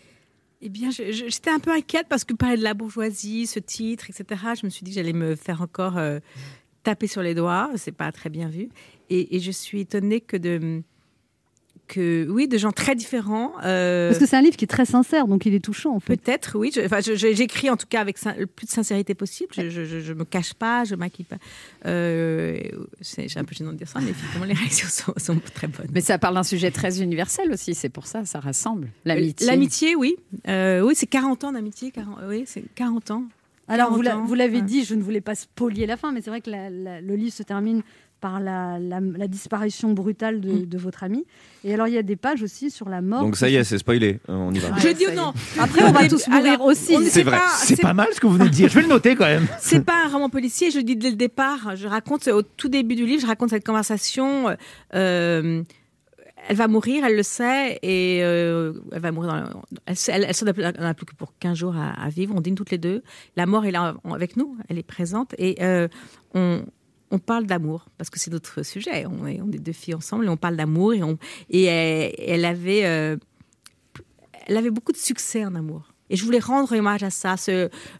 Eh 0.64 0.68
bien, 0.68 0.90
j'étais 0.90 1.50
un 1.50 1.58
peu 1.58 1.72
inquiète 1.72 2.06
parce 2.08 2.24
que 2.24 2.34
parler 2.34 2.56
de 2.56 2.62
la 2.62 2.72
bourgeoisie, 2.72 3.48
ce 3.48 3.58
titre, 3.58 4.08
etc., 4.08 4.40
je 4.60 4.64
me 4.64 4.70
suis 4.70 4.84
dit 4.84 4.92
que 4.92 4.94
j'allais 4.94 5.12
me 5.12 5.34
faire 5.34 5.60
encore 5.60 5.98
euh, 5.98 6.20
taper 6.84 7.08
sur 7.08 7.20
les 7.20 7.34
doigts. 7.34 7.68
C'est 7.74 7.90
pas 7.90 8.12
très 8.12 8.30
bien 8.30 8.48
vu. 8.48 8.68
Et 9.10 9.40
je 9.40 9.50
suis 9.50 9.80
étonnée 9.80 10.20
que 10.20 10.36
de. 10.36 10.82
Que, 11.88 12.26
oui, 12.30 12.48
de 12.48 12.56
gens 12.56 12.72
très 12.72 12.94
différents. 12.94 13.52
euh, 13.64 14.08
Parce 14.08 14.18
que 14.18 14.24
c'est 14.26 14.36
un 14.36 14.40
livre 14.40 14.56
qui 14.56 14.64
est 14.64 14.68
très 14.68 14.86
sincère, 14.86 15.26
donc 15.26 15.44
il 15.44 15.54
est 15.54 15.60
touchant 15.62 15.94
en 15.94 16.00
fait. 16.00 16.16
Peut-être, 16.16 16.56
oui. 16.58 16.70
Je- 16.74 16.80
Enfin, 16.80 17.00
j'écris 17.00 17.68
en 17.68 17.76
tout 17.76 17.86
cas 17.86 18.00
avec 18.00 18.16
le 18.38 18.46
plus 18.46 18.64
de 18.66 18.70
sincérité 18.70 19.14
possible. 19.14 19.50
Je, 19.54 19.68
je, 19.68 19.84
je- 20.00 20.12
me 20.14 20.24
cache 20.24 20.54
pas, 20.54 20.84
je 20.84 20.94
maquille 20.94 21.26
pas. 21.26 21.36
Euh, 21.86 22.58
c'est 23.00 23.36
un 23.36 23.44
peu 23.44 23.54
gênant 23.54 23.72
de 23.72 23.76
dire 23.76 23.88
ça, 23.88 24.00
mais 24.00 24.10
effectivement, 24.10 24.44
les 24.46 24.54
réactions 24.54 24.88
sont, 24.88 25.12
sont 25.16 25.38
très 25.54 25.66
bonnes. 25.66 25.88
Mais 25.92 26.00
ça 26.00 26.18
parle 26.18 26.34
d'un 26.36 26.42
sujet 26.44 26.70
très 26.70 27.02
universel 27.02 27.50
aussi, 27.52 27.74
c'est 27.74 27.88
pour 27.90 28.06
ça, 28.06 28.24
ça 28.24 28.40
rassemble. 28.40 28.88
L'amitié. 29.04 29.46
L'amitié, 29.46 29.94
oui. 29.96 30.16
Euh, 30.48 30.80
oui, 30.80 30.94
c'est 30.96 31.06
40 31.06 31.44
ans 31.44 31.52
d'amitié. 31.52 31.90
40 31.90 32.18
Oui, 32.28 32.44
c'est 32.46 32.64
40 32.74 33.10
ans. 33.10 33.24
Alors, 33.68 33.90
vous 33.92 34.02
40 34.02 34.04
l'a- 34.04 34.18
ans, 34.18 34.24
vous 34.24 34.34
l'avez 34.34 34.62
dit, 34.62 34.84
je 34.84 34.94
ne 34.94 35.02
voulais 35.02 35.20
pas 35.20 35.34
spolier 35.34 35.86
la 35.86 35.96
fin, 35.96 36.12
mais 36.12 36.20
c'est 36.20 36.30
vrai 36.30 36.40
que 36.40 36.50
la- 36.50 36.70
la- 36.70 37.00
le 37.00 37.16
livre 37.16 37.32
se 37.32 37.42
termine 37.42 37.82
par 38.22 38.40
la, 38.40 38.78
la- 38.78 39.00
la 39.00 39.28
disparition 39.28 39.92
brutale 39.92 40.40
de, 40.40 40.52
Mm. 40.52 40.66
de 40.66 40.78
votre 40.78 41.02
ami. 41.04 41.26
Et 41.64 41.74
alors, 41.74 41.88
il 41.88 41.94
y 41.94 41.98
a 41.98 42.02
des 42.02 42.16
pages 42.16 42.42
aussi 42.42 42.70
sur 42.70 42.88
la 42.88 43.02
mort. 43.02 43.20
Donc 43.20 43.36
ça 43.36 43.50
y 43.50 43.56
est, 43.56 43.64
c'est 43.64 43.76
spoilé. 43.78 44.20
Euh, 44.30 44.32
On 44.34 44.52
y 44.54 44.58
va. 44.60 44.68
je 44.78 44.88
dis 44.88 45.04
non. 45.14 45.34
Après, 45.58 45.82
on 45.84 45.92
va 45.92 46.08
tous 46.08 46.26
mourir 46.28 46.54
Alors, 46.54 46.66
aussi. 46.66 46.96
C'est 47.10 47.22
vrai. 47.24 47.36
pas- 47.36 47.48
C'est 47.58 47.80
pas 47.82 47.92
mal 47.92 48.06
ce 48.12 48.20
que 48.20 48.26
vous 48.26 48.34
venez 48.38 48.48
de 48.48 48.54
dire. 48.54 48.68
Je 48.70 48.76
vais 48.76 48.82
le 48.82 48.88
noter 48.88 49.14
quand 49.16 49.26
même. 49.26 49.46
C'est 49.60 49.84
pas 49.84 50.04
un 50.06 50.08
roman 50.08 50.30
policier, 50.30 50.70
je 50.70 50.78
dis 50.80 50.96
dès 50.96 51.10
le 51.10 51.16
départ. 51.16 51.76
Je 51.76 51.86
raconte 51.86 52.26
au 52.28 52.42
tout 52.42 52.68
début 52.68 52.94
du 52.94 53.04
livre, 53.04 53.20
je 53.20 53.26
raconte 53.26 53.50
cette 53.50 53.66
conversation. 53.66 54.56
euh, 54.94 55.62
elle 56.48 56.56
va 56.56 56.66
mourir, 56.66 57.04
elle 57.04 57.14
le 57.16 57.22
sait, 57.22 57.78
et 57.82 58.20
euh, 58.24 58.72
elle 58.90 59.00
va 59.00 59.12
mourir. 59.12 59.30
Dans 59.32 59.60
elle, 59.86 59.96
elle, 60.08 60.54
elle 60.56 60.80
n'en 60.80 60.88
a 60.88 60.94
plus 60.94 61.06
que 61.06 61.14
pour 61.14 61.34
15 61.38 61.56
jours 61.56 61.76
à, 61.76 61.90
à 62.02 62.08
vivre. 62.08 62.34
On 62.36 62.40
dîne 62.40 62.56
toutes 62.56 62.72
les 62.72 62.78
deux. 62.78 63.02
La 63.36 63.46
mort 63.46 63.64
est 63.64 63.70
là 63.70 63.94
avec 64.12 64.36
nous, 64.36 64.56
elle 64.68 64.78
est 64.78 64.82
présente, 64.82 65.34
et 65.38 65.62
euh, 65.62 65.86
on, 66.34 66.62
on 67.12 67.18
parle 67.18 67.46
d'amour 67.46 67.86
parce 67.98 68.10
que 68.10 68.18
c'est 68.18 68.32
notre 68.32 68.64
sujet. 68.64 69.06
On 69.06 69.26
est, 69.26 69.40
on 69.40 69.52
est 69.52 69.58
deux 69.58 69.72
filles 69.72 69.94
ensemble 69.94 70.24
et 70.24 70.28
on 70.28 70.36
parle 70.36 70.56
d'amour 70.56 70.94
et, 70.94 71.02
euh, 71.04 73.16
elle 74.46 74.56
avait 74.56 74.70
beaucoup 74.70 74.92
de 74.92 74.96
succès 74.96 75.44
en 75.44 75.54
amour. 75.54 75.92
Et 76.10 76.16
je 76.16 76.24
voulais 76.24 76.40
rendre 76.40 76.76
hommage 76.76 77.02
à 77.02 77.10
ça, 77.10 77.36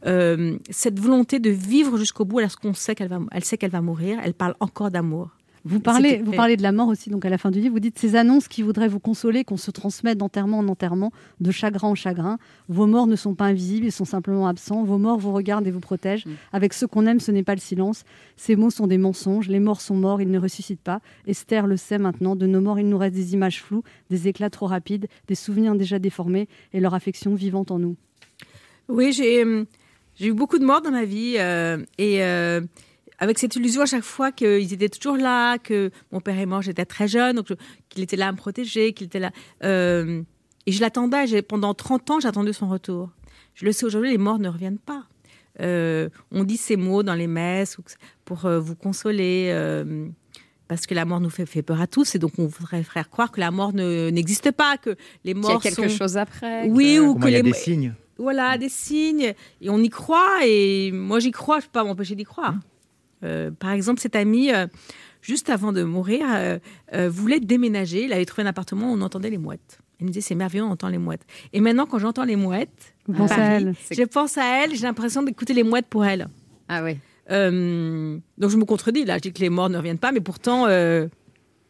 euh, 0.07 0.59
cette 0.70 0.98
volonté 0.98 1.38
de 1.38 1.51
vivre 1.51 1.96
jusqu'au 1.98 2.25
bout, 2.25 2.40
alors 2.40 2.59
qu'on 2.59 2.75
sait 2.75 2.94
qu'elle 2.94 3.09
va, 3.09 3.20
elle 3.31 3.44
sait 3.44 3.57
qu'elle 3.57 3.70
va 3.70 3.81
mourir. 3.81 4.18
Elle 4.25 4.35
parle 4.35 4.57
encore 4.61 4.90
d'amour. 4.90 5.31
Vous 5.64 5.81
parlez, 5.81 6.18
vous 6.18 6.33
parlez 6.33 6.57
de 6.57 6.62
la 6.62 6.72
mort 6.72 6.88
aussi, 6.88 7.09
donc 7.09 7.25
à 7.25 7.31
la 7.31 7.38
fin 7.38 7.51
du 7.51 7.61
livre, 7.61 7.75
vous 7.75 7.81
dites 7.81 7.98
ces 7.98 8.16
annonces 8.16 8.48
qui 8.48 8.62
voudraient 8.62 8.88
vous 8.88 8.98
consoler, 8.98 9.44
qu'on 9.44 9.57
se 9.57 9.70
transmette 9.70 10.18
d'enterrement 10.18 10.59
en 10.59 10.68
enterrement, 10.68 11.12
de 11.40 11.51
chagrin 11.51 11.88
en 11.88 11.94
chagrin. 11.94 12.38
Vos 12.68 12.87
morts 12.87 13.07
ne 13.07 13.14
sont 13.14 13.35
pas 13.35 13.46
invisibles, 13.46 13.87
ils 13.87 13.92
sont 13.92 14.05
simplement 14.05 14.48
absents. 14.48 14.83
Vos 14.83 14.98
morts 14.98 15.18
vous 15.18 15.33
regardent 15.33 15.66
et 15.66 15.70
vous 15.70 15.81
protègent. 15.81 16.27
Mm. 16.27 16.33
Avec 16.53 16.72
ceux 16.72 16.87
qu'on 16.87 17.07
aime, 17.07 17.20
ce 17.20 17.31
n'est 17.31 17.44
pas 17.44 17.55
le 17.55 17.61
silence. 17.61 18.05
Ces 18.37 18.57
mots 18.57 18.70
sont 18.70 18.87
des 18.87 18.98
mensonges. 18.98 19.48
Les 19.48 19.61
morts 19.61 19.81
sont 19.81 19.96
morts, 19.96 20.20
ils 20.20 20.31
ne 20.31 20.38
ressuscitent 20.38 20.81
pas. 20.81 21.01
Esther 21.27 21.66
le 21.66 21.77
sait 21.77 21.98
maintenant. 21.98 22.35
De 22.35 22.46
nos 22.46 22.61
morts, 22.61 22.81
il 22.81 22.88
nous 22.88 22.98
reste 22.98 23.14
des 23.14 23.35
images 23.35 23.62
floues, 23.62 23.85
des 24.11 24.29
éclats 24.29 24.51
trop 24.51 24.66
rapides, 24.66 25.07
des 25.29 25.35
souvenirs 25.35 25.77
déjà 25.77 25.98
déformés 25.98 26.48
et 26.72 26.81
leur 26.81 26.94
affection 26.94 27.35
vivante 27.35 27.70
en 27.70 27.79
nous. 27.79 27.96
Oui, 28.88 29.12
j'ai 29.12 29.44
euh, 29.44 29.64
j'ai 30.16 30.27
eu 30.27 30.35
beaucoup 30.35 30.59
de 30.59 30.64
morts 30.64 30.83
dans 30.83 30.90
ma 30.90 31.05
vie 31.05 31.37
euh, 31.38 31.79
et 31.98 32.22
euh, 32.22 32.61
avec 33.18 33.38
cette 33.38 33.55
illusion 33.57 33.83
à 33.83 33.87
chaque 33.87 34.03
fois 34.03 34.33
qu'ils 34.33 34.72
étaient 34.72 34.88
toujours 34.88 35.16
là, 35.16 35.59
que 35.59 35.90
mon 36.11 36.20
père 36.20 36.38
est 36.38 36.46
mort, 36.46 36.62
j'étais 36.62 36.85
très 36.85 37.07
jeune, 37.09 37.37
donc 37.37 37.46
je- 37.48 37.55
qu'il 37.88 38.03
était 38.03 38.16
là 38.16 38.29
à 38.29 38.33
me 38.33 38.37
protéger, 38.37 38.92
qu'il 38.92 39.07
était 39.07 39.20
là. 39.20 39.31
euh, 39.64 40.22
et 40.66 40.72
je 40.72 40.81
l'attendais. 40.81 41.27
j'ai- 41.27 41.42
Pendant 41.42 41.75
30 41.75 42.11
ans, 42.11 42.20
j'ai 42.20 42.29
attendu 42.29 42.53
son 42.53 42.68
retour. 42.68 43.11
Je 43.55 43.64
le 43.64 43.72
sais 43.72 43.85
aujourd'hui, 43.87 44.11
les 44.11 44.18
morts 44.18 44.38
ne 44.38 44.48
reviennent 44.48 44.79
pas. 44.79 45.05
Euh, 45.61 46.09
on 46.31 46.44
dit 46.44 46.57
ces 46.57 46.77
mots 46.77 47.03
dans 47.03 47.14
les 47.14 47.27
messes 47.27 47.77
pour 48.25 48.46
euh, 48.46 48.59
vous 48.59 48.75
consoler. 48.75 49.51
euh, 49.53 50.07
parce 50.68 50.87
que 50.87 50.94
la 50.94 51.05
mort 51.05 51.20
nous 51.20 51.29
fait, 51.29 51.44
fait 51.44 51.61
peur 51.61 51.83
à 51.83 51.87
tous 51.87 52.14
et 52.14 52.18
donc 52.18 52.33
on 52.38 52.46
voudrait 52.46 52.83
faire 52.83 53.11
croire 53.11 53.31
que 53.31 53.40
la 53.40 53.51
mort 53.51 53.75
ne- 53.75 54.09
n'existe 54.09 54.53
pas, 54.53 54.79
que 54.79 54.90
les 55.22 55.35
Qu'il 55.35 55.42
y 55.42 55.46
a 55.46 55.51
morts 55.53 55.62
quelque 55.62 55.87
sont... 55.90 55.96
chose 55.96 56.16
après. 56.16 56.66
Oui, 56.70 56.94
que- 56.96 57.01
ou 57.01 57.12
Comment 57.12 57.25
que 57.27 57.29
il 57.29 57.33
y 57.33 57.35
a 57.37 57.42
les 57.42 57.51
des 57.51 57.53
signes. 57.53 57.94
voilà, 58.16 58.57
des 58.57 58.70
signes. 58.70 59.35
Et 59.61 59.68
on 59.68 59.79
y 59.81 59.90
croit. 59.90 60.38
Et 60.46 60.90
moi, 60.92 61.18
j'y 61.20 61.31
crois. 61.31 61.59
Je 61.61 61.64
ne 61.64 61.68
peux 61.68 61.72
pas 61.72 61.85
m'empêcher 61.85 62.14
d'y 62.14 62.25
croire. 62.25 62.55
Par 63.59 63.71
exemple, 63.73 64.01
cet 64.01 64.17
ami, 64.17 64.53
euh, 64.53 64.67
juste 65.21 65.51
avant 65.51 65.73
de 65.73 65.83
mourir, 65.85 66.27
euh, 66.31 66.59
euh, 66.95 67.09
voulait 67.11 67.41
déménager. 67.41 68.05
Il 68.05 68.13
avait 68.13 68.25
trouvé 68.25 68.43
un 68.43 68.47
appartement 68.47 68.91
où 68.93 68.95
on 68.97 69.01
entendait 69.03 69.31
les 69.31 69.39
mouettes. 69.39 69.79
Il 70.01 70.07
me 70.07 70.11
disait, 70.11 70.21
c'est 70.21 70.35
merveilleux, 70.35 70.65
on 70.65 70.71
entend 70.71 70.89
les 70.89 70.99
mouettes. 70.99 71.25
Et 71.53 71.61
maintenant, 71.61 71.87
quand 71.87 71.99
j'entends 72.01 72.25
les 72.25 72.35
mouettes, 72.37 72.95
Vous 73.07 73.23
à 73.31 73.37
elle 73.37 73.75
je 73.91 74.03
pense 74.03 74.37
à 74.37 74.65
elle. 74.65 74.75
J'ai 74.75 74.83
l'impression 74.83 75.23
d'écouter 75.23 75.55
les 75.55 75.63
mouettes 75.63 75.87
pour 75.87 76.05
elle. 76.05 76.27
Ah 76.69 76.83
oui. 76.83 76.97
Euh, 77.31 78.19
donc, 78.39 78.51
je 78.51 78.57
me 78.57 78.65
contredis. 78.65 79.05
Là, 79.05 79.17
je 79.19 79.23
dis 79.23 79.33
que 79.33 79.41
les 79.41 79.49
morts 79.49 79.71
ne 79.71 79.77
reviennent 79.77 79.99
pas. 79.99 80.11
Mais 80.13 80.21
pourtant, 80.21 80.67
euh, 80.67 81.07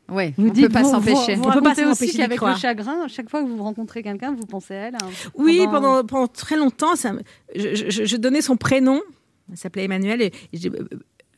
Ouais, 0.08 0.34
Vous 0.36 0.48
on 0.48 0.52
dites, 0.52 0.66
peut 0.66 0.72
pas 0.72 0.84
s'empêcher. 0.84 1.36
On 1.42 1.50
peut 1.52 1.62
pas 1.62 1.74
s'empêcher 1.74 2.18
qu'avec 2.18 2.40
le 2.40 2.54
chagrin, 2.56 3.06
chaque 3.08 3.30
fois 3.30 3.42
que 3.42 3.48
vous 3.48 3.62
rencontrez 3.62 4.02
quelqu'un, 4.02 4.34
vous 4.34 4.46
pensez 4.46 4.74
à 4.74 4.88
elle. 4.88 4.94
hein. 4.96 5.08
Oui, 5.36 5.58
Pendant- 5.64 5.72
pendant, 5.80 6.04
pendant 6.04 6.26
très 6.28 6.56
longtemps, 6.56 6.96
ça, 6.96 7.12
je, 7.54 7.74
je- 7.88 8.04
je 8.04 8.16
donnais 8.16 8.42
son 8.42 8.56
prénom. 8.56 9.00
Il 9.50 9.56
s'appelait 9.56 9.84
Emmanuel. 9.84 10.20
Et, 10.22 10.32
et 10.52 10.58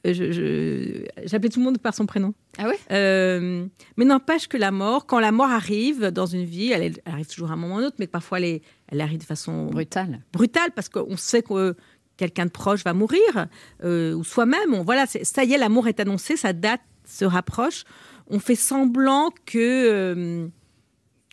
euh, 0.07 1.05
j'appelais 1.25 1.49
tout 1.49 1.61
le 1.61 1.65
monde 1.65 1.79
par 1.79 1.95
son 1.95 2.07
prénom. 2.07 2.35
Ah 2.59 2.69
ouais? 2.69 2.79
Euh, 2.93 3.67
mais 3.97 4.05
n'empêche 4.05 4.49
que 4.49 4.57
la 4.57 4.71
mort, 4.71 5.07
quand 5.07 5.19
la 5.21 5.33
mort 5.33 5.51
arrive 5.51 6.07
dans 6.09 6.27
une 6.27 6.45
vie, 6.45 6.71
elle, 6.73 6.83
elle 6.83 7.01
arrive 7.07 7.27
toujours 7.27 7.51
à 7.51 7.55
un 7.55 7.57
moment 7.57 7.77
ou 7.77 7.79
un 7.79 7.85
autre, 7.87 7.97
mais 7.99 8.07
parfois 8.07 8.39
elle, 8.39 8.45
est- 8.45 8.63
elle 8.89 9.01
arrive 9.01 9.19
de 9.19 9.25
façon 9.25 9.67
Brutal. 9.67 10.21
brutale 10.33 10.71
parce 10.75 10.89
qu'on 10.89 11.17
sait 11.17 11.43
que 11.43 11.75
quelqu'un 12.17 12.47
de 12.47 12.51
proche 12.51 12.85
va 12.85 12.93
mourir, 12.95 13.49
euh, 13.83 14.15
ou 14.15 14.23
soi-même. 14.25 14.75
Voilà, 14.85 15.07
ça 15.07 15.45
y 15.45 15.53
est, 15.53 15.59
l'amour 15.59 15.89
est 15.89 15.99
annoncé, 16.01 16.37
sa 16.37 16.53
date 16.53 16.81
se 17.07 17.25
rapproche. 17.25 17.85
On 18.29 18.39
fait 18.39 18.55
semblant 18.55 19.31
que, 19.47 19.59
euh, 19.59 20.47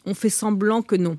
on 0.06 0.14
fait 0.14 0.30
semblant 0.30 0.82
que 0.82 0.96
non. 0.96 1.18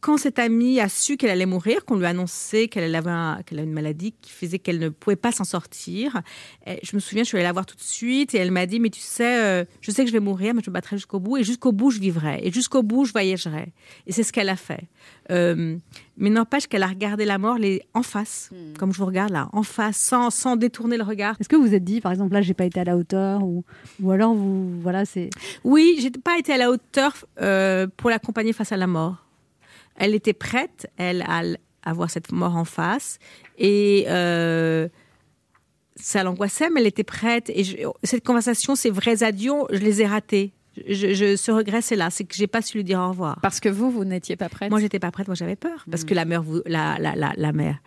Quand 0.00 0.16
cette 0.16 0.38
amie 0.38 0.80
a 0.80 0.88
su 0.88 1.16
qu'elle 1.18 1.28
allait 1.30 1.44
mourir, 1.44 1.84
qu'on 1.84 1.96
lui 1.96 2.06
a 2.06 2.08
annoncé 2.08 2.68
qu'elle 2.68 2.94
avait, 2.94 3.10
un- 3.10 3.40
qu'elle 3.44 3.58
a 3.58 3.62
une 3.62 3.72
maladie 3.72 4.14
qui 4.22 4.30
faisait 4.32 4.58
qu'elle 4.58 4.78
ne 4.78 4.88
pouvait 4.88 5.14
pas 5.16 5.30
s'en 5.30 5.44
sortir, 5.44 6.22
eh, 6.66 6.78
je 6.82 6.96
me 6.96 7.00
souviens, 7.00 7.22
je 7.22 7.28
suis 7.28 7.36
allée 7.36 7.44
la 7.44 7.52
voir 7.52 7.66
tout 7.66 7.76
de 7.76 7.82
suite 7.82 8.34
et 8.34 8.38
elle 8.38 8.50
m'a 8.50 8.64
dit, 8.64 8.80
mais 8.80 8.88
tu 8.88 9.00
sais, 9.00 9.38
euh, 9.44 9.64
je 9.82 9.90
sais 9.90 10.02
que 10.02 10.08
je 10.08 10.12
vais 10.14 10.20
mourir, 10.20 10.54
mais 10.54 10.62
je 10.64 10.70
me 10.70 10.72
battrai 10.74 10.96
jusqu'au 10.96 11.20
bout 11.20 11.36
et 11.36 11.44
jusqu'au 11.44 11.72
bout, 11.72 11.90
je 11.90 12.00
vivrai 12.00 12.40
et 12.42 12.50
jusqu'au 12.50 12.82
bout, 12.82 13.04
je 13.04 13.12
voyagerai. 13.12 13.72
Et 14.06 14.12
c'est 14.12 14.22
ce 14.22 14.32
qu'elle 14.32 14.48
a 14.48 14.56
fait. 14.56 14.84
Euh, 15.30 15.76
mais 16.16 16.30
n'empêche 16.30 16.66
qu'elle 16.66 16.82
a 16.82 16.86
regardé 16.88 17.24
la 17.26 17.36
mort 17.38 17.58
les, 17.58 17.82
en 17.94 18.02
face, 18.02 18.50
comme 18.78 18.92
je 18.92 18.98
vous 18.98 19.06
regarde 19.06 19.30
là, 19.32 19.48
en 19.52 19.62
face, 19.62 19.98
sans, 19.98 20.30
sans 20.30 20.56
détourner 20.56 20.96
le 20.96 21.04
regard. 21.04 21.36
Est-ce 21.40 21.48
que 21.48 21.56
vous 21.56 21.66
vous 21.66 21.74
êtes 21.74 21.84
dit, 21.84 22.00
par 22.00 22.12
exemple, 22.12 22.32
là, 22.32 22.40
j'ai 22.40 22.54
pas 22.54 22.64
été 22.64 22.80
à 22.80 22.84
la 22.84 22.96
hauteur, 22.96 23.42
ou, 23.42 23.64
ou 24.02 24.10
alors 24.10 24.34
vous, 24.34 24.80
voilà, 24.80 25.04
c'est. 25.04 25.28
Oui, 25.62 25.96
j'ai 26.00 26.10
pas 26.10 26.38
été 26.38 26.52
à 26.54 26.56
la 26.56 26.70
hauteur 26.70 27.14
euh, 27.42 27.86
pour 27.96 28.08
l'accompagner 28.10 28.52
face 28.54 28.72
à 28.72 28.76
la 28.78 28.86
mort. 28.86 29.26
Elle 30.00 30.14
était 30.14 30.32
prête, 30.32 30.88
elle, 30.96 31.22
à, 31.28 31.40
l- 31.42 31.58
à 31.82 31.92
voir 31.92 32.10
cette 32.10 32.32
mort 32.32 32.56
en 32.56 32.64
face. 32.64 33.18
Et 33.58 34.04
euh, 34.08 34.88
ça 35.96 36.22
l'angoissait, 36.24 36.70
mais 36.70 36.80
elle 36.80 36.86
était 36.86 37.04
prête. 37.04 37.50
Et 37.50 37.64
je- 37.64 37.76
cette 38.02 38.24
conversation, 38.24 38.74
ces 38.74 38.90
vrais 38.90 39.22
adieux, 39.22 39.52
je 39.70 39.78
les 39.78 40.00
ai 40.02 40.06
ratés. 40.06 40.52
Je, 40.88 41.12
je- 41.14 41.36
ce 41.36 41.50
regret, 41.50 41.82
c'est 41.82 41.96
là, 41.96 42.10
c'est 42.10 42.24
que 42.24 42.34
j'ai 42.34 42.46
pas 42.46 42.62
su 42.62 42.78
lui 42.78 42.84
dire 42.84 43.00
au 43.00 43.08
revoir. 43.10 43.38
Parce 43.42 43.60
que 43.60 43.68
vous, 43.68 43.90
vous 43.90 44.04
n'étiez 44.04 44.36
pas 44.36 44.48
prête. 44.48 44.70
Moi, 44.70 44.80
j'étais 44.80 44.98
pas 45.00 45.10
prête, 45.10 45.26
moi 45.28 45.34
j'avais 45.34 45.56
peur. 45.56 45.84
Parce 45.90 46.04
que 46.04 46.14
la 46.14 46.24
mère, 46.24 46.42
vous, 46.42 46.62
la, 46.66 46.96
la, 46.98 47.14
la, 47.16 47.32
la 47.36 47.52
mère. 47.52 47.78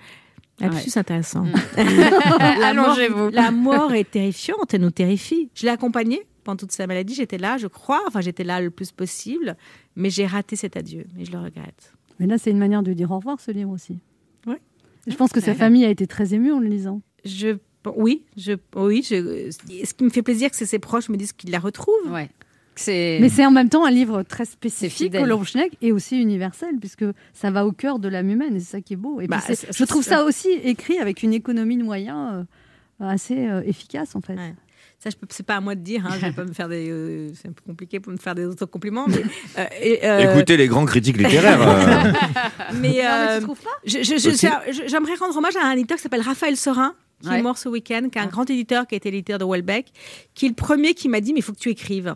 Ouais. 0.62 0.68
Intéressant. 0.96 1.46
Mm. 1.46 1.54
Allongez-vous. 2.64 3.30
la 3.30 3.52
mort 3.52 3.94
est 3.94 4.10
terrifiante, 4.12 4.74
elle 4.74 4.82
nous 4.82 4.92
terrifie. 4.92 5.50
Je 5.56 5.64
l'ai 5.64 5.70
accompagnée 5.72 6.22
pendant 6.44 6.58
toute 6.58 6.74
sa 6.74 6.86
maladie, 6.88 7.16
j'étais 7.16 7.38
là, 7.38 7.58
je 7.58 7.68
crois, 7.68 8.02
enfin 8.06 8.20
j'étais 8.20 8.44
là 8.44 8.60
le 8.60 8.70
plus 8.70 8.92
possible, 8.92 9.56
mais 9.96 10.10
j'ai 10.10 10.26
raté 10.28 10.58
cet 10.58 10.76
adieu, 10.76 11.06
et 11.18 11.24
je 11.24 11.32
le 11.32 11.40
regrette. 11.40 11.94
Mais 12.20 12.28
là, 12.28 12.38
c'est 12.38 12.52
une 12.52 12.58
manière 12.58 12.84
de 12.84 12.94
dire 12.94 13.12
au 13.12 13.18
revoir, 13.18 13.40
ce 13.40 13.52
livre 13.52 13.72
aussi. 13.72 14.00
Ouais. 14.46 14.60
Je 15.08 15.16
pense 15.16 15.32
que 15.32 15.42
sa 15.42 15.54
famille 15.54 15.86
a 15.86 15.90
été 15.90 16.08
très 16.08 16.34
émue 16.34 16.52
en 16.52 16.60
le 16.60 16.68
lisant. 16.68 17.02
Je, 17.26 17.58
oui, 17.96 18.24
je, 18.38 18.54
oui 18.76 19.06
je, 19.08 19.52
ce 19.86 19.94
qui 19.94 20.04
me 20.04 20.10
fait 20.10 20.22
plaisir, 20.22 20.50
c'est 20.54 20.66
que 20.66 20.70
ses 20.70 20.80
proches 20.80 21.10
me 21.10 21.18
disent 21.18 21.34
qu'ils 21.34 21.52
la 21.52 21.60
retrouvent. 21.60 22.12
Ouais. 22.12 22.30
C'est. 22.76 23.20
Mais 23.22 23.30
c'est 23.30 23.46
en 23.46 23.52
même 23.52 23.70
temps 23.70 23.86
un 23.86 23.92
livre 23.92 24.24
très 24.24 24.46
spécifique, 24.46 25.14
Schneck, 25.46 25.78
et 25.82 25.92
aussi 25.92 26.20
universel, 26.20 26.78
puisque 26.80 27.06
ça 27.34 27.52
va 27.52 27.66
au 27.66 27.72
cœur 27.72 28.00
de 28.00 28.08
l'âme 28.08 28.30
humaine, 28.30 28.56
et 28.56 28.60
c'est 28.60 28.72
ça 28.72 28.82
qui 28.82 28.94
est 28.94 28.98
beau. 28.98 29.22
Et 29.22 29.28
puis 29.28 29.38
Bah, 29.38 29.44
je 29.48 29.84
trouve 29.84 30.04
ça 30.04 30.24
aussi 30.24 30.50
écrit 30.50 30.98
avec 30.98 31.24
une 31.24 31.34
économie 31.34 31.78
de 31.78 31.84
moyens 31.84 32.46
euh, 33.02 33.06
assez 33.06 33.48
euh, 33.48 33.62
efficace, 33.64 34.16
en 34.16 34.22
fait. 34.22 34.36
Ouais. 34.36 34.56
Ça, 35.04 35.10
je 35.10 35.18
peux- 35.18 35.28
c'est 35.30 35.46
pas 35.46 35.58
à 35.58 35.60
moi 35.62 35.76
de 35.76 35.82
dire. 35.82 36.06
Hein, 36.06 36.12
je 36.20 36.26
vais 36.28 36.32
pas 36.32 36.46
me 36.46 36.54
faire 36.54 36.70
des. 36.70 36.90
euh, 36.90 37.30
c'est 37.36 37.50
un 37.50 37.52
peu 37.52 37.62
compliqué 37.68 38.00
pour 38.00 38.14
me 38.14 38.18
faire 38.18 38.36
des 38.36 38.46
autocompliments. 38.46 39.06
Mais, 39.08 39.16
euh, 39.60 39.66
et, 39.82 40.06
euh, 40.08 40.32
Écoutez 40.34 40.56
les 40.56 40.68
grands 40.68 40.86
critiques 40.86 41.18
littéraires. 41.18 41.62
euh. 41.62 42.14
mais, 42.82 43.02
J'aimerais 43.86 45.16
rendre 45.16 45.38
hommage 45.38 45.56
à 45.56 45.66
un 45.68 45.74
éditeur 45.74 45.98
qui 45.98 46.04
s'appelle 46.04 46.22
Raphaël 46.22 46.56
Sorin, 46.58 46.96
qui 47.22 47.30
Ouais. 47.30 47.40
est 47.40 47.42
mort 47.42 47.58
ce 47.58 47.70
week-end, 47.70 48.08
qui 48.12 48.18
est 48.18 48.22
un 48.22 48.28
grand 48.28 48.50
éditeur, 48.50 48.88
qui 48.88 48.96
a 48.96 48.98
été 48.98 49.12
l'éditeur 49.12 49.40
de 49.40 49.46
Welbeck, 49.46 49.88
qui 50.34 50.46
est 50.46 50.50
le 50.50 50.56
premier 50.56 50.94
qui 50.94 51.10
m'a 51.10 51.22
dit 51.22 51.34
Mais 51.34 51.40
il 51.40 51.44
faut 51.44 51.54
que 51.54 51.60
tu 51.60 51.70
écrives. 51.70 52.16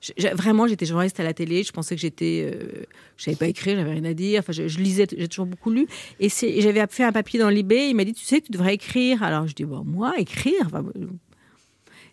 Je- 0.00 0.12
je- 0.18 0.34
vraiment, 0.34 0.66
j'étais 0.66 0.84
journaliste 0.84 1.18
à 1.20 1.22
la 1.24 1.32
télé, 1.32 1.62
je 1.62 1.72
pensais 1.72 1.94
que 1.94 2.00
j'étais. 2.00 2.52
euh, 2.52 2.82
je 3.16 3.24
savais 3.24 3.36
pas 3.36 3.46
écrire, 3.46 3.76
j'avais 3.78 3.92
rien 3.92 4.04
à 4.04 4.12
dire. 4.12 4.40
Enfin, 4.40 4.52
je, 4.52 4.68
je 4.68 4.78
lisais, 4.78 5.06
j'ai 5.16 5.28
toujours 5.28 5.46
beaucoup 5.46 5.70
lu. 5.70 5.86
Et, 6.20 6.28
j'avais 6.28 6.84
fait 6.90 7.04
un 7.04 7.12
papier 7.12 7.38
dans 7.40 7.48
Libé, 7.48 7.86
il 7.88 7.94
m'a 7.96 8.04
dit 8.04 8.12
Tu 8.12 8.24
sais 8.24 8.40
que 8.40 8.46
tu 8.46 8.52
devrais 8.52 8.74
écrire. 8.74 9.22
Alors 9.22 9.46
je 9.46 9.54
dis 9.54 9.64
Bon, 9.64 9.82
moi, 9.84 10.12
écrire 10.18 10.60
Enfin, 10.66 10.84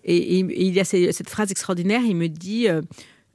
et, 0.04 0.16
et- 0.16 0.40
et 0.40 0.64
il 0.66 0.74
y 0.74 0.80
a 0.80 0.84
ces- 0.86 1.12
cette 1.12 1.30
phrase 1.30 1.52
extraordinaire 1.52 2.02
il 2.06 2.16
me 2.16 2.28
dit. 2.28 2.68
euh, 2.68 2.82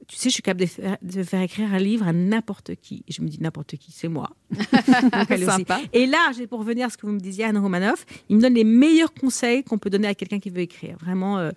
tu 0.07 0.15
sais, 0.15 0.29
je 0.29 0.35
suis 0.35 0.43
capable 0.43 0.61
de 0.61 0.65
faire, 0.67 0.97
de 1.01 1.23
faire 1.23 1.41
écrire 1.41 1.73
un 1.73 1.79
livre 1.79 2.07
à 2.07 2.13
n'importe 2.13 2.75
qui. 2.75 3.03
Et 3.09 3.11
je 3.11 3.21
me 3.21 3.27
dis 3.27 3.39
n'importe 3.41 3.75
qui, 3.75 3.91
c'est 3.91 4.07
moi. 4.07 4.37
Donc. 4.51 5.39
Sympa. 5.39 5.81
Et 5.91 6.05
là, 6.05 6.31
pour 6.49 6.59
revenir 6.59 6.85
à 6.85 6.89
ce 6.89 6.95
que 6.97 7.05
vous 7.05 7.11
me 7.11 7.19
disiez, 7.19 7.43
Anne 7.43 7.57
Romanoff, 7.57 8.05
il 8.29 8.37
me 8.37 8.41
donne 8.41 8.53
les 8.53 8.63
meilleurs 8.63 9.13
conseils 9.13 9.63
qu'on 9.65 9.77
peut 9.77 9.89
donner 9.89 10.07
à 10.07 10.15
quelqu'un 10.15 10.39
qui 10.39 10.49
veut 10.49 10.61
écrire. 10.61 10.95
Vraiment. 11.01 11.39
euh, 11.39 11.51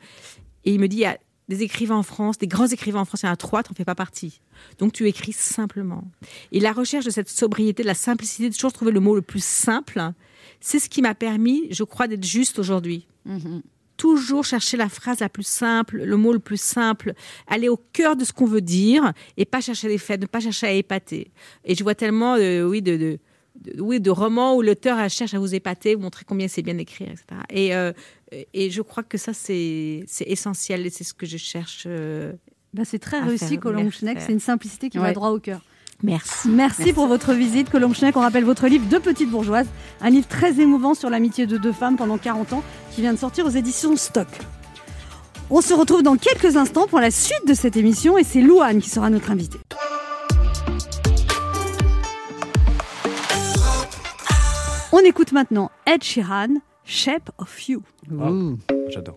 et 0.64 0.72
il 0.74 0.80
me 0.80 0.88
dit, 0.88 0.96
il 0.96 1.00
y 1.00 1.04
a 1.04 1.16
des 1.48 1.62
écrivains 1.62 1.96
en 1.96 2.02
France, 2.02 2.38
des 2.38 2.48
grands 2.48 2.66
écrivains 2.66 3.00
en 3.00 3.04
France, 3.04 3.22
il 3.22 3.26
y 3.26 3.28
en 3.28 3.32
a 3.32 3.36
trois, 3.36 3.62
tu 3.62 3.70
n'en 3.70 3.76
fais 3.76 3.84
pas 3.84 3.94
partie. 3.94 4.40
Donc 4.78 4.92
tu 4.94 5.06
écris 5.06 5.32
simplement. 5.32 6.02
Et 6.50 6.58
la 6.58 6.72
recherche 6.72 7.04
de 7.04 7.10
cette 7.10 7.28
sobriété, 7.28 7.82
de 7.82 7.88
la 7.88 7.94
simplicité, 7.94 8.48
de 8.50 8.54
toujours 8.54 8.72
trouver 8.72 8.90
le 8.90 9.00
mot 9.00 9.14
le 9.14 9.22
plus 9.22 9.44
simple, 9.44 10.00
c'est 10.60 10.80
ce 10.80 10.88
qui 10.88 11.02
m'a 11.02 11.14
permis, 11.14 11.68
je 11.70 11.84
crois, 11.84 12.08
d'être 12.08 12.24
juste 12.24 12.58
aujourd'hui 12.58 13.06
toujours 14.00 14.46
chercher 14.46 14.78
la 14.78 14.88
phrase 14.88 15.20
la 15.20 15.28
plus 15.28 15.46
simple, 15.46 16.02
le 16.02 16.16
mot 16.16 16.32
le 16.32 16.38
plus 16.38 16.60
simple, 16.60 17.12
aller 17.46 17.68
au 17.68 17.76
cœur 17.76 18.16
de 18.16 18.24
ce 18.24 18.32
qu'on 18.32 18.46
veut 18.46 18.62
dire 18.62 19.12
et 19.36 19.44
pas 19.44 19.60
chercher 19.60 19.88
les 19.88 19.98
faits, 19.98 20.22
ne 20.22 20.26
pas 20.26 20.40
chercher 20.40 20.66
à 20.68 20.72
épater. 20.72 21.30
Et 21.66 21.74
je 21.74 21.82
vois 21.82 21.94
tellement, 21.94 22.34
euh, 22.36 22.62
oui, 22.62 22.80
de, 22.80 23.18
oui, 23.78 24.00
de 24.00 24.10
romans 24.10 24.56
où 24.56 24.62
l'auteur 24.62 24.96
cherche 25.10 25.34
à 25.34 25.38
vous 25.38 25.54
épater, 25.54 25.94
vous 25.96 26.00
montrer 26.00 26.24
combien 26.26 26.48
c'est 26.48 26.62
bien 26.62 26.78
écrit, 26.78 27.04
etc. 27.04 27.24
Et, 27.50 27.74
euh, 27.74 27.92
et 28.54 28.70
je 28.70 28.80
crois 28.80 29.02
que 29.02 29.18
ça, 29.18 29.32
c'est 29.34 30.06
essentiel 30.26 30.86
et 30.86 30.90
c'est 30.90 31.04
ce 31.04 31.12
que 31.12 31.26
je 31.26 31.36
cherche. 31.36 31.84
euh, 31.86 32.32
Bah, 32.72 32.84
c'est 32.86 33.00
très 33.00 33.18
réussi, 33.20 33.58
merci. 33.84 33.98
Schneck. 33.98 34.18
C'est 34.22 34.32
une 34.32 34.40
simplicité 34.40 34.88
qui 34.88 34.96
va 34.98 35.12
droit 35.12 35.30
au 35.30 35.40
cœur. 35.40 35.60
Merci. 36.02 36.48
Merci, 36.48 36.92
pour 36.92 37.06
votre 37.06 37.34
visite, 37.34 37.70
Colombe 37.70 37.94
Schneck. 37.94 38.16
On 38.16 38.20
rappelle 38.20 38.44
votre 38.44 38.66
livre 38.66 38.86
Deux 38.88 39.00
petites 39.00 39.30
bourgeoises, 39.30 39.68
un 40.00 40.10
livre 40.10 40.26
très 40.26 40.60
émouvant 40.60 40.94
sur 40.94 41.10
l'amitié 41.10 41.46
de 41.46 41.56
deux 41.56 41.72
femmes 41.72 41.96
pendant 41.96 42.18
40 42.18 42.54
ans, 42.54 42.62
qui 42.92 43.02
vient 43.02 43.12
de 43.12 43.18
sortir 43.18 43.46
aux 43.46 43.50
éditions 43.50 43.96
Stock. 43.96 44.28
On 45.50 45.60
se 45.60 45.74
retrouve 45.74 46.02
dans 46.02 46.16
quelques 46.16 46.56
instants 46.56 46.86
pour 46.86 47.00
la 47.00 47.10
suite 47.10 47.46
de 47.46 47.54
cette 47.54 47.76
émission 47.76 48.16
et 48.16 48.24
c'est 48.24 48.40
Louane 48.40 48.80
qui 48.80 48.88
sera 48.88 49.10
notre 49.10 49.30
invitée. 49.30 49.58
On 54.92 54.98
écoute 55.00 55.32
maintenant 55.32 55.70
Ed 55.86 56.04
Sheeran, 56.04 56.54
Shape 56.84 57.30
of 57.38 57.68
You. 57.68 57.82
J'adore. 58.88 59.16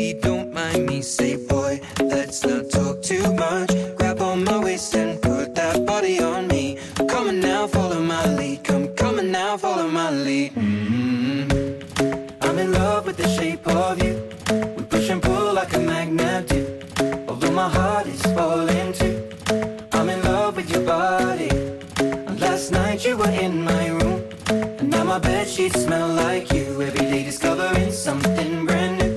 sheets 25.61 25.83
smell 25.83 26.07
like 26.07 26.51
you. 26.53 26.81
Every 26.81 27.05
day 27.11 27.23
discovering 27.23 27.91
something 27.91 28.65
brand 28.65 28.97
new. 28.99 29.13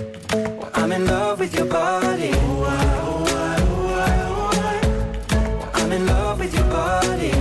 Well, 0.58 0.70
I'm 0.74 0.92
in 0.92 1.06
love 1.06 1.40
with 1.40 1.54
your 1.54 1.66
body. 1.66 2.32
I'm 5.80 5.92
in 5.92 6.06
love 6.06 6.38
with 6.40 6.54
your 6.54 6.68
body. 6.78 7.32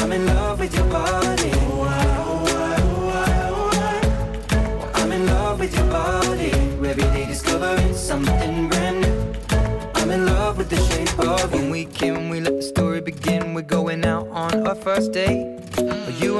I'm 0.00 0.12
in 0.12 0.26
love 0.26 0.60
with 0.60 0.74
your 0.78 0.88
body. 0.98 1.50
I'm 5.00 5.12
in 5.12 5.26
love 5.26 5.60
with 5.60 5.74
your 5.78 5.88
body. 5.88 6.50
Every 6.90 7.08
day 7.14 7.26
discovering 7.26 7.94
something 7.94 8.68
brand 8.68 9.00
new. 9.00 9.16
I'm 9.94 10.10
in 10.10 10.26
love 10.26 10.58
with 10.58 10.68
the 10.68 10.80
shape 10.88 11.18
of 11.18 11.54
you. 11.54 11.60
When 11.60 11.70
we 11.70 11.86
came, 11.86 12.28
we 12.28 12.40
let 12.40 12.56
the 12.56 12.62
story 12.62 13.00
begin. 13.00 13.54
We're 13.54 13.62
going 13.62 14.04
out 14.04 14.28
on 14.28 14.66
our 14.66 14.74
first 14.74 15.12
date. 15.12 15.43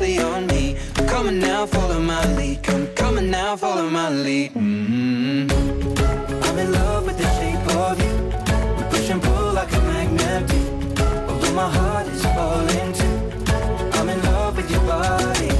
body 0.00 0.18
on 0.18 0.46
me. 0.46 0.76
Come 1.08 1.26
on 1.28 1.38
now, 1.38 1.66
follow 1.66 2.00
my 2.00 2.24
lead. 2.36 2.62
Come, 2.62 3.18
on 3.18 3.30
now, 3.30 3.56
follow 3.56 3.88
my 3.90 4.08
lead. 4.08 4.54
Mhm. 4.54 5.50
I'm 6.46 6.58
in 6.58 6.72
love 6.72 7.04
with 7.06 7.18
the 7.22 7.28
shape 7.38 7.66
of 7.84 7.96
you. 8.04 8.14
We 8.76 8.82
push 8.92 9.10
and 9.10 9.22
pull 9.22 9.52
like 9.58 9.72
a 9.78 9.80
magnet 9.90 10.42
do. 10.50 10.60
Although 11.28 11.54
my 11.62 11.70
heart 11.78 12.06
is 12.14 12.22
falling 12.36 12.92
too. 13.00 13.16
I'm 13.98 14.08
in 14.14 14.20
love 14.30 14.52
with 14.58 14.70
your 14.74 14.84
body. 14.94 15.50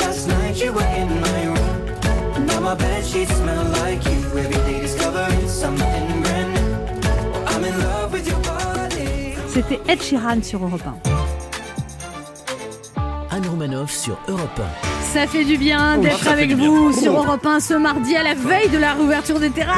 Last 0.00 0.22
night 0.28 0.56
you 0.62 0.70
were 0.76 0.90
in 1.02 1.10
my 1.26 1.40
room. 1.54 2.46
Now 2.48 2.60
my 2.68 2.74
bed 2.74 3.02
sheets 3.10 3.34
smell 3.40 3.64
like 3.80 4.02
you. 4.10 4.20
Every 4.42 4.60
day 4.68 4.78
discovering 4.86 5.48
something 5.62 6.04
brand 6.24 6.50
new. 6.56 6.70
I'm 7.52 7.64
in 7.70 7.76
love 7.88 8.08
with 8.12 8.26
your 8.30 8.40
body. 8.52 9.34
C'était 9.54 9.80
Ed 9.88 10.00
Sheeran 10.02 10.42
sur 10.42 10.60
Europe 10.60 10.84
1. 10.84 11.05
Sur 13.86 14.16
Europe 14.28 14.60
Ça 15.12 15.26
fait 15.26 15.44
du 15.44 15.58
bien 15.58 15.96
Oh, 15.98 16.02
d'être 16.02 16.26
avec 16.28 16.54
bien. 16.56 16.66
vous 16.68 16.92
Oh. 16.96 16.98
sur 17.00 17.12
Europe 17.16 17.44
1 17.44 17.60
ce 17.60 17.74
mardi 17.74 18.16
à 18.16 18.22
la 18.22 18.34
veille 18.34 18.68
de 18.70 18.78
la 18.78 18.94
réouverture 18.94 19.38
des 19.38 19.50
terrasses. 19.50 19.76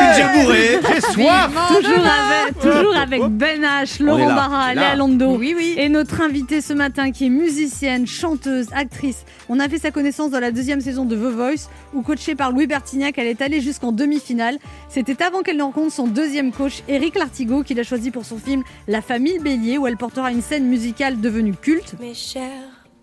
Suis 0.00 0.22
déjà 0.22 0.32
bourré. 0.32 0.80
J'ai 0.94 1.00
soif 1.00 1.50
toujours 1.68 2.06
avec, 2.06 2.58
toujours 2.60 2.96
avec 2.96 3.22
Ben 3.22 3.62
H, 3.62 4.02
Laurent 4.02 4.28
là, 4.28 4.34
Barra. 4.34 4.74
Léa 4.74 4.96
Lando. 4.96 5.36
Oui, 5.36 5.54
oui. 5.56 5.74
Et 5.76 5.88
notre 5.88 6.20
invitée 6.20 6.60
ce 6.60 6.72
matin 6.72 7.10
qui 7.12 7.26
est 7.26 7.30
musicienne, 7.30 8.06
chanteuse, 8.06 8.66
actrice. 8.72 9.24
On 9.48 9.60
a 9.60 9.68
fait 9.68 9.78
sa 9.78 9.90
connaissance 9.90 10.30
dans 10.30 10.40
la 10.40 10.52
deuxième 10.52 10.80
saison 10.80 11.04
de 11.04 11.16
The 11.16 11.32
Voice 11.32 11.68
où 11.94 12.02
coachée 12.02 12.34
par 12.34 12.52
Louis 12.52 12.66
Bertignac, 12.66 13.18
elle 13.18 13.26
est 13.26 13.42
allée 13.42 13.60
jusqu'en 13.60 13.92
demi-finale. 13.92 14.58
C'était 14.88 15.22
avant 15.22 15.42
qu'elle 15.42 15.56
ne 15.56 15.62
rencontre 15.62 15.92
son 15.92 16.06
deuxième 16.06 16.52
coach, 16.52 16.82
Eric 16.88 17.16
Lartigot, 17.16 17.62
qu'il 17.62 17.78
a 17.80 17.82
choisi 17.82 18.10
pour 18.10 18.24
son 18.24 18.38
film 18.38 18.62
La 18.88 19.02
famille 19.02 19.38
Bélier 19.38 19.78
où 19.78 19.86
elle 19.86 19.96
portera 19.96 20.30
une 20.30 20.42
scène 20.42 20.66
musicale 20.66 21.20
devenue 21.20 21.54
culte. 21.54 21.94
Mes 22.00 22.14
chers 22.14 22.42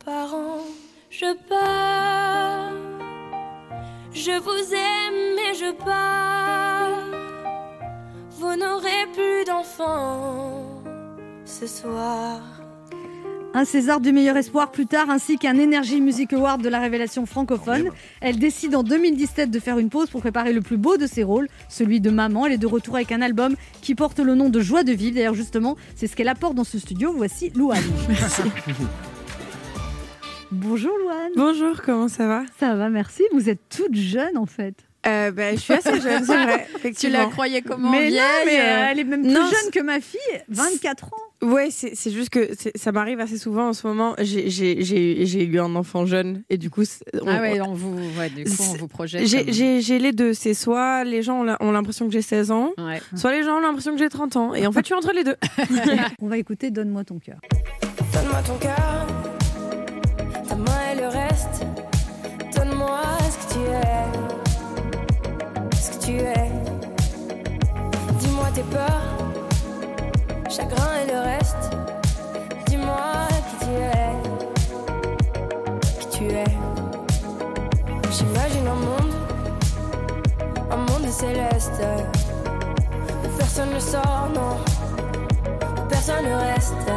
parents, 0.05 0.65
je 1.09 1.35
pars. 1.49 2.71
Je 4.13 4.31
vous 4.39 4.73
aime 4.73 5.37
et 5.37 5.53
je 5.53 5.71
pars. 5.83 6.76
Vous 8.39 8.55
n'aurez 8.55 9.07
plus 9.13 9.45
d'enfants. 9.45 10.83
ce 11.43 11.65
soir. 11.65 12.41
Un 13.55 13.65
César 13.65 13.99
du 13.99 14.11
meilleur 14.11 14.37
espoir 14.37 14.69
plus 14.71 14.85
tard, 14.85 15.09
ainsi 15.09 15.37
qu'un 15.37 15.57
Energy 15.57 16.01
Music 16.01 16.33
Award 16.33 16.61
de 16.61 16.69
la 16.69 16.79
révélation 16.79 17.25
francophone. 17.25 17.89
Elle 18.21 18.37
décide 18.37 18.75
en 18.75 18.83
2017 18.83 19.49
de 19.49 19.59
faire 19.59 19.79
une 19.79 19.89
pause 19.89 20.11
pour 20.11 20.21
préparer 20.21 20.53
le 20.53 20.61
plus 20.61 20.77
beau 20.77 20.97
de 20.97 21.07
ses 21.07 21.23
rôles, 21.23 21.47
celui 21.67 21.99
de 21.99 22.11
maman. 22.11 22.45
Elle 22.45 22.53
est 22.53 22.57
de 22.59 22.67
retour 22.67 22.95
avec 22.95 23.11
un 23.11 23.23
album 23.23 23.55
qui 23.81 23.95
porte 23.95 24.19
le 24.19 24.35
nom 24.35 24.49
de 24.49 24.59
Joie 24.59 24.83
de 24.83 24.91
vivre. 24.91 25.15
D'ailleurs, 25.15 25.33
justement, 25.33 25.75
c'est 25.95 26.05
ce 26.05 26.15
qu'elle 26.15 26.27
apporte 26.27 26.53
dans 26.53 26.63
ce 26.63 26.77
studio. 26.77 27.13
Voici 27.15 27.49
Louane. 27.55 27.81
Bonjour 30.51 30.93
Louane. 31.01 31.31
Bonjour, 31.35 31.81
comment 31.81 32.07
ça 32.07 32.27
va? 32.27 32.43
Ça 32.59 32.75
va, 32.75 32.89
merci. 32.89 33.23
Vous 33.33 33.49
êtes 33.49 33.61
toute 33.69 33.95
jeune 33.95 34.37
en 34.37 34.45
fait. 34.45 34.86
Euh, 35.07 35.31
ben, 35.31 35.55
je 35.55 35.61
suis 35.61 35.73
assez 35.73 36.01
jeune, 36.01 36.23
c'est 36.25 36.43
vrai. 36.43 36.67
Tu 36.97 37.09
la 37.09 37.25
croyais 37.27 37.61
comment 37.61 37.91
mais 37.91 38.07
vieille 38.07 38.19
non, 38.19 38.45
mais 38.45 38.59
euh, 38.59 38.63
euh, 38.63 38.87
elle 38.91 38.99
est 38.99 39.03
même 39.03 39.21
plus 39.21 39.31
non, 39.31 39.41
jeune 39.49 39.71
que 39.71 39.81
ma 39.81 39.99
fille, 39.99 40.19
24 40.49 41.05
ans. 41.05 41.09
Ouais, 41.43 41.69
c'est 41.71 42.09
juste 42.11 42.29
que 42.29 42.49
ça 42.75 42.91
m'arrive 42.91 43.19
assez 43.19 43.37
souvent 43.37 43.67
en 43.69 43.73
ce 43.73 43.85
moment. 43.85 44.15
J'ai- 44.19 45.43
eu 45.43 45.59
un 45.59 45.75
enfant 45.75 46.05
jeune 46.05 46.43
et 46.49 46.57
du 46.57 46.69
coup, 46.69 46.81
on- 47.21 47.27
Ah 47.27 47.41
ouais, 47.41 47.61
on 47.61 47.73
vous, 47.73 47.95
ouais, 48.17 48.29
du 48.29 48.43
coup, 48.45 48.49
on 48.59 48.63
C'est- 48.73 48.77
vous 48.79 48.87
projette. 48.87 49.25
j'ai 49.27 49.99
les 49.99 50.11
deux. 50.13 50.33
C'est 50.33 50.53
soit 50.55 51.03
les 51.03 51.21
gens 51.21 51.45
ont 51.59 51.71
l'impression 51.71 52.07
que 52.07 52.11
j'ai 52.13 52.21
16 52.23 52.49
ans, 52.51 52.71
Ouais. 52.77 53.01
soit 53.15 53.31
les 53.33 53.43
gens 53.43 53.57
ont 53.57 53.61
l'impression 53.61 53.91
que 53.93 53.99
j'ai 53.99 54.09
30 54.09 54.35
ans. 54.35 54.53
Et 54.55 54.65
en 54.65 54.71
fait, 54.71 54.79
je 54.81 54.85
suis 54.87 54.95
entre 54.95 55.13
les 55.13 55.23
deux. 55.23 55.35
On 56.21 56.27
va 56.27 56.37
écouter 56.37 56.71
Donne-moi 56.71 57.03
ton 57.03 57.19
cœur. 57.19 57.37
Donne-moi 58.13 58.41
ton 58.45 58.57
cœur, 58.57 59.07
ta 60.47 60.55
main 60.55 60.91
et 60.93 60.99
le 60.99 61.07
reste. 61.07 61.65
Donne-moi 62.55 63.01
ce 63.29 63.47
que 63.47 63.53
tu 63.53 63.59
es, 63.69 64.26
Dis-moi 66.07 66.23
tes 68.55 68.61
peurs, 68.61 69.03
chagrin 70.49 71.01
et 71.03 71.11
le 71.11 71.19
reste. 71.19 71.75
Dis-moi 72.67 73.27
qui 73.49 73.65
tu 73.65 73.71
es, 73.71 74.13
qui 75.99 76.07
tu 76.17 76.23
es. 76.27 76.45
J'imagine 78.09 78.67
un 78.67 78.75
monde, 78.75 79.13
un 80.71 80.77
monde 80.77 81.09
céleste. 81.09 81.83
Personne 83.37 83.73
ne 83.73 83.79
sort, 83.79 84.29
non, 84.33 84.55
personne 85.89 86.23
ne 86.23 86.35
reste. 86.35 86.89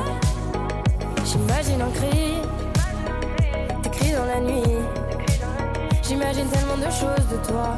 J'imagine 1.24 1.82
un 1.82 1.90
cri, 1.90 2.42
des 3.82 3.90
cris 3.90 4.12
dans 4.12 4.26
la 4.26 4.38
nuit. 4.38 4.78
J'imagine 6.00 6.46
tellement 6.46 6.76
de 6.76 6.90
choses 6.92 7.26
de 7.28 7.38
toi. 7.48 7.76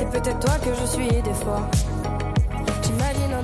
C'est 0.00 0.08
peut-être 0.08 0.40
toi 0.40 0.56
que 0.64 0.74
je 0.74 0.86
suis 0.86 1.08
des 1.08 1.34
fois. 1.34 1.70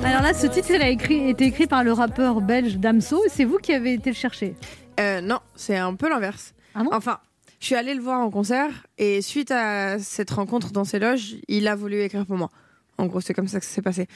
Alors 0.02 0.22
là, 0.22 0.32
ce 0.32 0.46
titre, 0.46 0.70
il 0.70 0.80
a 0.80 0.88
écrit, 0.88 1.28
été 1.28 1.44
écrit 1.44 1.66
par 1.66 1.84
le 1.84 1.92
rappeur 1.92 2.40
belge 2.40 2.78
Damso. 2.78 3.22
et 3.26 3.28
C'est 3.28 3.44
vous 3.44 3.58
qui 3.58 3.74
avez 3.74 3.92
été 3.92 4.08
le 4.08 4.16
chercher. 4.16 4.54
Euh, 4.98 5.20
non, 5.20 5.40
c'est 5.54 5.76
un 5.76 5.94
peu 5.94 6.08
l'inverse. 6.08 6.54
Ah 6.74 6.82
bon 6.82 6.88
enfin, 6.94 7.18
je 7.60 7.66
suis 7.66 7.74
allée 7.74 7.92
le 7.92 8.00
voir 8.00 8.20
en 8.20 8.30
concert 8.30 8.70
et 8.96 9.20
suite 9.20 9.50
à 9.50 9.98
cette 9.98 10.30
rencontre 10.30 10.72
dans 10.72 10.84
ses 10.84 10.98
loges, 10.98 11.36
il 11.46 11.68
a 11.68 11.76
voulu 11.76 12.00
écrire 12.00 12.24
pour 12.24 12.38
moi. 12.38 12.50
En 12.96 13.04
gros, 13.04 13.20
c'est 13.20 13.34
comme 13.34 13.48
ça 13.48 13.60
que 13.60 13.66
ça 13.66 13.72
s'est 13.72 13.82
passé. 13.82 14.06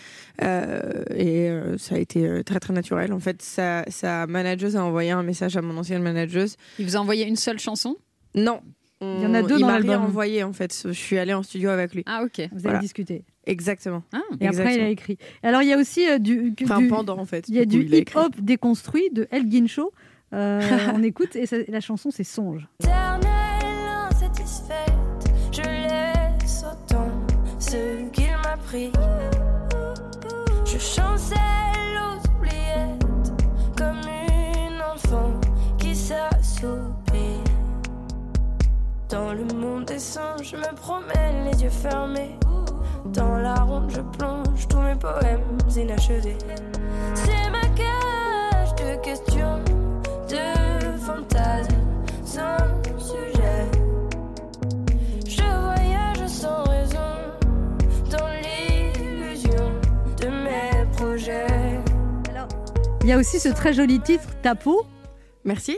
Euh, 0.43 1.05
et 1.15 1.51
euh, 1.51 1.77
ça 1.77 1.97
a 1.97 1.99
été 1.99 2.27
euh, 2.27 2.43
très 2.43 2.59
très 2.59 2.73
naturel. 2.73 3.13
En 3.13 3.21
fait, 3.21 3.43
sa, 3.43 3.85
sa 3.91 4.27
manageuse 4.27 4.77
a 4.77 4.83
envoyé 4.83 5.11
un 5.11 5.23
message 5.23 5.59
à 5.59 5.61
mon 5.61 5.77
ancienne 5.77 6.03
manageuse. 6.03 6.57
Il 6.79 6.87
vous 6.87 6.97
a 6.97 7.01
envoyé 7.01 7.27
une 7.27 7.37
seule 7.37 7.59
chanson? 7.59 7.97
Non. 8.35 8.63
Il 9.03 9.23
y 9.23 9.27
en 9.27 9.33
a 9.35 9.43
deux 9.43 9.57
il 9.57 9.61
dans 9.61 9.67
m'a 9.67 9.77
rien 9.79 9.87
l'album. 9.93 10.05
envoyé 10.09 10.45
en 10.45 10.53
fait. 10.53 10.79
Je 10.87 10.93
suis 10.93 11.19
allée 11.19 11.33
en 11.35 11.43
studio 11.43 11.71
avec 11.71 11.95
lui. 11.95 12.03
Ah 12.07 12.23
ok. 12.23 12.37
Vous 12.37 12.43
avez 12.59 12.61
Voilà. 12.63 12.79
discuté. 12.81 13.25
Exactement. 13.47 14.03
Ah, 14.13 14.19
Et 14.41 14.47
après, 14.47 14.61
il 14.63 14.67
Exactement. 14.69 14.87
a 14.87 14.89
écrit. 14.91 15.19
Alors, 15.43 15.63
il 15.63 15.69
y 15.69 15.73
a 15.73 15.79
aussi 15.79 16.07
euh, 16.09 16.19
du, 16.19 16.55
que- 16.55 16.65
Enfin, 16.65 16.79
du- 16.81 16.89
pendant 16.89 17.19
en 17.19 17.25
fait. 17.25 17.47
il 17.49 17.55
y 17.55 17.59
a 17.61 17.65
Du 17.65 17.79
coup, 17.79 17.83
du 17.85 17.89
il 17.89 17.95
a 17.95 17.99
écrit. 17.99 18.19
hip-hop 18.21 18.35
déconstruit 18.41 19.09
de 19.11 19.27
Elgin 19.31 19.67
Show. 19.67 19.93
Euh, 20.35 20.61
on 20.95 21.03
écoute 21.03 21.35
et 21.37 21.47
ça- 21.47 21.57
la 21.69 21.81
chanson, 21.81 22.11
c'est 22.11 22.25
Songe. 22.25 22.69
éternelle 22.81 23.29
insatisfaite. 24.11 24.93
Je 25.53 25.63
laisse 25.63 26.65
autant 26.71 27.09
ce 27.59 28.03
qu'il 28.13 28.25
m'a 28.45 28.57
pris. 28.59 28.93
Je 30.67 30.79
chancelle 30.79 31.39
Dans 39.11 39.33
le 39.33 39.45
monde 39.55 39.87
des 39.87 39.99
singes, 39.99 40.51
je 40.53 40.57
me 40.57 40.75
promène 40.77 41.45
les 41.45 41.65
yeux 41.65 41.71
fermés. 41.71 42.39
Dans 43.07 43.39
la 43.39 43.55
ronde, 43.57 43.91
je 43.91 44.01
plonge 44.01 44.69
tous 44.69 44.79
mes 44.79 44.95
poèmes 44.95 45.59
inachevés. 45.77 46.39
C'est 47.15 47.51
ma 47.51 47.67
cage 47.75 48.75
de 48.77 49.03
questions, 49.03 49.59
de 50.29 50.97
fantasmes 50.99 51.75
sans 52.25 52.57
sujet. 52.99 53.67
Je 55.27 55.43
voyage 55.43 56.29
sans 56.29 56.63
raison 56.65 57.17
dans 58.13 58.29
l'illusion 58.45 59.73
de 60.21 60.29
mes 60.29 60.87
projets. 60.93 61.81
Il 63.03 63.09
y 63.09 63.13
a 63.13 63.19
aussi 63.19 63.41
ce 63.41 63.49
très 63.49 63.73
joli 63.73 63.99
titre, 63.99 64.29
Ta 64.41 64.55
peau? 64.55 64.87
Merci. 65.45 65.77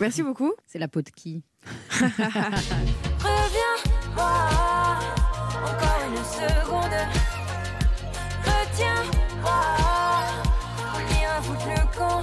Merci 0.00 0.22
beaucoup. 0.22 0.52
C'est 0.66 0.78
la 0.78 0.88
peau 0.88 1.00
de 1.00 1.08
qui? 1.08 1.42
Reviens-moi 3.22 4.34
encore 5.64 6.00
une 6.08 6.24
seconde. 6.24 6.98
Retiens-moi, 8.44 9.62
on 10.94 11.00
ira 11.20 11.38
foutre 11.42 11.68
le 11.68 11.82
camp 11.96 12.22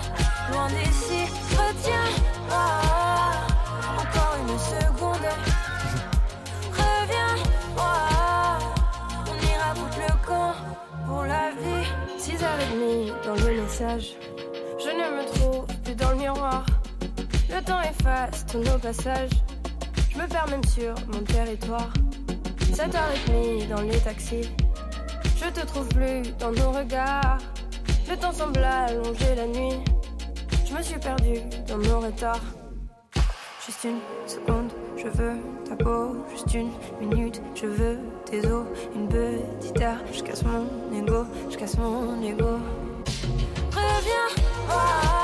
loin 0.52 0.68
d'ici. 0.68 1.22
Retiens-moi 1.52 2.68
encore 3.98 4.36
une 4.42 4.60
seconde. 4.60 5.30
Reviens-moi, 6.74 7.96
on 9.28 9.36
ira 9.48 9.70
foutre 9.76 10.00
le 10.00 10.14
camp 10.28 10.54
pour 11.08 11.24
la 11.24 11.46
vie. 11.52 11.88
6h30 12.20 13.26
dans 13.26 13.36
le 13.36 13.62
message, 13.62 14.08
Le 17.60 17.66
temps 17.66 17.82
efface 17.82 18.46
tous 18.46 18.60
nos 18.60 18.78
passages. 18.78 19.32
Je 20.10 20.18
me 20.18 20.26
perds 20.28 20.48
même 20.48 20.64
sur 20.64 20.96
mon 21.12 21.20
territoire. 21.26 21.92
7h30 22.72 23.68
dans 23.68 23.82
les 23.82 24.00
taxis. 24.00 24.50
Je 25.36 25.50
te 25.50 25.66
trouve 25.66 25.90
plus 25.90 26.22
dans 26.40 26.54
nos 26.54 26.72
regards. 26.72 27.40
Le 28.10 28.16
temps 28.16 28.32
semble 28.32 28.64
allonger 28.64 29.36
la 29.36 29.46
nuit. 29.48 29.78
Je 30.66 30.74
me 30.74 30.82
suis 30.82 30.98
perdue 31.00 31.42
dans 31.68 31.80
nos 31.80 32.00
retards. 32.00 32.40
Juste 33.66 33.84
une 33.84 34.00
seconde, 34.26 34.72
je 34.96 35.10
veux 35.10 35.36
ta 35.68 35.76
peau. 35.76 36.16
Juste 36.32 36.54
une 36.54 36.72
minute, 37.02 37.42
je 37.56 37.66
veux 37.66 38.00
tes 38.26 38.40
os. 38.48 38.68
Une 38.96 39.10
petite 39.10 39.82
heure, 39.82 40.00
je 40.14 40.24
casse 40.24 40.44
mon 40.44 40.98
ego. 40.98 41.26
Je 41.50 41.58
casse 41.58 41.78
mon 41.78 42.22
ego. 42.22 42.58
Encore 44.70 45.19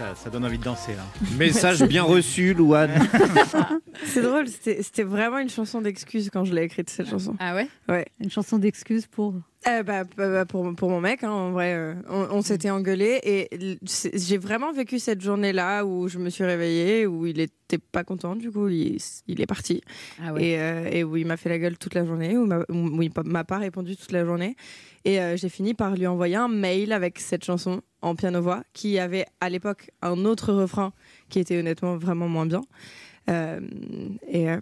Ça, 0.00 0.14
ça 0.14 0.30
donne 0.30 0.46
envie 0.46 0.56
de 0.56 0.64
danser 0.64 0.94
là. 0.94 1.02
Message 1.36 1.82
bien 1.82 2.02
reçu, 2.02 2.54
Louane. 2.54 2.90
C'est 4.06 4.22
drôle, 4.22 4.46
c'était 4.48 5.02
vraiment 5.02 5.36
une 5.40 5.50
chanson 5.50 5.82
d'excuse 5.82 6.30
quand 6.32 6.46
je 6.46 6.54
l'ai 6.54 6.62
écrite, 6.62 6.88
cette 6.88 7.10
chanson. 7.10 7.36
Ah 7.38 7.54
ouais? 7.54 7.68
Ouais. 7.86 8.06
Une 8.18 8.30
chanson 8.30 8.56
d'excuse 8.56 9.06
pour. 9.06 9.34
Euh, 9.68 9.82
bah, 9.82 10.04
bah, 10.16 10.30
bah, 10.30 10.46
pour, 10.46 10.74
pour 10.74 10.88
mon 10.88 11.02
mec, 11.02 11.22
hein, 11.22 11.30
en 11.30 11.50
vrai, 11.50 11.74
euh, 11.74 11.92
on, 12.08 12.28
on 12.30 12.40
s'était 12.40 12.70
engueulé 12.70 13.20
et 13.22 13.78
j'ai 14.14 14.38
vraiment 14.38 14.72
vécu 14.72 14.98
cette 14.98 15.20
journée-là 15.20 15.84
où 15.84 16.08
je 16.08 16.18
me 16.18 16.30
suis 16.30 16.44
réveillée, 16.44 17.06
où 17.06 17.26
il 17.26 17.38
était 17.38 17.76
pas 17.92 18.02
content, 18.02 18.36
du 18.36 18.50
coup, 18.50 18.68
il, 18.68 18.96
il 19.26 19.38
est 19.42 19.46
parti. 19.46 19.82
Ah 20.24 20.32
ouais. 20.32 20.44
et, 20.44 20.58
euh, 20.58 20.88
et 20.90 21.04
où 21.04 21.18
il 21.18 21.26
m'a 21.26 21.36
fait 21.36 21.50
la 21.50 21.58
gueule 21.58 21.76
toute 21.76 21.92
la 21.92 22.06
journée, 22.06 22.38
où, 22.38 22.48
où 22.70 23.02
il 23.02 23.12
m'a 23.26 23.44
pas 23.44 23.58
répondu 23.58 23.98
toute 23.98 24.12
la 24.12 24.24
journée. 24.24 24.56
Et 25.04 25.20
euh, 25.20 25.36
j'ai 25.36 25.48
fini 25.48 25.74
par 25.74 25.94
lui 25.94 26.06
envoyer 26.06 26.36
un 26.36 26.48
mail 26.48 26.92
avec 26.92 27.18
cette 27.18 27.44
chanson 27.44 27.82
en 28.02 28.14
piano-voix, 28.14 28.62
qui 28.72 28.98
avait 28.98 29.26
à 29.40 29.48
l'époque 29.48 29.90
un 30.02 30.24
autre 30.24 30.52
refrain 30.52 30.92
qui 31.28 31.38
était 31.38 31.58
honnêtement 31.58 31.96
vraiment 31.96 32.28
moins 32.28 32.46
bien. 32.46 32.62
Euh, 33.28 33.60
et 34.26 34.50
euh, 34.50 34.58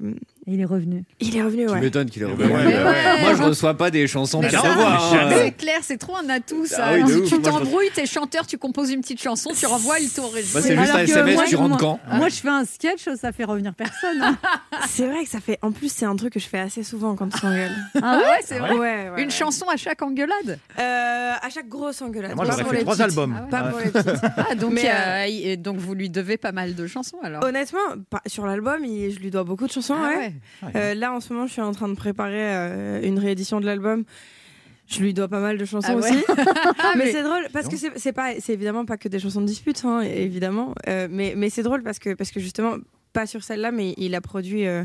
il 0.48 0.60
est 0.60 0.64
revenu. 0.64 1.04
Il 1.20 1.36
est 1.36 1.42
revenu, 1.42 1.66
Tu 1.66 1.72
ouais. 1.72 1.80
m'étonnes 1.80 2.10
qu'il 2.10 2.22
est 2.22 2.26
revenu. 2.26 2.48
ouais, 2.52 2.64
ouais. 2.64 3.20
Moi, 3.20 3.34
je 3.36 3.42
reçois 3.42 3.74
pas 3.74 3.90
des 3.90 4.06
chansons 4.06 4.40
Mais 4.40 4.48
voix. 4.48 4.62
hein. 4.66 5.30
C'est 5.36 5.52
clair, 5.52 5.78
c'est 5.82 5.98
trop 5.98 6.16
un 6.16 6.28
atout 6.28 6.66
ça. 6.66 6.86
Ah 6.88 6.92
oui, 6.94 7.02
de 7.02 7.06
tu 7.08 7.14
ouf. 7.20 7.28
tu 7.28 7.34
Moi, 7.38 7.42
je- 7.44 7.50
t'embrouilles, 7.58 7.90
t'es 7.94 8.06
chanteur, 8.06 8.46
tu 8.46 8.58
composes 8.58 8.90
une 8.90 9.00
petite 9.00 9.20
chanson, 9.20 9.50
tu 9.58 9.66
renvoies, 9.66 9.98
il 10.00 10.10
t'enregistre. 10.10 10.52
Moi, 10.58 10.62
c'est 10.62 10.76
juste 10.76 10.90
un 10.92 10.98
que 11.04 11.10
SMS, 11.10 11.34
moi, 11.34 11.44
tu 11.46 11.56
rentres 11.56 11.68
moi- 11.70 11.78
quand 12.08 12.16
Moi, 12.16 12.28
je 12.28 12.34
fais 12.36 12.48
un 12.48 12.64
sketch, 12.64 13.04
ça 13.20 13.32
fait 13.32 13.44
revenir 13.44 13.74
personne. 13.74 14.20
hein. 14.22 14.36
C'est 14.88 15.06
vrai 15.06 15.24
que 15.24 15.30
ça 15.30 15.40
fait. 15.40 15.58
En 15.62 15.70
plus, 15.72 15.92
c'est 15.92 16.04
un 16.06 16.16
truc 16.16 16.32
que 16.32 16.40
je 16.40 16.46
fais 16.48 16.58
assez 16.58 16.82
souvent 16.82 17.14
quand 17.14 17.28
on 17.34 17.36
s'engueule. 17.38 17.72
Ah 18.02 18.18
ouais, 18.18 18.40
c'est 18.44 18.58
vrai. 18.58 18.72
Ouais, 18.72 18.78
ouais, 18.78 19.10
Une 19.18 19.24
ouais. 19.24 19.30
chanson 19.30 19.66
à 19.68 19.76
chaque 19.76 20.00
engueulade. 20.02 20.58
Euh, 20.78 21.32
à 21.40 21.50
chaque 21.50 21.68
grosse 21.68 22.00
engueulade. 22.00 22.34
Moi, 22.36 22.44
Pas 22.44 22.50
j'aurais 22.52 22.62
pour 22.62 22.70
fait 22.72 22.78
les 22.78 22.82
trois 22.84 22.94
petites. 22.94 23.04
albums. 23.18 23.46
Pas 23.50 23.58
Ah 23.58 23.68
pour 23.68 23.78
ouais. 23.78 23.84
les 23.86 23.90
petites. 23.90 24.20
Ah, 24.36 24.54
donc, 24.54 24.72
Mais, 24.72 24.88
euh, 24.90 25.26
il- 25.26 25.60
donc 25.60 25.76
vous 25.78 25.94
lui 25.94 26.10
devez 26.10 26.36
pas 26.36 26.52
mal 26.52 26.74
de 26.74 26.86
chansons 26.86 27.18
alors. 27.22 27.44
Honnêtement, 27.44 27.78
pas- 28.10 28.22
sur 28.26 28.46
l'album, 28.46 28.84
il- 28.84 29.12
je 29.12 29.18
lui 29.20 29.30
dois 29.30 29.44
beaucoup 29.44 29.66
de 29.66 29.72
chansons. 29.72 29.94
Ah 29.98 30.08
ouais. 30.08 30.16
ouais. 30.16 30.32
Euh, 30.74 30.94
là, 30.94 31.12
en 31.12 31.20
ce 31.20 31.32
moment, 31.32 31.46
je 31.46 31.52
suis 31.52 31.60
en 31.62 31.72
train 31.72 31.88
de 31.88 31.94
préparer 31.94 32.32
euh, 32.56 33.00
une 33.02 33.18
réédition 33.18 33.60
de 33.60 33.66
l'album. 33.66 34.04
Je 34.86 35.00
lui 35.00 35.12
dois 35.12 35.28
pas 35.28 35.40
mal 35.40 35.58
de 35.58 35.64
chansons 35.66 35.88
Ah 35.92 35.96
ouais 35.96 36.10
aussi. 36.10 36.24
mais, 36.96 37.04
Mais- 37.04 37.12
c'est 37.12 37.22
drôle 37.22 37.46
parce 37.52 37.68
que 37.68 37.76
c'est 37.96 38.12
pas, 38.12 38.32
c'est 38.40 38.54
évidemment 38.54 38.84
pas 38.86 38.96
que 38.96 39.08
des 39.08 39.18
chansons 39.18 39.40
de 39.42 39.46
dispute, 39.46 39.84
hein, 39.84 40.00
évidemment. 40.00 40.74
Euh, 40.88 41.08
mais 41.10 41.34
mais 41.36 41.50
c'est 41.50 41.62
drôle 41.62 41.82
parce 41.82 41.98
que 41.98 42.14
parce 42.14 42.30
que 42.30 42.40
justement 42.40 42.76
pas 43.12 43.26
sur 43.26 43.42
celle-là, 43.42 43.70
mais 43.70 43.94
il 43.98 44.14
a 44.14 44.20
produit 44.22 44.66
euh, 44.66 44.84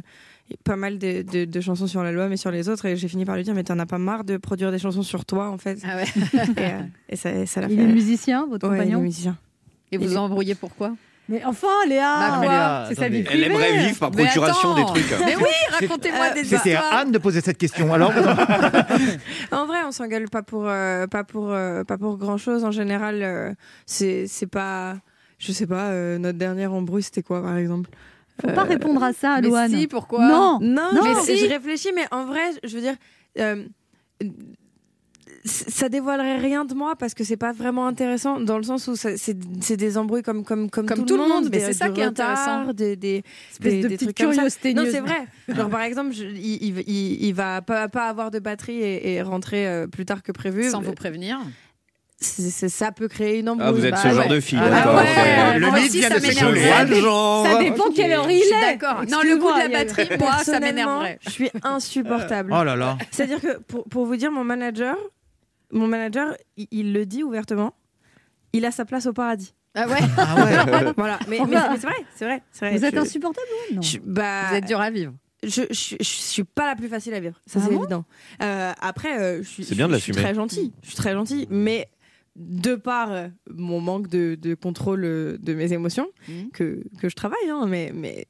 pas 0.66 0.76
mal 0.76 0.98
de, 1.00 1.22
de- 1.22 1.46
de 1.46 1.62
chansons 1.62 1.88
sur 1.88 2.04
l'album 2.04 2.32
et 2.34 2.38
sur 2.38 2.52
les 2.52 2.68
autres. 2.68 2.86
Et 2.86 2.98
j'ai 2.98 3.08
fini 3.08 3.24
par 3.24 3.38
lui 3.38 3.44
dire 3.44 3.54
mais 3.54 3.64
t'en 3.64 3.80
as 3.80 3.86
pas 3.86 3.98
marre 3.98 4.26
de 4.26 4.36
produire 4.36 4.72
des 4.72 4.80
chansons 4.80 5.04
sur 5.04 5.24
toi 5.26 5.50
en 5.50 5.58
fait? 5.58 5.80
Ah 5.86 5.96
ouais. 5.96 6.04
et, 6.58 6.74
euh, 6.74 6.80
et 7.10 7.16
ça, 7.16 7.46
ça 7.46 7.62
l'a 7.62 7.68
Il 7.70 7.78
fait. 7.78 7.84
est 7.84 7.88
musicien, 7.88 8.46
votre 8.50 8.68
Ouais, 8.68 8.76
il 8.76 8.80
est 8.80 8.84
compagnon? 8.84 9.00
musicien. 9.02 9.38
Et 9.94 9.98
vous 9.98 10.04
Il 10.06 10.14
est- 10.14 10.18
embrouillez 10.18 10.56
pourquoi? 10.56 10.96
Mais 11.30 11.42
enfin, 11.46 11.68
Léa, 11.88 12.18
Bah, 12.20 12.38
mais 12.42 12.96
c'est 12.96 13.02
sa 13.02 13.08
vie 13.08 13.24
privée. 13.24 13.46
Elle 13.46 13.52
aimerait 13.52 13.78
vivre 13.86 13.98
par 14.00 14.12
Mais 14.14 14.24
procuration 14.26 14.76
des 14.76 14.84
trucs. 14.86 15.06
Mais 15.26 15.36
oui, 15.38 15.44
racontez-moi 15.80 16.32
des 16.32 16.44
C'était 16.44 16.72
histoires. 16.72 16.94
à 16.94 16.98
Anne 16.98 17.12
de 17.12 17.18
poser 17.18 17.40
cette 17.42 17.58
question. 17.58 17.94
Alors, 17.94 18.12
En 19.52 19.66
vrai, 19.66 19.80
on 19.86 19.92
s'engueule 19.92 20.30
pas 20.30 20.44
pour 20.44 20.66
euh, 20.68 21.08
pas 21.08 21.24
pour 21.24 21.52
euh, 21.52 21.84
pas 21.86 21.98
pour 21.98 22.18
grand 22.18 22.38
chose. 22.38 22.66
En 22.66 22.72
général, 22.72 23.22
euh, 23.24 23.54
c'est 23.86 24.28
c'est 24.28 24.48
pas, 24.48 24.98
je 25.40 25.52
sais 25.54 25.68
pas. 25.68 25.92
euh, 25.92 26.18
notre 26.18 26.38
dernière 26.38 26.74
embrouille, 26.74 27.04
c'était 27.04 27.24
quoi, 27.24 27.42
par 27.42 27.56
exemple? 27.58 27.90
Faut 28.42 28.52
pas 28.52 28.64
répondre 28.64 29.02
à 29.04 29.14
ça, 29.14 29.40
Mais 29.42 29.48
Loane. 29.48 29.70
si, 29.72 29.88
pourquoi? 29.88 30.20
Non, 30.28 30.58
Non, 30.60 30.90
Non. 30.94 31.04
mais 31.04 31.14
Mais 31.16 31.22
si. 31.22 31.38
je 31.38 31.50
réfléchis, 31.50 31.92
mais 31.96 32.06
en 32.12 32.26
vrai, 32.26 32.42
je 32.64 32.76
veux 32.76 32.82
dire, 32.82 32.96
euh, 33.40 33.64
ça 35.46 35.90
dévoilerait 35.90 36.38
rien 36.38 36.64
de 36.64 36.74
moi 36.74 36.96
parce 36.98 37.14
que 37.14 37.24
c'est 37.24 37.36
pas 37.38 37.52
vraiment 37.52 37.86
intéressant 37.88 38.40
dans 38.40 38.58
le 38.58 38.64
sens 38.64 38.88
où 38.88 38.96
c'est 38.96 39.18
c'est 39.18 39.76
des 39.78 39.98
embrouilles 39.98 40.24
comme 40.24 40.44
comme 40.46 40.70
comme, 40.70 40.86
Comme 40.86 41.06
tout, 41.06 41.18
le 41.18 41.28
monde, 41.28 41.46
mais 41.52 41.58
des- 41.58 41.60
c'est 41.60 41.74
ça 41.74 41.90
qui 41.90 42.00
est 42.02 42.06
retard, 42.06 42.30
intéressant. 42.32 42.74
des 42.74 42.96
des, 42.96 43.24
Espèce 43.52 43.74
des- 43.74 43.82
de 43.84 43.88
des 43.90 43.96
petite 43.96 44.08
trucs 44.16 44.18
comme 44.18 44.28
ça. 44.34 44.36
curiosité 44.36 44.74
Non, 44.74 44.84
c'est 44.90 45.02
vrai. 45.02 45.26
Genre 45.50 45.70
par 45.70 45.82
exemple, 45.82 46.14
je- 46.14 46.24
il, 46.24 46.80
il, 46.88 47.24
il- 47.26 47.34
va 47.34 47.62
pas, 47.62 47.88
pas 47.90 48.08
avoir 48.08 48.32
de 48.32 48.40
batterie 48.40 48.82
et, 48.82 49.14
et 49.16 49.22
rentrer 49.22 49.68
euh, 49.68 49.88
plus 49.88 50.06
tard 50.06 50.24
que 50.24 50.32
prévu. 50.32 50.70
Sans 50.70 50.82
vous 50.82 50.94
prévenir. 50.94 51.40
Ça 52.20 52.94
peut 52.94 53.10
créer 53.10 53.40
une 53.40 53.50
embrouille. 53.50 53.68
Ah, 53.68 53.72
vous 53.74 53.86
êtes 53.86 53.92
Bah, 53.92 53.98
ce 54.02 54.08
ouais. 54.08 54.14
genre 54.14 54.28
de 54.30 54.40
fille, 54.40 54.58
Ah, 54.62 54.70
d'accord. 54.70 54.96
ouais. 54.96 55.02
ok. 55.56 55.60
le 55.60 55.72
mythe 55.82 55.92
vient 55.92 56.10
ça 56.10 56.86
de 56.86 56.90
le 56.96 57.02
genre. 57.02 57.46
Ça 57.46 57.60
dépend 57.62 57.92
quelle 57.94 58.14
heure 58.14 58.32
il 58.32 58.38
est. 58.42 58.50
d'accord. 58.78 59.02
Non, 59.12 59.18
le 59.24 59.36
coup 59.36 59.52
de 59.52 59.60
la 59.60 59.68
batterie, 59.68 60.08
moi, 60.18 60.30
ça 60.30 60.36
Personnellement, 60.54 61.00
m'énerverait. 61.02 61.20
Je 61.26 61.30
suis 61.32 61.50
insupportable. 61.64 62.54
oh 62.58 62.64
là 62.64 62.78
là. 62.78 62.98
C'est-à-dire 63.12 63.42
que 63.42 63.58
pour, 63.68 63.84
pour 63.90 64.06
vous 64.06 64.16
dire, 64.16 64.32
mon 64.32 64.46
manager, 64.46 64.96
mon 65.74 65.88
manager, 65.88 66.36
il, 66.58 66.68
il 66.72 66.94
le 66.94 67.06
dit 67.06 67.24
ouvertement, 67.24 67.76
il 68.54 68.66
a 68.66 68.72
sa 68.72 68.86
place 68.86 69.06
au 69.08 69.14
paradis. 69.14 69.54
Ah 69.76 69.88
ouais 69.88 69.98
Ah 70.18 70.36
ouais. 70.36 70.94
Voilà. 70.98 71.20
Mais, 71.28 71.40
mais- 71.40 71.46
mais 71.48 71.78
c'est 71.78 71.88
vrai, 71.88 72.06
c'est 72.14 72.26
vrai. 72.26 72.78
Vous 72.78 72.86
êtes 72.86 72.94
Je- 72.96 73.00
insupportable 73.00 73.48
ou 73.72 73.76
non 73.76 73.82
je- 73.82 73.98
bah, 74.00 74.50
Vous 74.50 74.56
êtes 74.56 74.66
dur 74.66 74.80
à 74.80 74.92
vivre. 74.92 75.14
je, 75.44 75.64
je, 75.72 75.96
je 76.00 76.04
suis 76.04 76.44
pas 76.44 76.68
la 76.68 76.76
plus 76.76 76.88
facile 76.88 77.14
à 77.16 77.20
vivre, 77.20 77.40
ça 77.48 77.60
Ah 77.60 77.66
c'est 77.68 77.74
bon 77.74 77.80
évident. 77.82 78.06
Euh, 78.42 78.72
après, 78.80 79.20
euh, 79.20 79.38
je 79.44 79.48
suis, 79.50 79.64
C'est 79.66 79.76
bien 79.76 79.88
je- 79.88 79.94
de 79.94 79.98
je 79.98 80.02
suis 80.04 80.12
l'assumer. 80.12 80.26
très 80.28 80.36
gentille, 80.36 80.72
je 80.84 80.88
suis 80.90 80.96
très 80.96 81.14
gentille, 81.14 81.48
mais 81.50 81.90
de 82.36 82.76
par 82.76 83.12
euh, 83.12 83.28
mon 83.50 83.80
manque 83.82 84.08
de, 84.08 84.36
de 84.36 84.54
contrôle 84.56 85.04
euh, 85.06 85.38
de 85.40 85.54
mes 85.54 85.74
émotions, 85.74 86.08
Mhm. 86.28 86.52
que, 86.52 86.84
que 87.00 87.10
je 87.10 87.16
travaille, 87.16 87.50
hein, 87.50 87.66
mais, 87.68 87.92
mais 87.96 88.28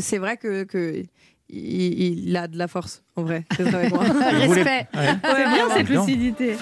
c'est 0.00 0.18
vrai 0.18 0.36
que, 0.38 0.64
que 0.64 1.02
il, 1.50 2.28
il 2.28 2.36
a 2.36 2.46
de 2.48 2.58
la 2.58 2.68
force, 2.68 3.02
en 3.16 3.22
vrai, 3.22 3.44
d'être 3.56 3.74
avec 3.74 3.90
moi. 3.92 4.02
Respect. 4.30 4.86
Ouais. 4.94 5.08
C'est 5.22 5.48
bien 5.48 5.68
cette 5.74 5.88
lucidité. 5.88 6.56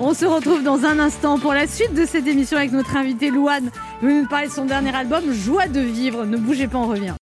On 0.00 0.14
se 0.14 0.24
retrouve 0.24 0.62
dans 0.62 0.84
un 0.84 0.98
instant 0.98 1.38
pour 1.38 1.52
la 1.54 1.66
suite 1.66 1.94
de 1.94 2.04
cette 2.04 2.26
émission 2.26 2.56
avec 2.56 2.72
notre 2.72 2.96
invité 2.96 3.30
Louane. 3.30 3.70
Il 4.02 4.08
va 4.08 4.14
nous 4.14 4.28
parler 4.28 4.46
de 4.48 4.52
son 4.52 4.64
dernier 4.64 4.94
album, 4.94 5.32
Joie 5.32 5.66
de 5.68 5.80
vivre. 5.80 6.24
Ne 6.24 6.36
bougez 6.36 6.68
pas, 6.68 6.78
on 6.78 6.88
revient. 6.88 7.14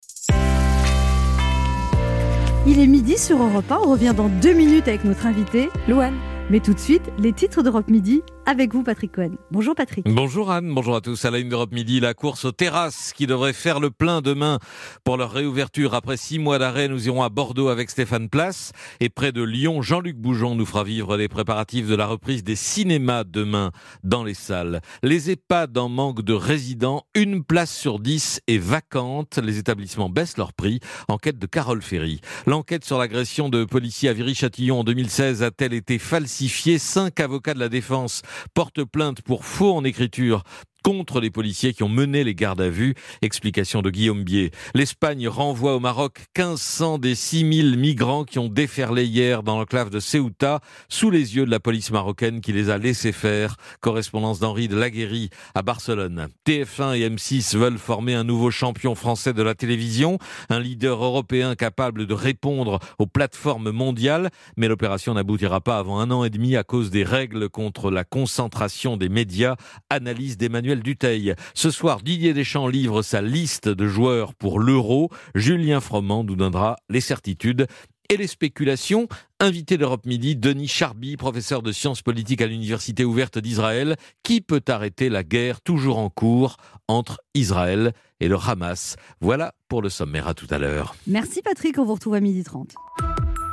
Il 2.66 2.80
est 2.80 2.86
midi 2.86 3.16
sur 3.16 3.40
Europe 3.42 3.70
1. 3.70 3.76
On 3.84 3.90
revient 3.92 4.12
dans 4.16 4.28
deux 4.28 4.52
minutes 4.52 4.88
avec 4.88 5.04
notre 5.04 5.26
invité 5.26 5.68
Louane. 5.88 6.16
Mais 6.50 6.60
tout 6.60 6.74
de 6.74 6.78
suite, 6.80 7.02
les 7.18 7.32
titres 7.32 7.62
d'Europe 7.62 7.88
Midi 7.88 8.22
avec 8.46 8.72
vous, 8.72 8.84
Patrick 8.84 9.12
Cohen. 9.12 9.32
Bonjour 9.50 9.74
Patrick. 9.74 10.06
Bonjour 10.08 10.52
Anne, 10.52 10.72
bonjour 10.72 10.94
à 10.94 11.00
tous. 11.00 11.24
À 11.24 11.30
la 11.32 11.40
une 11.40 11.48
d'Europe 11.48 11.72
Midi, 11.72 11.98
la 11.98 12.14
course 12.14 12.44
aux 12.44 12.52
terrasses 12.52 13.12
qui 13.12 13.26
devrait 13.26 13.52
faire 13.52 13.80
le 13.80 13.90
plein 13.90 14.20
demain 14.20 14.60
pour 15.04 15.16
leur 15.16 15.32
réouverture. 15.32 15.94
Après 15.94 16.16
six 16.16 16.38
mois 16.38 16.58
d'arrêt, 16.58 16.86
nous 16.88 17.08
irons 17.08 17.24
à 17.24 17.28
Bordeaux 17.28 17.68
avec 17.68 17.90
Stéphane 17.90 18.28
Place 18.28 18.72
et 19.00 19.08
près 19.08 19.32
de 19.32 19.42
Lyon, 19.42 19.82
Jean-Luc 19.82 20.16
Bougeon 20.16 20.54
nous 20.54 20.64
fera 20.64 20.84
vivre 20.84 21.16
les 21.16 21.28
préparatifs 21.28 21.88
de 21.88 21.96
la 21.96 22.06
reprise 22.06 22.44
des 22.44 22.56
cinémas 22.56 23.24
demain 23.24 23.72
dans 24.04 24.22
les 24.22 24.34
salles. 24.34 24.80
Les 25.02 25.30
EHPAD 25.30 25.76
en 25.76 25.88
manque 25.88 26.22
de 26.22 26.32
résidents, 26.32 27.04
une 27.14 27.42
place 27.42 27.74
sur 27.74 27.98
dix 27.98 28.40
est 28.46 28.58
vacante. 28.58 29.38
Les 29.38 29.58
établissements 29.58 30.08
baissent 30.08 30.36
leur 30.36 30.52
prix. 30.52 30.78
Enquête 31.08 31.38
de 31.38 31.46
Carole 31.46 31.82
Ferry. 31.82 32.20
L'enquête 32.46 32.84
sur 32.84 32.98
l'agression 32.98 33.48
de 33.48 33.64
policiers 33.64 34.08
à 34.08 34.12
Viry-Châtillon 34.12 34.80
en 34.80 34.84
2016 34.84 35.42
a-t-elle 35.42 35.74
été 35.74 35.98
falsifiée? 35.98 36.78
Cinq 36.78 37.18
avocats 37.18 37.54
de 37.54 37.58
la 37.58 37.68
défense 37.68 38.22
portent 38.54 38.84
plainte 38.84 39.22
pour 39.22 39.44
faux 39.44 39.74
en 39.74 39.84
écriture 39.84 40.42
contre 40.86 41.18
les 41.18 41.30
policiers 41.30 41.74
qui 41.74 41.82
ont 41.82 41.88
mené 41.88 42.22
les 42.22 42.36
gardes 42.36 42.60
à 42.60 42.68
vue. 42.68 42.94
Explication 43.20 43.82
de 43.82 43.90
Guillaume 43.90 44.22
Bier. 44.22 44.52
L'Espagne 44.72 45.26
renvoie 45.26 45.74
au 45.74 45.80
Maroc 45.80 46.20
1500 46.38 46.98
des 46.98 47.16
6000 47.16 47.76
migrants 47.76 48.22
qui 48.22 48.38
ont 48.38 48.46
déferlé 48.46 49.04
hier 49.04 49.42
dans 49.42 49.58
l'enclave 49.58 49.90
de 49.90 49.98
Ceuta 49.98 50.60
sous 50.88 51.10
les 51.10 51.34
yeux 51.34 51.44
de 51.44 51.50
la 51.50 51.58
police 51.58 51.90
marocaine 51.90 52.40
qui 52.40 52.52
les 52.52 52.70
a 52.70 52.78
laissés 52.78 53.10
faire. 53.10 53.56
Correspondance 53.80 54.38
d'Henri 54.38 54.68
de 54.68 54.76
Laguéry 54.76 55.30
à 55.56 55.62
Barcelone. 55.62 56.28
TF1 56.46 56.96
et 56.96 57.10
M6 57.10 57.56
veulent 57.56 57.78
former 57.78 58.14
un 58.14 58.22
nouveau 58.22 58.52
champion 58.52 58.94
français 58.94 59.32
de 59.32 59.42
la 59.42 59.56
télévision, 59.56 60.20
un 60.50 60.60
leader 60.60 61.02
européen 61.02 61.56
capable 61.56 62.06
de 62.06 62.14
répondre 62.14 62.78
aux 63.00 63.08
plateformes 63.08 63.72
mondiales, 63.72 64.30
mais 64.56 64.68
l'opération 64.68 65.14
n'aboutira 65.14 65.60
pas 65.60 65.78
avant 65.78 65.98
un 65.98 66.12
an 66.12 66.22
et 66.22 66.30
demi 66.30 66.54
à 66.54 66.62
cause 66.62 66.90
des 66.90 67.02
règles 67.02 67.48
contre 67.48 67.90
la 67.90 68.04
concentration 68.04 68.96
des 68.96 69.08
médias. 69.08 69.56
Analyse 69.90 70.36
d'Emmanuel 70.36 70.75
Duteil. 70.82 71.34
Ce 71.54 71.70
soir, 71.70 72.02
Didier 72.02 72.34
Deschamps 72.34 72.68
livre 72.68 73.02
sa 73.02 73.22
liste 73.22 73.68
de 73.68 73.86
joueurs 73.86 74.34
pour 74.34 74.60
l'Euro. 74.60 75.10
Julien 75.34 75.80
Froment 75.80 76.24
nous 76.24 76.36
donnera 76.36 76.76
les 76.88 77.00
certitudes 77.00 77.66
et 78.08 78.16
les 78.16 78.26
spéculations. 78.26 79.08
Invité 79.40 79.76
d'Europe 79.78 80.06
Midi, 80.06 80.36
Denis 80.36 80.68
Charby, 80.68 81.16
professeur 81.16 81.62
de 81.62 81.72
sciences 81.72 82.02
politiques 82.02 82.40
à 82.42 82.46
l'Université 82.46 83.04
ouverte 83.04 83.38
d'Israël. 83.38 83.96
Qui 84.22 84.40
peut 84.40 84.62
arrêter 84.68 85.08
la 85.08 85.22
guerre 85.22 85.60
toujours 85.60 85.98
en 85.98 86.10
cours 86.10 86.56
entre 86.88 87.20
Israël 87.34 87.92
et 88.20 88.28
le 88.28 88.36
Hamas? 88.36 88.96
Voilà 89.20 89.54
pour 89.68 89.82
le 89.82 89.88
sommaire. 89.88 90.28
À 90.28 90.34
tout 90.34 90.46
à 90.50 90.58
l'heure. 90.58 90.94
Merci 91.06 91.42
Patrick, 91.42 91.78
on 91.78 91.84
vous 91.84 91.94
retrouve 91.94 92.14
à 92.14 92.20
12h30. 92.20 92.70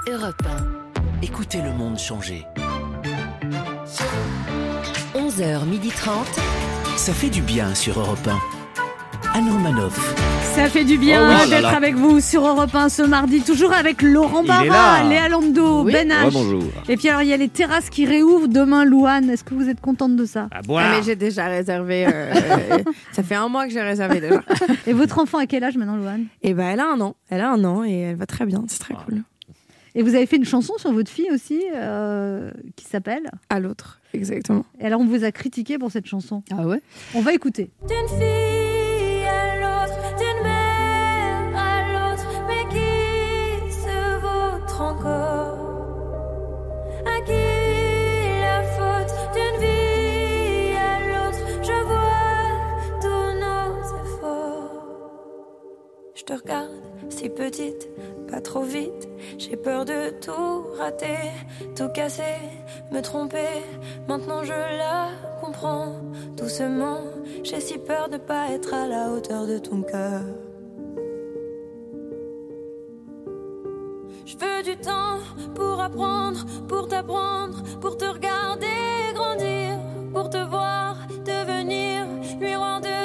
Europe 0.10 0.42
1. 0.46 1.22
Écoutez 1.22 1.62
le 1.62 1.74
monde 1.74 1.98
changer. 1.98 2.44
11h30. 5.16 6.83
Ça 6.98 7.14
fait 7.14 7.30
du 7.30 7.42
bien 7.42 7.74
sur 7.76 8.00
Europe 8.00 8.28
1. 8.28 9.38
Anne 9.38 9.50
Romanoff. 9.50 10.16
Ça 10.56 10.70
fait 10.70 10.84
du 10.84 10.98
bien 10.98 11.28
Oh 11.28 11.42
oui, 11.44 11.50
d'être 11.50 11.74
avec 11.74 11.96
vous 11.96 12.20
sur 12.22 12.46
Europe 12.46 12.74
1 12.74 12.90
ce 12.90 13.02
mardi, 13.02 13.42
toujours 13.42 13.74
avec 13.74 14.02
Laurent 14.04 14.44
Barra. 14.44 15.04
Léa 15.10 15.28
Lando, 15.28 15.84
Ben 15.84 16.10
H. 16.12 16.62
Et 16.88 16.96
puis 16.98 17.10
alors 17.10 17.24
il 17.24 17.30
y 17.30 17.34
a 17.34 17.38
les 17.38 17.50
terrasses 17.50 17.90
qui 17.90 18.06
réouvrent 18.06 18.48
demain, 18.48 18.86
Louane. 18.86 19.30
Est-ce 19.30 19.44
que 19.44 19.56
vous 19.56 19.68
êtes 19.70 19.82
contente 19.82 20.16
de 20.16 20.26
ça 20.26 20.48
Ah, 20.52 20.62
mais 20.68 21.04
j'ai 21.04 21.16
déjà 21.16 21.48
réservé. 21.48 22.06
euh, 22.08 22.34
ça 23.14 23.24
fait 23.24 23.36
un 23.36 23.48
mois 23.48 23.66
que 23.66 23.74
j'ai 23.74 23.82
réservé 23.82 24.22
déjà. 24.22 24.42
Et 24.86 24.94
votre 24.94 25.18
enfant 25.20 25.40
à 25.40 25.48
quel 25.48 25.64
âge 25.64 25.76
maintenant, 25.76 25.96
Louane? 25.98 26.26
Et 26.44 26.54
ben 26.54 26.68
elle 26.70 26.80
a 26.80 26.86
un 26.92 27.02
an. 27.02 27.16
Elle 27.30 27.42
a 27.42 27.50
un 27.52 27.64
an 27.64 27.84
et 27.84 28.00
elle 28.00 28.16
va 28.16 28.28
très 28.28 28.46
bien. 28.46 28.64
C'est 28.68 28.80
très 28.80 28.94
cool. 28.94 29.24
Et 29.96 30.02
vous 30.02 30.16
avez 30.16 30.26
fait 30.26 30.38
une 30.38 30.46
chanson 30.46 30.74
sur 30.78 30.92
votre 30.92 31.12
fille 31.12 31.30
aussi, 31.32 31.62
euh, 31.76 32.52
qui 32.76 32.86
s'appelle 32.86 33.30
À 33.50 33.60
l'autre, 33.60 34.00
exactement. 34.14 34.66
Et 34.80 34.86
alors 34.86 35.02
on 35.02 35.06
vous 35.06 35.24
a 35.24 35.32
critiqué 35.32 35.78
pour 35.78 35.92
cette 35.92 36.08
chanson. 36.08 36.44
Ah 36.52 36.68
ouais? 36.68 36.82
On 37.14 37.22
va 37.22 37.34
écouter. 37.34 37.70
Fille 37.88 38.53
si 57.10 57.30
petite, 57.30 57.90
pas 58.30 58.42
trop 58.42 58.64
vite. 58.64 59.08
J'ai 59.38 59.56
peur 59.56 59.86
de 59.86 60.10
tout 60.20 60.66
rater, 60.78 61.32
tout 61.76 61.90
casser, 61.90 62.40
me 62.92 63.02
tromper. 63.02 63.62
Maintenant 64.08 64.44
je 64.44 64.54
la 64.54 65.10
comprends 65.42 65.96
doucement. 66.36 67.00
J'ai 67.44 67.60
si 67.60 67.78
peur 67.78 68.10
de 68.10 68.18
pas 68.18 68.50
être 68.52 68.74
à 68.74 68.88
la 68.88 69.12
hauteur 69.12 69.46
de 69.46 69.58
ton 69.58 69.82
cœur. 69.84 70.22
Je 74.26 74.38
veux 74.38 74.64
du 74.64 74.78
temps 74.78 75.20
pour 75.54 75.82
apprendre, 75.82 76.46
pour 76.68 76.88
t'apprendre, 76.88 77.62
pour 77.82 77.98
te 77.98 78.06
regarder 78.06 78.68
grandir, 79.14 79.78
pour 80.14 80.30
te 80.30 80.38
voir 80.38 80.96
devenir 81.26 82.08
miroir 82.40 82.82
de 82.82 83.03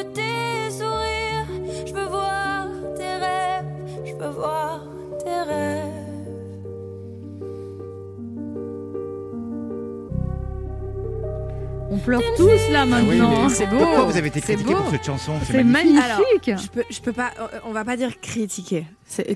pleure 11.99 12.23
tous 12.37 12.71
là 12.73 12.85
maintenant. 12.87 13.45
mais 13.49 13.55
C'est 13.55 13.67
beau. 13.67 13.79
Pourquoi 13.79 14.05
vous 14.05 14.17
avez 14.17 14.29
été 14.29 14.41
critiqué 14.41 14.75
pour 14.75 14.91
cette 14.91 15.05
chanson 15.05 15.33
C'est 15.51 15.63
magnifique. 15.65 16.03
Alors, 16.03 16.25
je 16.47 16.69
peux, 16.69 16.85
je 16.91 17.01
peux 17.01 17.13
pas. 17.13 17.31
euh, 17.41 17.59
On 17.67 17.73
va 17.73 17.85
pas 17.85 17.97
dire 17.97 18.21
critiquer. 18.21 18.85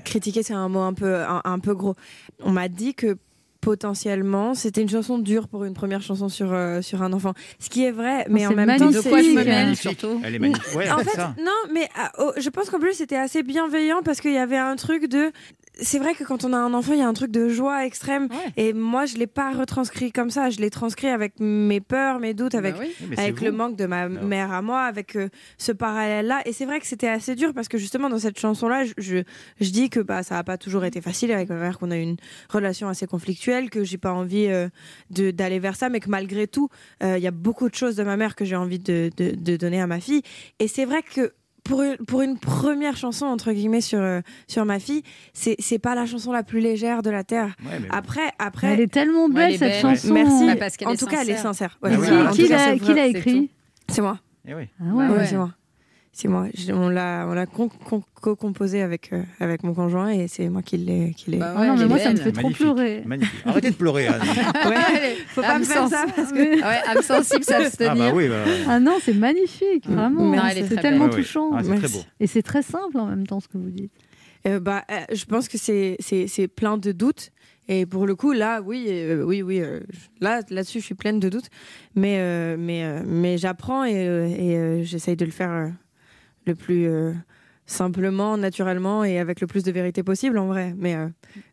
Critiquer, 0.05 0.43
c'est 0.43 0.53
un 0.53 0.69
mot 0.69 0.81
un 0.81 0.93
peu, 0.93 1.15
un, 1.15 1.41
un 1.43 1.59
peu 1.59 1.73
gros. 1.75 1.95
On 2.43 2.51
m'a 2.51 2.67
dit 2.67 2.93
que 2.93 3.17
potentiellement, 3.61 4.53
c'était 4.55 4.81
une 4.81 4.89
chanson 4.89 5.17
dure 5.17 5.47
pour 5.47 5.63
une 5.63 5.73
première 5.73 6.01
chanson 6.01 6.27
sur 6.29 6.51
euh, 6.51 6.81
sur 6.81 7.01
un 7.01 7.13
enfant. 7.13 7.33
Ce 7.59 7.69
qui 7.69 7.85
est 7.85 7.91
vrai, 7.91 8.25
mais 8.29 8.45
Oh, 8.45 8.51
en 8.51 8.55
même 8.55 8.67
temps, 8.77 8.85
magnifique. 8.85 9.01
c'est 9.03 9.09
De 9.09 9.13
quoi 9.13 9.21
je 9.23 9.29
me 9.29 9.35
mêle, 9.43 9.47
magnifique. 9.65 9.99
surtout. 9.99 10.21
Elle 10.23 10.35
est 10.35 10.39
magnifique. 10.39 10.75
Ouais, 10.75 10.91
en 10.91 10.97
c'est 10.99 11.05
fait, 11.05 11.15
ça. 11.15 11.33
non, 11.39 11.51
mais 11.73 11.87
ah, 11.97 12.11
oh, 12.19 12.33
je 12.37 12.49
pense 12.49 12.69
qu'en 12.69 12.79
plus 12.79 12.93
c'était 12.93 13.15
assez 13.15 13.41
bienveillant 13.41 14.01
parce 14.03 14.19
qu'il 14.19 14.33
y 14.33 14.37
avait 14.37 14.57
un 14.57 14.75
truc 14.75 15.07
de. 15.07 15.31
C'est 15.79 15.97
vrai 15.97 16.13
que 16.13 16.23
quand 16.23 16.43
on 16.45 16.53
a 16.53 16.57
un 16.57 16.73
enfant, 16.75 16.93
il 16.93 16.99
y 16.99 17.01
a 17.01 17.07
un 17.07 17.13
truc 17.13 17.31
de 17.31 17.49
joie 17.49 17.85
extrême. 17.85 18.27
Et 18.57 18.73
moi, 18.73 19.05
je 19.07 19.17
l'ai 19.17 19.25
pas 19.27 19.51
retranscrit 19.53 20.11
comme 20.11 20.29
ça. 20.29 20.51
Je 20.51 20.59
l'ai 20.59 20.69
transcrit 20.69 21.07
avec 21.07 21.33
mes 21.39 21.81
peurs, 21.81 22.19
mes 22.19 22.35
doutes, 22.35 22.53
avec. 22.53 22.75
Oui, 22.79 22.91
mais 23.09 23.15
c'est 23.15 23.21
avec 23.23 23.41
le 23.41 23.49
vous. 23.49 23.57
manque 23.57 23.75
de 23.75 23.85
ma 23.87 24.07
mère 24.07 24.51
à 24.51 24.61
moi, 24.61 24.81
avec 24.83 25.15
euh, 25.15 25.29
ce 25.57 25.71
parallèle-là. 25.71 26.41
Et 26.45 26.53
c'est 26.53 26.65
vrai 26.65 26.79
que 26.79 26.85
c'était 26.85 27.07
assez 27.07 27.33
dur 27.35 27.53
parce 27.55 27.67
que 27.67 27.79
justement, 27.79 28.09
dans 28.09 28.19
cette 28.19 28.37
chanson-là, 28.39 28.83
je, 28.85 28.93
je, 28.99 29.17
je 29.61 29.69
dis 29.71 29.89
que 29.89 29.99
bah, 29.99 30.21
ça 30.21 30.35
n'a 30.35 30.43
pas 30.43 30.57
toujours 30.59 30.85
été 30.85 31.01
facile 31.01 31.31
avec 31.31 31.49
ma 31.49 31.55
mère, 31.55 31.79
qu'on 31.79 31.89
a 31.89 31.97
eu 31.97 32.01
une 32.03 32.17
relation 32.49 32.87
assez 32.87 33.07
conflictuelle, 33.07 33.71
que 33.71 33.83
j'ai 33.83 33.97
pas 33.97 34.13
envie 34.13 34.47
euh, 34.47 34.69
de- 35.09 35.31
d'aller 35.31 35.57
vers 35.59 35.75
ça, 35.75 35.89
mais 35.89 35.99
que 35.99 36.09
malgré 36.09 36.47
tout, 36.47 36.69
euh, 37.01 37.17
il 37.17 37.23
y 37.23 37.27
a 37.27 37.31
beaucoup 37.31 37.67
de 37.67 37.75
choses 37.75 37.95
de 37.95 38.03
ma 38.03 38.15
mère 38.15 38.35
que 38.35 38.45
j'ai 38.45 38.55
envie 38.55 38.79
de, 38.79 39.09
de, 39.17 39.31
de 39.35 39.57
donner 39.57 39.81
à 39.81 39.87
ma 39.87 39.99
fille. 39.99 40.21
Et 40.59 40.67
c'est 40.67 40.85
vrai 40.85 41.01
que 41.01 41.33
pour 41.63 41.81
une, 41.81 41.97
pour 41.97 42.21
une 42.21 42.37
première 42.37 42.97
chanson, 42.97 43.25
entre 43.25 43.51
guillemets, 43.53 43.81
sur, 43.81 43.99
euh, 43.99 44.21
sur 44.47 44.65
ma 44.65 44.79
fille, 44.79 45.03
c'est 45.33 45.55
c'est 45.59 45.79
pas 45.79 45.95
la 45.95 46.05
chanson 46.05 46.31
la 46.31 46.43
plus 46.43 46.59
légère 46.59 47.01
de 47.01 47.09
la 47.09 47.23
Terre. 47.23 47.55
Après, 47.89 48.31
après. 48.39 48.67
Elle 48.73 48.81
est 48.81 48.91
tellement 48.91 49.25
Ouais, 49.27 49.33
belle 49.33 49.43
elle 49.49 49.53
est 49.53 49.57
cette 49.57 49.83
belle. 49.83 49.97
chanson. 49.97 50.13
Merci. 50.13 50.45
Bah, 50.47 50.55
parce 50.57 50.77
qu'elle 50.77 50.87
en 50.89 50.91
est 50.91 50.97
tout 50.97 51.05
cas, 51.05 51.21
elle 51.21 51.29
est 51.29 51.37
sincère. 51.37 51.77
voilà. 51.81 51.97
En 51.97 52.31
qui, 52.31 52.37
tout 52.37 52.43
qui 52.43 52.47
cas, 52.49 52.57
l'a 52.57 52.65
c'est 52.73 52.79
qui 52.79 52.85
vrai, 52.91 52.95
l'a 52.95 53.03
c'est 53.13 53.19
écrit 53.19 53.51
C'est 53.89 54.01
moi. 54.01 54.19
Eh 54.47 54.53
oui. 54.53 54.63
Ah 54.79 54.93
ouais. 54.93 55.07
Ouais, 55.07 55.25
c'est 55.25 55.37
moi. 55.37 55.51
C'est 56.15 56.27
moi. 56.27 56.45
On 56.69 56.89
l'a, 56.89 57.25
on 57.27 57.33
l'a 57.33 57.47
co-composé 57.47 58.83
avec, 58.83 59.11
euh, 59.13 59.23
avec 59.39 59.63
mon 59.63 59.73
conjoint 59.73 60.09
et 60.09 60.27
c'est 60.27 60.47
moi 60.47 60.61
qui 60.61 60.77
l'ai. 60.77 61.11
Qui 61.17 61.31
l'ai 61.31 61.39
Ah 61.41 61.65
non, 61.65 61.75
mais 61.75 61.87
moi, 61.87 61.97
ça 61.97 62.11
me 62.11 62.17
fait 62.17 62.31
trop 62.31 62.51
pleurer. 62.51 63.01
Magnifique. 63.03 63.41
Arrêtez 63.43 63.71
de 63.71 63.75
pleurer, 63.75 64.07
Anne. 64.07 64.21
Faut 65.29 65.41
pas 65.41 65.57
me 65.57 65.63
faire 65.63 65.87
ça 65.89 66.05
parce 66.15 66.31
que. 66.31 66.37
Ouais, 66.37 66.81
âme 66.87 67.01
sensible, 67.01 67.43
s'abstenir. 67.43 67.91
Ah 67.93 67.95
bah 67.95 68.11
oui, 68.13 68.29
bah, 68.29 68.43
Ah 68.67 68.79
non, 68.79 68.99
c'est 69.01 69.13
magnifique, 69.15 69.87
vraiment. 69.87 70.35
Non, 70.35 70.41
c'est 70.53 70.79
tellement 70.79 71.05
belle. 71.05 71.09
Ouais, 71.09 71.15
ouais. 71.15 71.23
touchant. 71.23 71.51
Ah, 71.55 71.63
c'est 71.63 71.75
très 71.77 71.87
beau. 71.89 72.03
Et 72.19 72.27
c'est 72.27 72.43
très 72.43 72.61
simple 72.61 72.97
en 72.97 73.07
même 73.07 73.25
temps 73.25 73.39
ce 73.39 73.47
que 73.47 73.57
vous 73.57 73.71
dites. 73.71 73.91
Euh, 74.45 74.59
bah, 74.59 74.83
euh, 74.91 74.99
je 75.13 75.25
pense 75.25 75.47
que 75.47 75.57
c'est, 75.57 75.95
c'est, 75.99 76.27
c'est 76.27 76.47
plein 76.47 76.77
de 76.77 76.91
doutes. 76.91 77.31
Et 77.69 77.85
pour 77.85 78.05
le 78.05 78.13
coup, 78.13 78.33
là, 78.33 78.61
oui, 78.61 78.85
euh, 78.89 79.23
oui, 79.23 79.41
oui, 79.41 79.61
euh, 79.61 79.79
là, 80.19 80.41
là-dessus, 80.49 80.79
je 80.81 80.85
suis 80.85 80.95
pleine 80.95 81.19
de 81.19 81.29
doutes. 81.29 81.47
Mais, 81.95 82.17
euh, 82.19 82.55
mais, 82.59 82.83
euh, 82.83 83.01
mais 83.05 83.37
j'apprends 83.37 83.85
et, 83.85 84.05
euh, 84.07 84.27
et 84.27 84.57
euh, 84.57 84.83
j'essaye 84.83 85.15
de 85.15 85.23
le 85.25 85.31
faire 85.31 85.49
euh, 85.51 85.67
le 86.45 86.55
plus 86.55 86.87
euh, 86.87 87.13
simplement, 87.65 88.37
naturellement 88.37 89.03
et 89.03 89.19
avec 89.19 89.41
le 89.41 89.47
plus 89.47 89.63
de 89.63 89.71
vérité 89.71 90.03
possible, 90.03 90.37
en 90.37 90.47
vrai. 90.47 90.73
Mais 90.77 90.95
euh, 90.95 91.07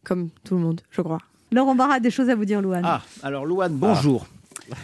comme 0.05 0.31
tout 0.45 0.55
le 0.57 0.61
monde, 0.61 0.81
je 0.91 1.03
crois. 1.03 1.19
Laurent 1.53 1.75
Barra 1.75 1.95
a 1.95 2.01
des 2.01 2.11
choses 2.11 2.29
à 2.31 2.35
vous 2.35 2.45
dire, 2.45 2.63
Louane. 2.63 2.85
Ah, 2.85 3.03
alors 3.23 3.45
Louane, 3.45 3.75
bonjour. 3.75 4.27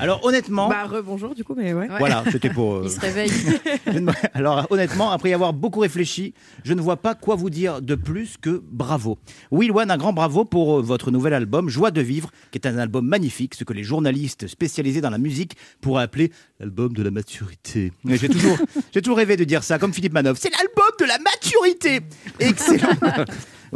Alors 0.00 0.24
honnêtement, 0.24 0.68
Bah, 0.68 0.84
rebonjour, 0.84 1.34
du 1.34 1.44
coup, 1.44 1.54
mais 1.56 1.72
ouais. 1.74 1.88
voilà, 1.98 2.24
c'était 2.30 2.50
pour. 2.50 2.74
euh, 2.76 2.82
Il 2.84 2.90
se 2.90 3.00
réveille. 3.00 3.30
Alors 4.34 4.66
honnêtement, 4.70 5.10
après 5.10 5.30
y 5.30 5.34
avoir 5.34 5.52
beaucoup 5.52 5.80
réfléchi, 5.80 6.34
je 6.64 6.74
ne 6.74 6.80
vois 6.80 6.96
pas 6.96 7.14
quoi 7.14 7.34
vous 7.36 7.50
dire 7.50 7.80
de 7.82 7.94
plus 7.94 8.36
que 8.40 8.62
bravo. 8.70 9.18
Oui, 9.50 9.70
un 9.76 9.96
grand 9.96 10.12
bravo 10.12 10.44
pour 10.44 10.78
euh, 10.78 10.82
votre 10.82 11.10
nouvel 11.10 11.32
album 11.34 11.68
Joie 11.68 11.90
de 11.90 12.00
vivre, 12.00 12.30
qui 12.50 12.58
est 12.58 12.66
un 12.66 12.78
album 12.78 13.06
magnifique, 13.06 13.54
ce 13.54 13.64
que 13.64 13.72
les 13.72 13.84
journalistes 13.84 14.46
spécialisés 14.48 15.00
dans 15.00 15.10
la 15.10 15.18
musique 15.18 15.56
pourraient 15.80 16.02
appeler 16.02 16.32
l'album 16.60 16.92
de 16.92 17.02
la 17.02 17.10
maturité. 17.10 17.92
J'ai 18.04 18.28
toujours, 18.28 18.58
j'ai 18.92 19.02
toujours 19.02 19.16
rêvé 19.18 19.36
de 19.36 19.44
dire 19.44 19.62
ça, 19.62 19.78
comme 19.78 19.92
Philippe 19.92 20.12
Manoff. 20.12 20.38
C'est 20.40 20.50
l'album 20.50 20.90
de 20.98 21.04
la 21.04 21.18
maturité. 21.18 22.00
Excellent. 22.40 22.88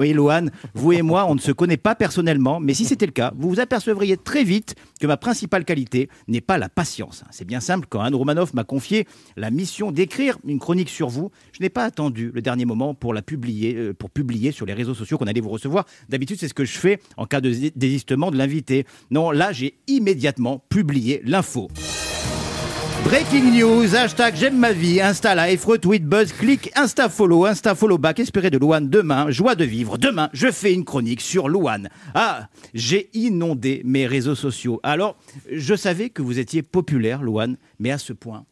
Oui, 0.01 0.15
Louane, 0.15 0.51
vous 0.73 0.93
et 0.93 1.03
moi, 1.03 1.27
on 1.29 1.35
ne 1.35 1.41
se 1.41 1.53
connaît 1.53 1.77
pas 1.77 1.95
personnellement, 1.95 2.59
mais 2.59 2.73
si 2.73 2.87
c'était 2.87 3.05
le 3.05 3.13
cas, 3.13 3.35
vous 3.37 3.51
vous 3.51 3.61
apercevriez 3.61 4.17
très 4.17 4.45
vite 4.45 4.75
que 4.99 5.07
ma 5.07 5.19
principale 5.19 5.67
qualité 5.67 6.09
n'est 6.27 6.41
pas 6.41 6.57
la 6.57 6.71
patience. 6.71 7.23
C'est 7.31 7.45
bien 7.45 7.61
simple, 7.61 7.87
quand 7.87 8.01
Anne 8.01 8.15
Romanoff 8.15 8.55
m'a 8.55 8.65
confié 8.65 9.07
la 9.37 9.51
mission 9.51 9.93
d'écrire 9.93 10.39
une 10.47 10.59
chronique 10.59 10.89
sur 10.89 11.11
vous, 11.11 11.31
je 11.53 11.61
n'ai 11.63 11.69
pas 11.69 11.85
attendu 11.85 12.31
le 12.33 12.41
dernier 12.41 12.65
moment 12.65 12.95
pour 12.95 13.13
la 13.13 13.21
publier, 13.21 13.75
euh, 13.77 13.93
pour 13.93 14.09
publier 14.09 14.53
sur 14.53 14.65
les 14.65 14.73
réseaux 14.73 14.95
sociaux 14.95 15.19
qu'on 15.19 15.27
allait 15.27 15.43
vous 15.43 15.51
recevoir. 15.51 15.85
D'habitude, 16.09 16.39
c'est 16.41 16.49
ce 16.49 16.55
que 16.55 16.65
je 16.65 16.79
fais 16.79 16.99
en 17.19 17.27
cas 17.27 17.43
de 17.43 17.51
dé- 17.51 17.73
désistement 17.77 18.31
de 18.31 18.39
l'invité. 18.39 18.87
Non, 19.11 19.31
là, 19.31 19.53
j'ai 19.53 19.75
immédiatement 19.87 20.65
publié 20.71 21.21
l'info. 21.27 21.69
Breaking 23.05 23.53
news, 23.53 23.95
hashtag 23.95 24.37
j'aime 24.37 24.59
ma 24.59 24.73
vie, 24.73 25.01
Insta 25.01 25.35
live, 25.35 25.65
retweet, 25.65 26.05
buzz, 26.05 26.33
clic, 26.33 26.71
Insta 26.77 27.09
follow, 27.09 27.45
Insta 27.45 27.75
follow 27.75 27.99
back, 27.99 28.21
espéré 28.21 28.51
de 28.51 28.59
Louane 28.59 28.89
demain, 28.89 29.31
joie 29.31 29.55
de 29.55 29.65
vivre. 29.65 29.99
Demain, 29.99 30.29
je 30.33 30.51
fais 30.51 30.73
une 30.73 30.85
chronique 30.85 31.21
sur 31.21 31.49
Louane. 31.49 31.89
Ah, 32.15 32.49
j'ai 32.75 33.09
inondé 33.15 33.83
mes 33.85 34.07
réseaux 34.07 34.35
sociaux. 34.35 34.81
Alors, 34.83 35.17
je 35.51 35.75
savais 35.75 36.11
que 36.11 36.23
vous 36.23 36.39
étiez 36.39 36.63
populaire, 36.63 37.23
Louane, 37.23 37.57
mais 37.79 37.91
à 37.91 37.99
ce 37.99 38.13
point. 38.13 38.45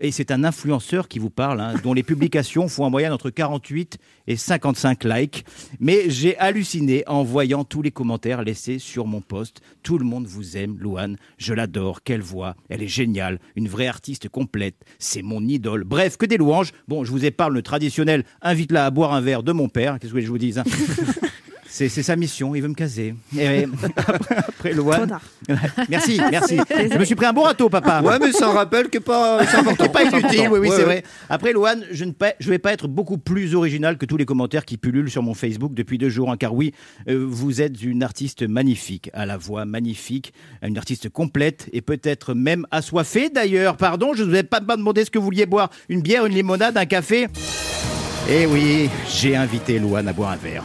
Et 0.00 0.10
c'est 0.12 0.30
un 0.30 0.44
influenceur 0.44 1.08
qui 1.08 1.18
vous 1.18 1.30
parle, 1.30 1.60
hein, 1.60 1.74
dont 1.82 1.94
les 1.94 2.02
publications 2.02 2.68
font 2.68 2.84
en 2.84 2.90
moyenne 2.90 3.12
entre 3.12 3.30
48 3.30 3.98
et 4.26 4.36
55 4.36 5.04
likes. 5.04 5.44
Mais 5.80 6.10
j'ai 6.10 6.36
halluciné 6.38 7.02
en 7.06 7.24
voyant 7.24 7.64
tous 7.64 7.82
les 7.82 7.90
commentaires 7.90 8.42
laissés 8.42 8.78
sur 8.78 9.06
mon 9.06 9.20
post. 9.20 9.60
Tout 9.82 9.98
le 9.98 10.04
monde 10.04 10.26
vous 10.26 10.56
aime, 10.56 10.76
Louane. 10.78 11.16
Je 11.38 11.54
l'adore. 11.54 12.02
Quelle 12.02 12.20
voix. 12.20 12.56
Elle 12.68 12.82
est 12.82 12.88
géniale. 12.88 13.40
Une 13.56 13.68
vraie 13.68 13.86
artiste 13.86 14.28
complète. 14.28 14.76
C'est 14.98 15.22
mon 15.22 15.42
idole. 15.42 15.84
Bref, 15.84 16.16
que 16.16 16.26
des 16.26 16.36
louanges. 16.36 16.72
Bon, 16.88 17.04
je 17.04 17.10
vous 17.10 17.24
épargne 17.24 17.54
le 17.54 17.62
traditionnel 17.62 18.24
invite-la 18.42 18.86
à 18.86 18.90
boire 18.90 19.12
un 19.12 19.20
verre 19.20 19.42
de 19.42 19.52
mon 19.52 19.68
père. 19.68 19.98
Qu'est-ce 19.98 20.12
que 20.12 20.20
je 20.20 20.28
vous 20.28 20.38
dise 20.38 20.58
hein? 20.58 20.64
C'est 21.78 22.02
sa 22.02 22.16
mission, 22.16 22.54
il 22.54 22.62
veut 22.62 22.68
me 22.68 22.74
caser. 22.74 23.14
Et 23.38 23.64
après, 23.96 24.72
après. 24.72 24.72
Merci, 25.90 26.18
merci. 26.30 26.58
Je 26.70 26.96
me 26.98 27.04
suis 27.04 27.14
pris 27.14 27.26
un 27.26 27.34
bon 27.34 27.42
râteau, 27.42 27.68
papa. 27.68 28.00
Ouais, 28.00 28.18
mais 28.18 28.32
c'est 28.32 28.44
un 28.44 28.52
rappel 28.52 28.88
qui 28.88 28.96
n'est 28.96 29.04
pas, 29.04 29.44
c'est 29.50 29.58
important. 29.58 29.88
Pas 29.90 30.04
inutile, 30.04 30.48
oui, 30.50 30.58
oui, 30.58 30.68
Ouais, 30.68 30.70
c'est 30.70 30.76
ouais. 30.78 30.84
vrai. 30.84 31.02
Après, 31.28 31.52
Loane, 31.52 31.84
je 31.90 32.04
ne 32.06 32.12
pa- 32.12 32.32
je 32.40 32.48
vais 32.48 32.58
pas 32.58 32.72
être 32.72 32.88
beaucoup 32.88 33.18
plus 33.18 33.54
original 33.54 33.98
que 33.98 34.06
tous 34.06 34.16
les 34.16 34.24
commentaires 34.24 34.64
qui 34.64 34.78
pullulent 34.78 35.10
sur 35.10 35.22
mon 35.22 35.34
Facebook 35.34 35.74
depuis 35.74 35.98
deux 35.98 36.08
jours, 36.08 36.30
hein, 36.30 36.36
car 36.38 36.54
oui, 36.54 36.72
euh, 37.08 37.26
vous 37.28 37.60
êtes 37.60 37.82
une 37.82 38.02
artiste 38.02 38.42
magnifique, 38.42 39.10
à 39.12 39.26
la 39.26 39.36
voix 39.36 39.66
magnifique, 39.66 40.32
une 40.62 40.78
artiste 40.78 41.10
complète 41.10 41.68
et 41.74 41.82
peut-être 41.82 42.32
même 42.32 42.66
assoiffée 42.70 43.28
d'ailleurs. 43.28 43.76
Pardon, 43.76 44.14
je 44.14 44.22
ne 44.24 44.30
vous 44.30 44.36
ai 44.36 44.42
pas 44.44 44.60
demandé 44.60 45.04
ce 45.04 45.10
que 45.10 45.18
vous 45.18 45.26
vouliez 45.26 45.44
boire, 45.46 45.68
une 45.90 46.00
bière, 46.00 46.24
une 46.24 46.34
limonade, 46.34 46.76
un 46.78 46.86
café. 46.86 47.26
Eh 48.28 48.44
oui, 48.46 48.90
j'ai 49.08 49.36
invité 49.36 49.78
Loane 49.78 50.08
à 50.08 50.12
boire 50.12 50.32
un 50.32 50.36
verre. 50.36 50.64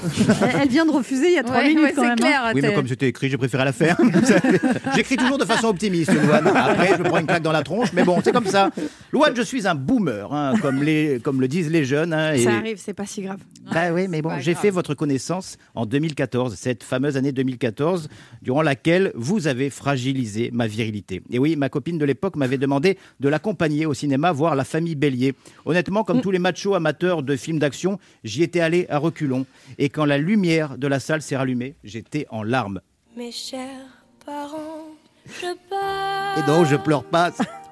Elle- 0.60 0.68
vient 0.68 0.84
de 0.86 0.90
refuser 0.92 1.28
il 1.28 1.34
y 1.34 1.38
a 1.38 1.44
trois 1.44 1.62
minutes 1.62 1.84
ouais, 1.84 1.94
quand 1.94 2.02
c'est 2.02 2.08
même. 2.08 2.12
hein. 2.14 2.16
clair. 2.16 2.52
Oui, 2.56 2.62
mais 2.64 2.74
comme 2.74 2.88
c'était 2.88 3.08
écrit, 3.10 3.30
j'ai 3.30 3.38
préféré 3.38 3.64
la 3.66 3.72
faire. 3.72 3.98
J'écris 4.96 5.16
toujours 5.18 5.38
de 5.38 5.46
façon 5.46 5.68
optimiste, 5.68 6.12
Louane. 6.12 6.48
Après, 6.48 6.94
je 6.98 7.04
me 7.04 7.04
prends 7.04 7.20
une 7.20 7.28
claque 7.28 7.44
dans 7.44 7.52
la 7.52 7.62
tronche, 7.62 7.90
mais 7.94 8.04
bon, 8.04 8.20
c'est 8.24 8.32
comme 8.32 8.48
ça. 8.48 8.72
Louane, 9.12 9.36
je 9.36 9.44
suis 9.44 9.68
un 9.68 9.76
boomer, 9.76 10.34
hein, 10.34 10.54
comme, 10.60 10.82
les, 10.82 11.20
comme 11.24 11.40
le 11.40 11.48
disent 11.48 11.70
les 11.70 11.86
jeunes. 11.86 12.14
hein, 12.14 12.34
et- 12.34 12.44
Ça 12.44 12.54
arrive, 12.56 12.78
c'est 12.84 12.94
pas 12.96 13.06
si 13.06 13.22
grave. 13.22 13.38
Bah 13.72 13.92
oui, 13.94 14.08
mais 14.10 14.24
bon, 14.24 14.32
j'ai 14.40 14.56
fait 14.56 14.72
votre 14.72 14.96
connaissance 14.96 15.58
en 15.76 15.86
2014, 15.86 16.56
cette 16.56 16.84
fameuse 16.84 17.16
année 17.16 17.32
2014, 17.32 18.10
durant 18.42 18.64
laquelle 18.64 19.12
vous 19.14 19.46
avez 19.48 19.70
fragilisé 19.70 20.50
ma 20.52 20.66
virilité. 20.66 21.22
Et 21.30 21.38
oui, 21.38 21.56
ma 21.56 21.70
copine 21.70 22.00
de 22.00 22.06
l'époque 22.06 22.38
m'avait 22.38 22.58
demandé 22.58 22.98
de 23.20 23.30
l'accompagner 23.30 23.86
au 23.86 23.94
cinéma 23.94 24.32
voir 24.32 24.56
La 24.56 24.64
Famille 24.64 24.96
Bélier. 24.96 25.36
Honnêtement, 25.66 26.04
comme 26.04 26.22
tous 26.22 26.32
les 26.32 26.40
machos 26.40 26.74
amateurs 26.74 27.22
de 27.22 27.36
films 27.36 27.51
d'action, 27.60 28.00
j'y 28.24 28.44
étais 28.44 28.60
allé 28.60 28.86
à 28.90 28.98
reculons. 28.98 29.46
Et 29.78 29.90
quand 29.90 30.06
la 30.06 30.18
lumière 30.18 30.78
de 30.78 30.88
la 30.88 31.00
salle 31.00 31.22
s'est 31.22 31.38
rallumée, 31.38 31.76
j'étais 31.84 32.28
en 32.30 32.44
larmes. 32.44 32.82
Mes 33.16 33.32
chers 33.32 34.06
parents, 34.26 34.88
je 35.26 35.56
pars. 35.70 36.38
Et 36.38 36.48
non, 36.48 36.66
je 36.66 36.76
pleure 36.76 37.04
pas. 37.04 37.32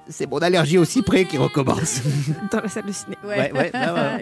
C'est 0.09 0.29
mon 0.29 0.39
allergie 0.39 0.77
au 0.79 0.85
cyprès 0.85 1.25
qui 1.25 1.37
recommence. 1.37 2.01
Dans 2.51 2.61
la 2.61 2.67
salle 2.67 2.87
de 2.87 2.91
ciné. 2.91 3.15
Ouais, 3.23 3.51
ouais. 3.51 3.71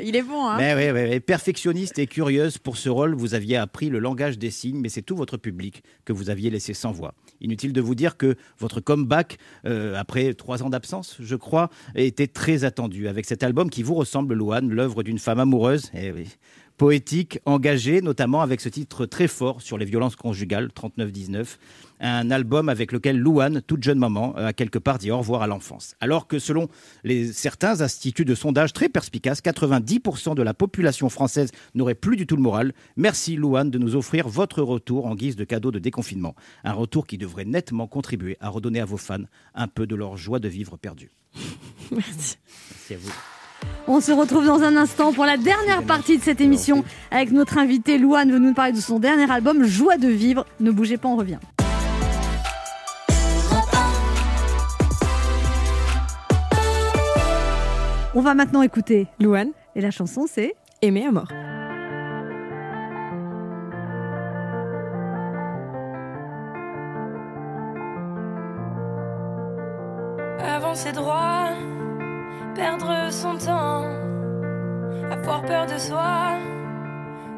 Il 0.03 0.15
est 0.15 0.21
bon, 0.21 0.45
hein 0.45 0.57
Mais 0.57 0.75
ouais, 0.75 0.91
ouais, 0.91 1.09
ouais. 1.09 1.19
Perfectionniste 1.21 1.97
et 1.97 2.07
curieuse 2.07 2.57
pour 2.57 2.77
ce 2.77 2.89
rôle, 2.89 3.15
vous 3.15 3.33
aviez 3.33 3.55
appris 3.55 3.89
le 3.89 3.99
langage 3.99 4.37
des 4.37 4.51
signes, 4.51 4.79
mais 4.79 4.89
c'est 4.89 5.01
tout 5.01 5.15
votre 5.15 5.37
public 5.37 5.83
que 6.03 6.11
vous 6.11 6.29
aviez 6.29 6.49
laissé 6.49 6.73
sans 6.73 6.91
voix. 6.91 7.13
Inutile 7.39 7.71
de 7.71 7.81
vous 7.81 7.95
dire 7.95 8.17
que 8.17 8.35
votre 8.59 8.81
comeback, 8.81 9.37
euh, 9.65 9.95
après 9.95 10.33
trois 10.33 10.61
ans 10.61 10.69
d'absence, 10.69 11.17
je 11.19 11.35
crois, 11.35 11.69
était 11.95 12.27
très 12.27 12.65
attendu. 12.65 13.07
Avec 13.07 13.25
cet 13.25 13.41
album 13.43 13.69
qui 13.69 13.81
vous 13.81 13.95
ressemble, 13.95 14.33
Louane, 14.33 14.69
l'œuvre 14.69 15.03
d'une 15.03 15.19
femme 15.19 15.39
amoureuse, 15.39 15.89
eh 15.93 16.11
oui, 16.11 16.27
poétique, 16.77 17.39
engagée, 17.45 18.01
notamment 18.01 18.41
avec 18.41 18.61
ce 18.61 18.69
titre 18.69 19.05
très 19.05 19.27
fort 19.27 19.61
sur 19.61 19.77
les 19.77 19.85
violences 19.85 20.15
conjugales, 20.15 20.67
39-19. 20.67 21.57
Un 21.99 22.31
album 22.31 22.69
avec 22.69 22.91
lequel 22.91 23.17
Louane, 23.17 23.61
toute 23.61 23.83
jeune 23.83 23.99
maman, 23.99 24.35
a 24.35 24.53
quelque 24.53 24.79
part 24.79 24.97
dit 24.97 25.11
au 25.11 25.17
revoir 25.17 25.41
à 25.41 25.47
l'enfance. 25.47 25.95
Alors 25.99 26.27
que 26.27 26.39
selon 26.39 26.67
les, 27.03 27.31
certains 27.33 27.81
instituts 27.81 28.25
de 28.25 28.35
sondage 28.35 28.73
très 28.73 28.89
perspicaces, 28.89 29.41
90% 29.41 30.35
de 30.35 30.43
la 30.43 30.53
population 30.53 31.09
française 31.09 31.51
n'aurait 31.75 31.95
plus 31.95 32.15
du 32.15 32.27
tout 32.27 32.35
le 32.35 32.41
moral. 32.41 32.73
Merci 32.95 33.35
Louane 33.35 33.71
de 33.71 33.77
nous 33.77 33.95
offrir 33.95 34.27
votre 34.27 34.61
retour 34.61 35.05
en 35.05 35.15
guise 35.15 35.35
de 35.35 35.43
cadeau 35.43 35.71
de 35.71 35.79
déconfinement. 35.79 36.35
Un 36.63 36.73
retour 36.73 37.07
qui 37.07 37.17
devrait 37.17 37.45
nettement 37.45 37.87
contribuer 37.87 38.37
à 38.39 38.49
redonner 38.49 38.79
à 38.79 38.85
vos 38.85 38.97
fans 38.97 39.25
un 39.55 39.67
peu 39.67 39.87
de 39.87 39.95
leur 39.95 40.17
joie 40.17 40.39
de 40.39 40.47
vivre 40.47 40.77
perdue. 40.77 41.11
Merci. 41.91 42.37
Merci 42.71 42.93
à 42.93 42.97
vous. 42.97 43.11
On 43.87 44.01
se 44.01 44.11
retrouve 44.11 44.45
dans 44.45 44.61
un 44.61 44.75
instant 44.75 45.13
pour 45.13 45.25
la 45.25 45.37
dernière 45.37 45.83
partie 45.83 46.17
de 46.17 46.23
cette 46.23 46.41
émission 46.41 46.83
avec 47.09 47.31
notre 47.31 47.57
invité 47.57 47.97
Louane 47.97 48.31
veut 48.31 48.39
nous 48.39 48.53
parler 48.53 48.73
de 48.73 48.81
son 48.81 48.99
dernier 48.99 49.29
album 49.31 49.63
Joie 49.63 49.97
de 49.97 50.09
vivre. 50.09 50.45
Ne 50.59 50.71
bougez 50.71 50.97
pas, 50.97 51.07
on 51.07 51.15
revient. 51.15 51.39
On 58.17 58.21
va 58.21 58.33
maintenant 58.33 58.63
écouter 58.63 59.05
Louane. 59.19 59.51
Et 59.75 59.81
la 59.81 59.91
chanson 59.91 60.25
c'est 60.27 60.55
Aimer 60.81 61.05
à 61.05 61.11
mort. 61.11 61.31
Avancer 70.39 70.93
droit, 70.93 71.49
perdre 72.55 73.11
son 73.11 73.37
temps, 73.37 73.85
avoir 75.11 75.43
peur 75.45 75.67
de 75.67 75.77
soi 75.77 76.39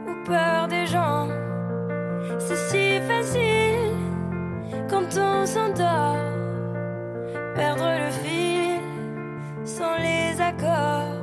ou 0.07 0.23
peur 0.23 0.69
des 0.69 0.85
gens. 0.85 1.27
C'est 2.37 2.55
si 2.55 3.05
facile 3.05 3.97
quand 4.89 5.17
on 5.17 5.45
s'endort, 5.45 6.15
perdre 7.53 7.83
le 7.83 8.11
fil 8.11 8.48
sans 9.69 9.97
les 9.97 10.41
accords. 10.41 11.18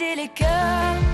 Arrêter 0.00 0.14
les 0.22 0.28
cœurs, 0.28 1.07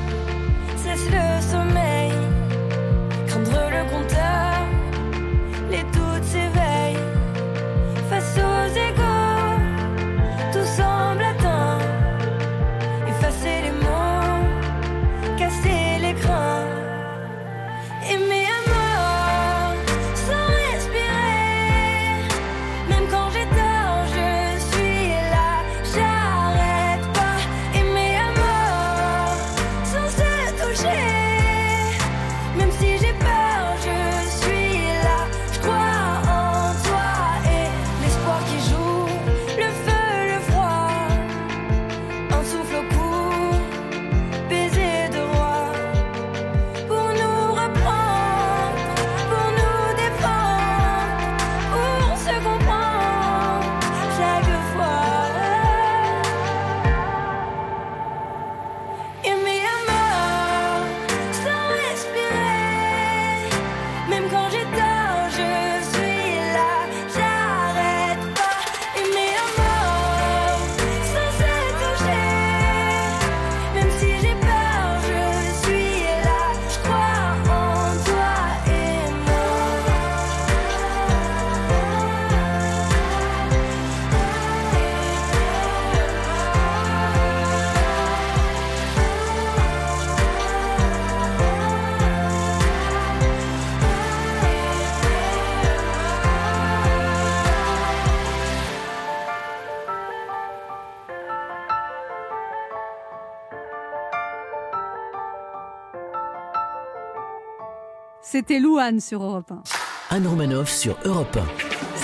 C'était 108.55 108.63
Louane 108.67 109.01
sur 109.01 109.21
Europe 109.21 109.51
1. 109.51 110.15
Anne 110.17 110.29
Romanoff 110.29 110.71
sur 110.71 110.97
Europe 111.05 111.37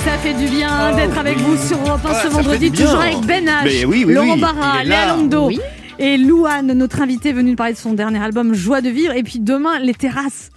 Ça 0.04 0.18
fait 0.18 0.34
du 0.34 0.46
bien 0.46 0.90
Oh, 0.92 0.96
d'être 0.96 1.16
avec 1.16 1.38
vous 1.38 1.56
sur 1.56 1.78
Europe 1.78 2.00
1 2.04 2.08
Ah, 2.10 2.22
ce 2.24 2.26
vendredi, 2.28 2.72
toujours 2.72 2.98
avec 3.00 3.20
Ben 3.20 3.44
H, 3.46 3.50
Mais 3.62 3.84
oui, 3.84 4.02
oui, 4.04 4.12
Laurent 4.12 4.34
oui, 4.34 4.40
Barra. 4.40 4.82
Léa 4.82 5.06
Lando 5.14 5.46
Oui. 5.46 5.60
et 6.00 6.16
Louane, 6.18 6.72
notre 6.72 7.02
invité 7.02 7.32
venu 7.32 7.50
nous 7.50 7.56
parler 7.56 7.74
de 7.74 7.78
son 7.78 7.92
dernier 7.92 8.18
album 8.20 8.52
Joie 8.52 8.80
de 8.80 8.88
vivre. 8.88 9.12
Et 9.14 9.22
puis 9.22 9.38
demain, 9.38 9.78
les 9.78 9.94
terrasses. 9.94 10.50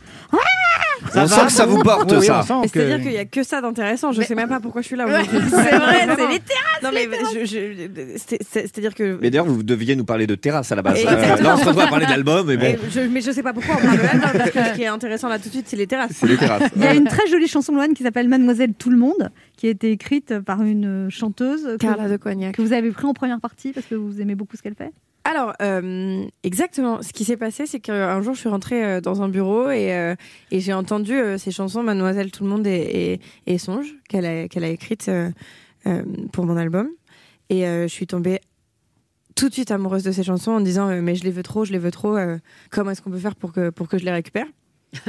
On 1.24 1.28
sent 1.28 1.46
que 1.46 1.52
ça 1.52 1.66
vous 1.66 1.80
porte, 1.80 2.12
Oui, 2.12 2.18
oui, 2.20 2.26
ça. 2.26 2.44
C'est-à-dire 2.64 3.02
qu'il 3.02 3.12
n'y 3.12 3.18
a 3.18 3.26
que 3.26 3.44
ça 3.44 3.62
d'intéressant. 3.62 4.12
Je 4.12 4.22
ne 4.22 4.26
sais 4.26 4.36
même 4.36 4.50
pas 4.50 4.60
pourquoi 4.60 4.82
je 4.82 4.88
suis 4.88 4.96
là 4.96 5.06
c'est 5.08 5.76
vrai, 5.76 6.08
c'est 6.16 6.28
les 6.28 6.40
terrasses, 6.40 6.84
Non, 6.84 6.90
mais 6.94 7.08
c'est-à-dire 8.18 8.96
que. 8.96 9.18
Mais 9.22 9.30
d'ailleurs, 9.30 9.46
vous 9.46 9.64
deviez 9.64 9.96
nous 9.96 10.06
parler 10.06 10.28
de 10.28 10.36
terrasse 10.36 10.72
à 10.72 10.76
la 10.76 10.82
base. 10.82 11.00
Euh, 11.06 11.42
là, 11.42 11.56
on 11.56 11.58
se 11.58 11.66
retrouve 11.66 11.84
à 11.84 11.88
parler 11.88 12.06
de 12.06 12.12
l'album, 12.12 12.48
mais 12.48 12.58
bon. 12.58 12.78
Je, 12.90 13.02
mais 13.02 13.22
je 13.22 13.32
sais 13.32 13.44
pas 13.44 13.54
pourquoi 13.54 13.76
on 13.76 13.86
parle 13.86 13.98
de 13.98 14.04
l'album, 14.04 14.32
parce 14.34 14.52
que 14.52 14.64
ce 14.64 14.74
qui 14.74 14.84
est 14.84 14.88
intéressant 14.88 15.30
là 15.30 15.40
tout 15.40 15.50
de 15.50 15.54
suite, 15.54 15.68
c'est 15.68 15.76
les 15.76 15.88
terrasses. 15.88 16.12
C'est 16.14 16.28
les 16.28 16.38
terrasses. 16.38 16.64
Il 16.76 16.84
y 16.84 16.88
a 16.88 16.94
une 16.94 17.08
très 17.08 17.28
jolie 17.28 17.48
chanson 17.48 17.72
de 17.72 17.78
Louane 17.78 17.94
qui 17.94 18.04
s'appelle 18.04 18.28
Mademoiselle 18.28 18.74
Tout 18.74 18.90
le 18.90 18.98
Monde, 18.98 19.32
qui 19.58 19.68
a 19.68 19.70
été 19.70 19.92
écrite 19.92 20.40
par 20.40 20.62
une 20.62 21.10
chanteuse 21.10 21.64
que, 21.64 21.78
Carla 21.78 22.10
de 22.10 22.18
Cognac. 22.18 22.56
que 22.56 22.62
vous 22.62 22.74
avez 22.74 22.92
pris 22.92 23.06
en 23.06 23.14
première 23.14 23.40
partie 23.40 23.72
parce 23.72 23.86
que 23.86 23.96
vous 23.96 24.22
aimez 24.22 24.36
beaucoup 24.36 24.58
ce 24.58 24.62
qu'elle 24.62 24.76
fait. 24.76 24.92
Alors, 25.26 25.54
euh, 25.62 26.26
exactement. 26.44 27.02
Ce 27.02 27.14
qui 27.14 27.24
s'est 27.24 27.38
passé, 27.38 27.66
c'est 27.66 27.80
qu'un 27.80 28.22
jour, 28.22 28.34
je 28.34 28.40
suis 28.40 28.50
rentrée 28.50 28.84
euh, 28.84 29.02
dans 29.02 29.22
un 29.22 29.30
bureau 29.30 29.70
et, 29.70 29.94
euh, 29.94 30.16
et 30.52 30.60
j'ai 30.60 30.74
entendu 30.74 31.18
ces 31.38 31.52
chansons, 31.52 31.82
Mademoiselle 31.84 32.32
Tout 32.32 32.44
le 32.44 32.50
Monde 32.50 32.68
et, 32.68 33.20
et, 33.48 33.54
et 33.54 33.58
Songe, 33.58 33.96
qu'elle 34.10 34.26
a, 34.26 34.48
qu'elle 34.48 34.64
a 34.64 34.70
écrites 34.70 35.10
pour 36.32 36.46
mon 36.46 36.58
album. 36.58 36.90
Et 37.50 37.62
je 37.64 37.88
suis 37.88 38.08
tombée 38.08 38.40
tout 39.36 39.50
de 39.50 39.54
suite 39.54 39.72
amoureuse 39.72 40.04
de 40.04 40.12
ces 40.12 40.24
chansons 40.24 40.52
en 40.52 40.62
disant 40.62 40.90
Mais 41.02 41.16
je 41.16 41.24
les 41.24 41.32
veux 41.32 41.44
trop, 41.44 41.66
je 41.66 41.72
les 41.72 41.80
veux 41.80 41.92
trop. 41.92 42.18
comment 42.70 42.92
est-ce 42.92 43.02
qu'on 43.02 43.12
peut 43.12 43.18
faire 43.18 43.36
pour 43.36 43.54
que, 43.54 43.70
pour 43.70 43.88
que 43.88 43.98
je 43.98 44.06
les 44.06 44.12
récupère? 44.12 44.48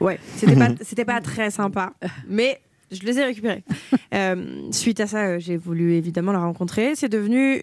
Ouais, 0.00 0.18
c'était 0.36 0.56
pas, 0.56 0.68
c'était 0.80 1.04
pas 1.04 1.20
très 1.20 1.50
sympa, 1.50 1.92
mais 2.28 2.60
je 2.90 3.02
les 3.02 3.18
ai 3.18 3.24
récupérés. 3.24 3.64
Euh, 4.14 4.68
suite 4.70 5.00
à 5.00 5.06
ça, 5.06 5.26
euh, 5.26 5.38
j'ai 5.38 5.56
voulu 5.58 5.92
évidemment 5.94 6.32
la 6.32 6.38
rencontrer. 6.38 6.94
C'est 6.94 7.08
devenu, 7.08 7.62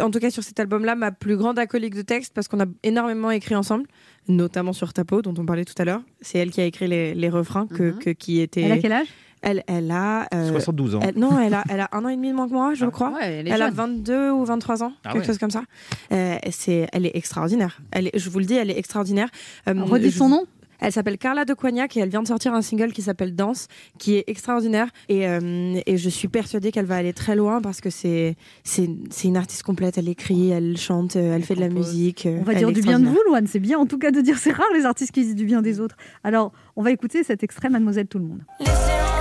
en 0.00 0.10
tout 0.10 0.20
cas 0.20 0.30
sur 0.30 0.42
cet 0.42 0.58
album-là, 0.60 0.94
ma 0.94 1.10
plus 1.12 1.36
grande 1.36 1.58
acolyte 1.58 1.94
de 1.94 2.00
texte 2.02 2.32
parce 2.34 2.48
qu'on 2.48 2.60
a 2.60 2.66
énormément 2.82 3.30
écrit 3.30 3.54
ensemble, 3.56 3.84
notamment 4.28 4.72
sur 4.72 4.92
Tapo, 4.94 5.20
dont 5.20 5.34
on 5.36 5.44
parlait 5.44 5.64
tout 5.66 5.74
à 5.78 5.84
l'heure. 5.84 6.00
C'est 6.22 6.38
elle 6.38 6.50
qui 6.50 6.60
a 6.60 6.64
écrit 6.64 6.86
les, 6.88 7.14
les 7.14 7.28
refrains 7.28 7.66
que, 7.66 7.90
que- 7.90 8.10
qui 8.10 8.40
étaient. 8.40 8.62
Elle 8.62 8.72
a 8.72 8.78
quel 8.78 8.92
âge? 8.92 9.06
Elle, 9.42 9.64
elle 9.66 9.90
a. 9.90 10.28
euh, 10.32 10.50
72 10.52 10.94
ans. 10.94 11.00
elle- 11.02 11.18
non, 11.18 11.38
elle 11.38 11.52
a, 11.54 11.64
elle 11.68 11.80
a 11.80 11.88
un 11.92 12.04
an 12.04 12.08
et 12.08 12.16
demi 12.16 12.30
de 12.30 12.34
moins 12.34 12.46
que 12.48 12.52
moi, 12.54 12.74
je 12.74 12.86
crois. 12.86 13.10
ouais, 13.12 13.34
elle 13.40 13.48
est 13.48 13.52
a 13.52 13.56
jeune. 13.58 13.74
22 13.74 14.30
ou 14.30 14.44
23 14.44 14.82
ans, 14.84 14.92
Ah 15.04 15.08
quelque 15.12 15.22
ouais. 15.22 15.26
chose 15.26 15.38
comme 15.38 15.50
ça. 15.50 15.64
Euh, 16.12 16.36
c'est, 16.52 16.88
elle 16.92 17.04
est 17.06 17.16
extraordinaire. 17.16 17.82
Elle 17.90 18.06
est, 18.06 18.18
je 18.18 18.30
vous 18.30 18.38
le 18.38 18.44
dis, 18.46 18.54
elle 18.54 18.70
est 18.70 18.78
extraordinaire. 18.78 19.28
Euh, 19.68 19.74
Redis 19.82 20.12
son 20.12 20.28
vous- 20.28 20.36
nom 20.36 20.44
Elle 20.82 20.92
s'appelle 20.92 21.16
Carla 21.16 21.44
de 21.44 21.54
Cognac 21.54 21.96
et 21.96 22.00
elle 22.00 22.08
vient 22.08 22.22
de 22.22 22.26
sortir 22.26 22.52
un 22.54 22.60
single 22.60 22.92
qui 22.92 23.02
s'appelle 23.02 23.34
Danse, 23.34 23.68
qui 23.98 24.16
est 24.16 24.24
extraordinaire. 24.26 24.88
Et, 25.08 25.26
euh, 25.28 25.80
et 25.86 25.96
je 25.96 26.08
suis 26.08 26.28
persuadée 26.28 26.72
qu'elle 26.72 26.86
va 26.86 26.96
aller 26.96 27.12
très 27.12 27.36
loin 27.36 27.60
parce 27.62 27.80
que 27.80 27.88
c'est 27.88 28.34
c'est 28.64 28.90
c'est 29.10 29.28
une 29.28 29.36
artiste 29.36 29.62
complète. 29.62 29.96
Elle 29.96 30.08
écrit, 30.08 30.50
elle 30.50 30.76
chante, 30.76 31.16
euh, 31.16 31.36
elle 31.36 31.44
fait 31.44 31.54
de 31.54 31.60
la 31.60 31.68
musique. 31.68 32.26
euh, 32.26 32.38
On 32.40 32.44
va 32.44 32.54
dire 32.54 32.72
du 32.72 32.82
bien 32.82 32.98
de 32.98 33.06
vous, 33.06 33.18
Loane. 33.28 33.46
C'est 33.46 33.60
bien 33.60 33.78
en 33.78 33.86
tout 33.86 33.98
cas 33.98 34.10
de 34.10 34.20
dire 34.20 34.38
c'est 34.38 34.52
rare 34.52 34.66
les 34.74 34.84
artistes 34.84 35.12
qui 35.12 35.22
disent 35.22 35.36
du 35.36 35.44
bien 35.44 35.62
des 35.62 35.78
autres. 35.80 35.96
Alors, 36.24 36.52
on 36.76 36.82
va 36.82 36.90
écouter 36.90 37.22
cet 37.22 37.42
extrait, 37.44 37.68
Mademoiselle 37.68 38.08
Tout 38.08 38.18
le 38.18 38.24
Monde. 38.24 38.42
Laissez-moi 38.60 39.11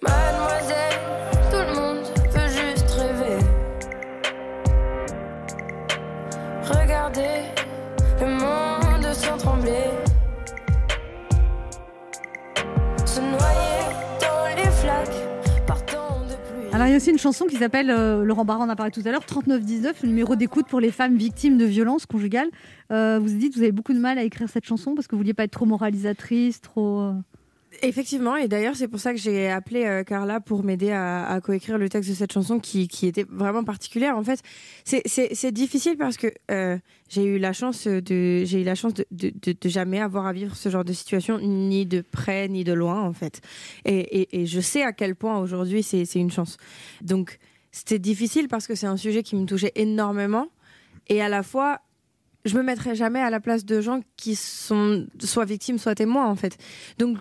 Mademoiselle, 0.00 1.00
tout 1.50 1.64
le 1.68 1.74
monde 1.74 2.04
veut 2.32 2.48
juste 2.48 2.90
rêver. 2.92 3.38
Regardez 6.62 7.42
le 8.20 8.26
monde 8.26 9.12
sans 9.12 9.36
trembler. 9.36 10.03
Alors, 16.74 16.88
il 16.88 16.90
y 16.90 16.94
a 16.94 16.96
aussi 16.96 17.12
une 17.12 17.20
chanson 17.20 17.46
qui 17.46 17.54
s'appelle, 17.54 17.88
euh, 17.88 18.24
Laurent 18.24 18.44
Barra 18.44 18.64
en 18.64 18.68
a 18.68 18.74
parlé 18.74 18.90
tout 18.90 19.00
à 19.04 19.12
l'heure, 19.12 19.24
3919, 19.24 20.02
le 20.02 20.08
numéro 20.08 20.34
d'écoute 20.34 20.66
pour 20.66 20.80
les 20.80 20.90
femmes 20.90 21.16
victimes 21.16 21.56
de 21.56 21.64
violences 21.64 22.04
conjugales. 22.04 22.48
Euh, 22.90 23.20
vous 23.22 23.28
dites 23.28 23.52
que 23.52 23.58
vous 23.58 23.62
avez 23.62 23.70
beaucoup 23.70 23.92
de 23.92 24.00
mal 24.00 24.18
à 24.18 24.24
écrire 24.24 24.48
cette 24.48 24.64
chanson 24.64 24.96
parce 24.96 25.06
que 25.06 25.14
vous 25.14 25.20
vouliez 25.20 25.34
pas 25.34 25.44
être 25.44 25.52
trop 25.52 25.66
moralisatrice, 25.66 26.60
trop. 26.60 27.12
Effectivement, 27.82 28.36
et 28.36 28.48
d'ailleurs 28.48 28.76
c'est 28.76 28.88
pour 28.88 29.00
ça 29.00 29.12
que 29.12 29.18
j'ai 29.18 29.50
appelé 29.50 29.84
euh, 29.84 30.04
Carla 30.04 30.40
pour 30.40 30.64
m'aider 30.64 30.90
à, 30.90 31.26
à 31.26 31.40
coécrire 31.40 31.78
le 31.78 31.88
texte 31.88 32.10
de 32.10 32.14
cette 32.14 32.32
chanson 32.32 32.58
qui, 32.58 32.88
était 33.02 33.26
vraiment 33.28 33.64
particulière. 33.64 34.16
En 34.16 34.22
fait, 34.22 34.40
c'est- 34.84 35.52
difficile 35.52 35.96
parce 35.96 36.16
que 36.16 36.28
euh, 36.50 36.78
j'ai 37.08 37.24
eu 37.24 37.38
la 37.38 37.52
chance 37.52 37.86
de 37.86 38.44
eu 38.44 38.64
la 38.64 38.74
chance 38.74 38.92
de, 38.94 39.32
jamais 39.64 40.00
avoir 40.00 40.26
à 40.26 40.32
vivre 40.32 40.56
ce 40.56 40.68
genre 40.68 40.84
de 40.84 40.92
situation 40.92 41.38
ni 41.38 41.86
de 41.86 42.00
près 42.00 42.48
ni 42.48 42.64
de 42.64 42.72
loin 42.72 43.02
en 43.02 43.12
fait. 43.12 43.40
Et, 43.84 44.42
et, 44.42 44.46
je 44.46 44.60
sais 44.60 44.82
à 44.82 44.92
quel 44.92 45.14
point 45.14 45.38
aujourd'hui 45.38 45.82
c'est 45.82 46.04
une 46.14 46.30
chance. 46.30 46.56
Donc 47.02 47.38
c'était 47.72 47.98
difficile 47.98 48.48
parce 48.48 48.66
que 48.66 48.74
c'est 48.74 48.86
un 48.86 48.96
sujet 48.96 49.22
qui 49.22 49.36
me 49.36 49.46
touchait 49.46 49.72
énormément 49.74 50.48
et 51.08 51.22
à 51.22 51.28
la 51.28 51.42
fois 51.42 51.80
je 52.44 52.56
me 52.56 52.62
mettrai 52.62 52.94
jamais 52.94 53.20
à 53.20 53.30
la 53.30 53.40
place 53.40 53.64
de 53.64 53.80
gens 53.80 54.00
qui 54.16 54.34
sont 54.34 55.06
soit 55.18 55.44
victimes 55.44 55.78
soit 55.78 55.94
témoins 55.94 56.26
en 56.26 56.36
fait. 56.36 56.56
Donc 56.98 57.18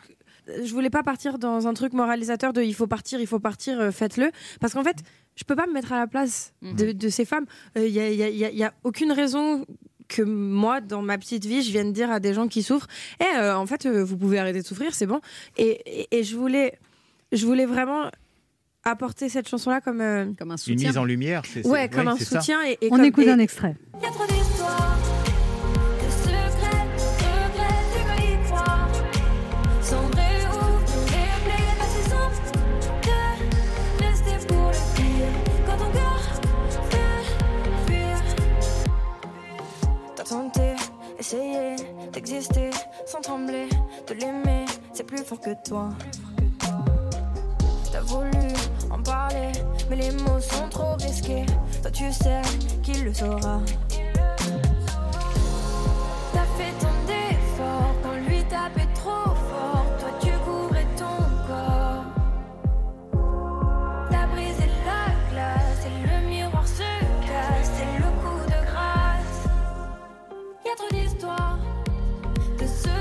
je 0.64 0.72
voulais 0.74 0.90
pas 0.90 1.04
partir 1.04 1.38
dans 1.40 1.68
un 1.68 1.74
truc 1.74 1.94
moralisateur 1.94 2.54
de 2.54 2.62
il 2.62 2.74
faut 2.76 2.88
partir, 2.88 3.20
il 3.20 3.28
faut 3.28 3.40
partir, 3.40 3.80
euh, 3.80 3.92
faites-le. 3.92 4.32
Parce 4.60 4.74
qu'en 4.74 4.84
fait, 4.84 4.98
je 5.36 5.44
peux 5.44 5.56
pas 5.56 5.68
me 5.68 5.74
mettre 5.74 5.94
à 5.94 6.00
la 6.00 6.08
place 6.08 6.54
de, 6.62 6.92
de 6.92 7.10
ces 7.10 7.26
femmes. 7.26 7.46
Il 7.76 7.92
n'y 7.92 8.00
a, 8.00 8.10
y 8.12 8.24
a- 8.24 8.30
y 8.30 8.46
a- 8.46 8.52
y 8.52 8.64
a 8.64 8.74
aucune 8.84 9.12
raison 9.12 9.66
que 10.10 10.22
moi, 10.22 10.82
dans 10.82 11.02
ma 11.02 11.18
petite 11.18 11.46
vie, 11.46 11.64
je 11.64 11.72
vienne 11.72 11.92
dire 11.94 12.12
à 12.12 12.20
des 12.20 12.34
gens 12.34 12.48
qui 12.48 12.62
souffrent 12.62 12.88
Eh, 13.20 13.38
euh, 13.38 13.56
en 13.56 13.66
fait, 13.66 13.86
euh, 13.86 14.04
vous 14.04 14.18
pouvez 14.18 14.38
arrêter 14.38 14.62
de 14.62 14.66
souffrir, 14.68 14.94
c'est 14.94 15.08
bon. 15.08 15.22
Et, 15.58 16.02
et- 16.02 16.20
et 16.20 16.24
je, 16.24 16.36
voulais, 16.36 16.78
je 17.32 17.46
voulais 17.46 17.66
vraiment 17.66 18.12
apporter 18.84 19.30
cette 19.30 19.48
chanson-là 19.48 19.80
comme, 19.82 20.02
euh, 20.02 20.26
comme 20.38 20.52
un 20.52 20.56
Une 20.68 20.76
mise 20.76 20.98
en 20.98 21.06
lumière, 21.06 21.44
c'est 21.52 21.66
Ouais, 21.66 21.88
comme 21.90 22.10
un 22.10 22.18
ça. 22.18 22.40
soutien. 22.40 22.60
Et, 22.66 22.78
et 22.82 22.88
On 22.92 22.98
comme- 22.98 23.06
écoute 23.06 23.24
et- 23.26 23.32
un 23.32 23.40
extrait. 23.40 23.76
Y 24.02 24.06
a 24.06 24.10
trop 24.12 24.26
d'histoires, 24.28 24.98
Essayé 41.20 41.76
d'exister 42.12 42.72
sans 43.06 43.22
trembler, 43.22 43.70
de 44.08 44.14
l'aimer, 44.16 44.66
c'est 44.92 45.04
plus 45.04 45.24
fort 45.24 45.40
que 45.40 45.52
toi. 45.64 45.90
T'as 47.92 48.02
voulu 48.02 48.48
en 48.90 49.02
parler, 49.04 49.52
mais 49.90 49.96
les 49.96 50.12
mots 50.12 50.40
sont 50.40 50.68
trop 50.70 50.96
risqués. 50.96 51.46
Toi 51.84 51.92
tu 51.92 52.12
sais 52.12 52.42
qu'il 52.82 53.06
le 53.06 53.14
saura. 53.14 53.62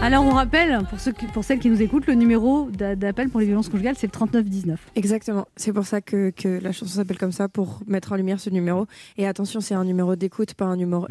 Alors, 0.03 0.25
on 0.25 0.31
rappelle, 0.31 0.79
pour, 0.91 0.99
ceux 0.99 1.13
qui- 1.13 1.27
pour 1.27 1.45
celles 1.45 1.61
qui 1.61 1.71
nous 1.71 1.81
écoutent, 1.81 2.07
le 2.07 2.15
numéro 2.15 2.69
d'a- 2.71 2.97
d'appel 2.97 3.29
pour 3.29 3.39
les 3.41 3.47
violences 3.47 3.69
conjugales, 3.69 3.95
c'est 3.97 4.09
le 4.09 4.11
3919. 4.13 4.81
Exactement. 4.97 5.47
C'est 5.57 5.73
pour 5.73 5.85
ça 5.87 6.01
que, 6.01 6.31
que 6.31 6.49
la 6.61 6.73
chanson 6.73 6.95
s'appelle 6.97 7.19
comme 7.19 7.31
ça, 7.33 7.49
pour 7.49 7.81
mettre 7.87 8.11
en 8.13 8.17
lumière 8.17 8.41
ce 8.41 8.51
numéro. 8.51 8.87
Et 9.17 9.27
attention, 9.29 9.61
c'est 9.61 9.75
un 9.75 9.85
numéro 9.85 10.17
d'écoute, 10.17 10.55
pas 10.55 10.65
un 10.65 10.77
numéro, 10.77 11.07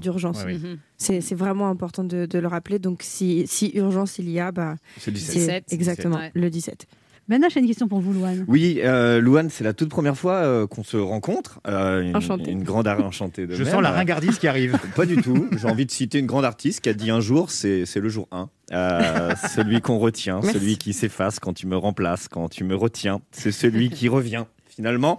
d'urgence. 0.00 0.44
Ouais, 0.44 0.54
oui. 0.54 0.58
Mhm. 0.70 0.78
C'est 0.96 1.20
c'est 1.20 1.34
vraiment 1.34 1.68
important 1.68 2.04
de, 2.04 2.26
de 2.26 2.38
le 2.38 2.46
rappeler. 2.48 2.78
Donc, 2.78 3.02
si, 3.02 3.44
si 3.46 3.70
urgence 3.74 4.18
il 4.18 4.28
y 4.28 4.40
a, 4.40 4.50
bah, 4.52 4.74
C'est 4.98 5.10
le 5.12 5.16
17. 5.16 5.32
c'est 5.32 5.38
17. 5.40 5.72
exactement 5.72 6.16
Ouais. 6.16 6.30
le 6.34 6.50
17. 6.50 6.86
Benna, 7.28 7.48
j'ai 7.48 7.60
une 7.60 7.66
question 7.66 7.86
pour 7.88 8.00
vous, 8.00 8.12
Loane. 8.12 8.44
Oui, 8.48 8.80
euh, 8.82 9.20
Louane, 9.20 9.48
c'est 9.48 9.62
la 9.64 9.72
toute 9.72 9.88
première 9.88 10.16
fois 10.16 10.34
euh, 10.34 10.66
qu'on 10.66 10.82
se 10.82 10.96
rencontre. 10.96 11.60
Euh, 11.68 12.02
une, 12.02 12.16
Enchantée. 12.16 12.50
une 12.50 12.64
grande 12.64 12.88
enchantée 12.88 13.46
de 13.46 13.54
Je 13.54 13.62
même. 13.62 13.72
sens 13.72 13.82
la 13.82 13.92
ringardise 13.92 14.38
qui 14.38 14.48
arrive. 14.48 14.76
Pas 14.96 15.06
du 15.06 15.16
tout. 15.16 15.46
J'ai 15.56 15.68
envie 15.68 15.86
de 15.86 15.90
citer 15.90 16.18
une 16.18 16.26
grande 16.26 16.44
artiste 16.44 16.80
qui 16.80 16.88
a 16.88 16.94
dit 16.94 17.10
un 17.10 17.20
jour, 17.20 17.50
c'est 17.50 17.86
c'est 17.86 18.00
le 18.00 18.08
jour 18.08 18.26
1. 18.32 18.48
Euh, 18.72 19.34
celui 19.54 19.80
qu'on 19.80 19.98
retient, 19.98 20.40
Merci. 20.42 20.58
celui 20.58 20.76
qui 20.78 20.92
s'efface 20.92 21.38
quand 21.38 21.52
tu 21.52 21.66
me 21.66 21.76
remplaces, 21.76 22.26
quand 22.28 22.48
tu 22.48 22.64
me 22.64 22.74
retiens. 22.74 23.20
C'est 23.30 23.52
celui 23.52 23.90
qui 23.90 24.08
revient. 24.08 24.44
Finalement. 24.74 25.18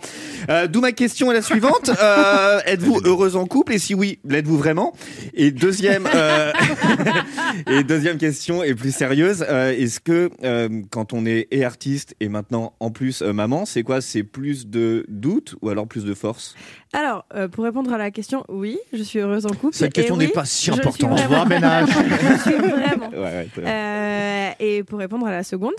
Euh, 0.50 0.66
D'où 0.68 0.82
ma 0.82 0.92
question 0.94 1.32
est 1.32 1.36
la 1.36 1.44
suivante. 1.44 1.92
Euh, 2.02 2.60
Êtes-vous 2.66 3.02
heureuse 3.06 3.36
en 3.36 3.46
couple? 3.46 3.74
Et 3.74 3.78
si 3.78 3.94
oui, 3.94 4.18
l'êtes-vous 4.28 4.58
vraiment? 4.58 4.94
Et 5.36 5.52
deuxième, 5.52 6.08
euh, 6.14 6.52
et 7.70 7.84
deuxième 7.84 8.18
question 8.18 8.64
est 8.64 8.74
plus 8.74 8.94
sérieuse. 8.96 9.46
Euh, 9.48 9.72
Est-ce 9.72 10.00
que 10.00 10.32
euh, 10.44 10.70
quand 10.90 11.14
on 11.14 11.28
est 11.28 11.48
et 11.52 11.64
artiste 11.64 12.16
et 12.20 12.30
maintenant 12.30 12.74
en 12.80 12.90
plus 12.90 13.22
euh, 13.22 13.32
maman, 13.32 13.66
c'est 13.66 13.84
quoi? 13.84 14.02
C'est 14.02 14.24
plus 14.24 14.66
de 14.68 15.06
doute 15.08 15.56
ou 15.62 15.70
alors 15.70 15.88
plus 15.88 16.04
de 16.04 16.16
force? 16.16 16.56
Alors, 16.92 17.26
euh, 17.36 17.48
pour 17.48 17.64
répondre 17.64 17.94
à 17.94 17.98
la 18.00 18.10
question, 18.10 18.44
oui, 18.50 18.80
je 18.92 19.04
suis 19.04 19.20
heureuse 19.20 19.46
en 19.46 19.50
couple. 19.52 19.76
Cette 19.76 19.90
Et 19.90 20.02
question 20.02 20.16
oui, 20.16 20.26
n'est 20.26 20.32
pas 20.32 20.46
si 20.46 20.66
je 20.68 20.72
suis 20.72 20.80
importante. 20.82 21.20
Ben 21.48 21.62
H. 21.62 21.88
je 21.88 22.42
suis 22.42 22.54
vraiment. 22.54 23.10
Ouais, 23.14 23.48
ouais, 23.58 24.56
et 24.60 24.84
pour 24.84 24.98
répondre 25.00 25.28
à 25.28 25.32
la 25.32 25.44
seconde, 25.44 25.74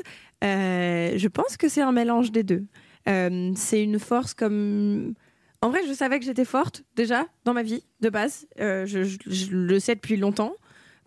euh, 0.44 1.12
je 1.16 1.28
pense 1.28 1.56
que 1.56 1.68
c'est 1.68 1.80
un 1.82 1.92
mélange 1.92 2.30
des 2.30 2.42
deux. 2.44 2.62
Euh, 3.08 3.52
c'est 3.56 3.82
une 3.82 3.98
force 3.98 4.34
comme. 4.34 5.14
En 5.62 5.70
vrai, 5.70 5.80
je 5.88 5.92
savais 5.94 6.18
que 6.18 6.24
j'étais 6.24 6.44
forte 6.44 6.84
déjà 6.94 7.26
dans 7.44 7.54
ma 7.54 7.62
vie 7.62 7.84
de 8.00 8.10
base. 8.10 8.46
Euh, 8.60 8.84
je, 8.86 9.02
je- 9.04 9.16
je 9.26 9.50
le 9.50 9.80
sais 9.80 9.94
depuis 9.94 10.16
longtemps 10.16 10.54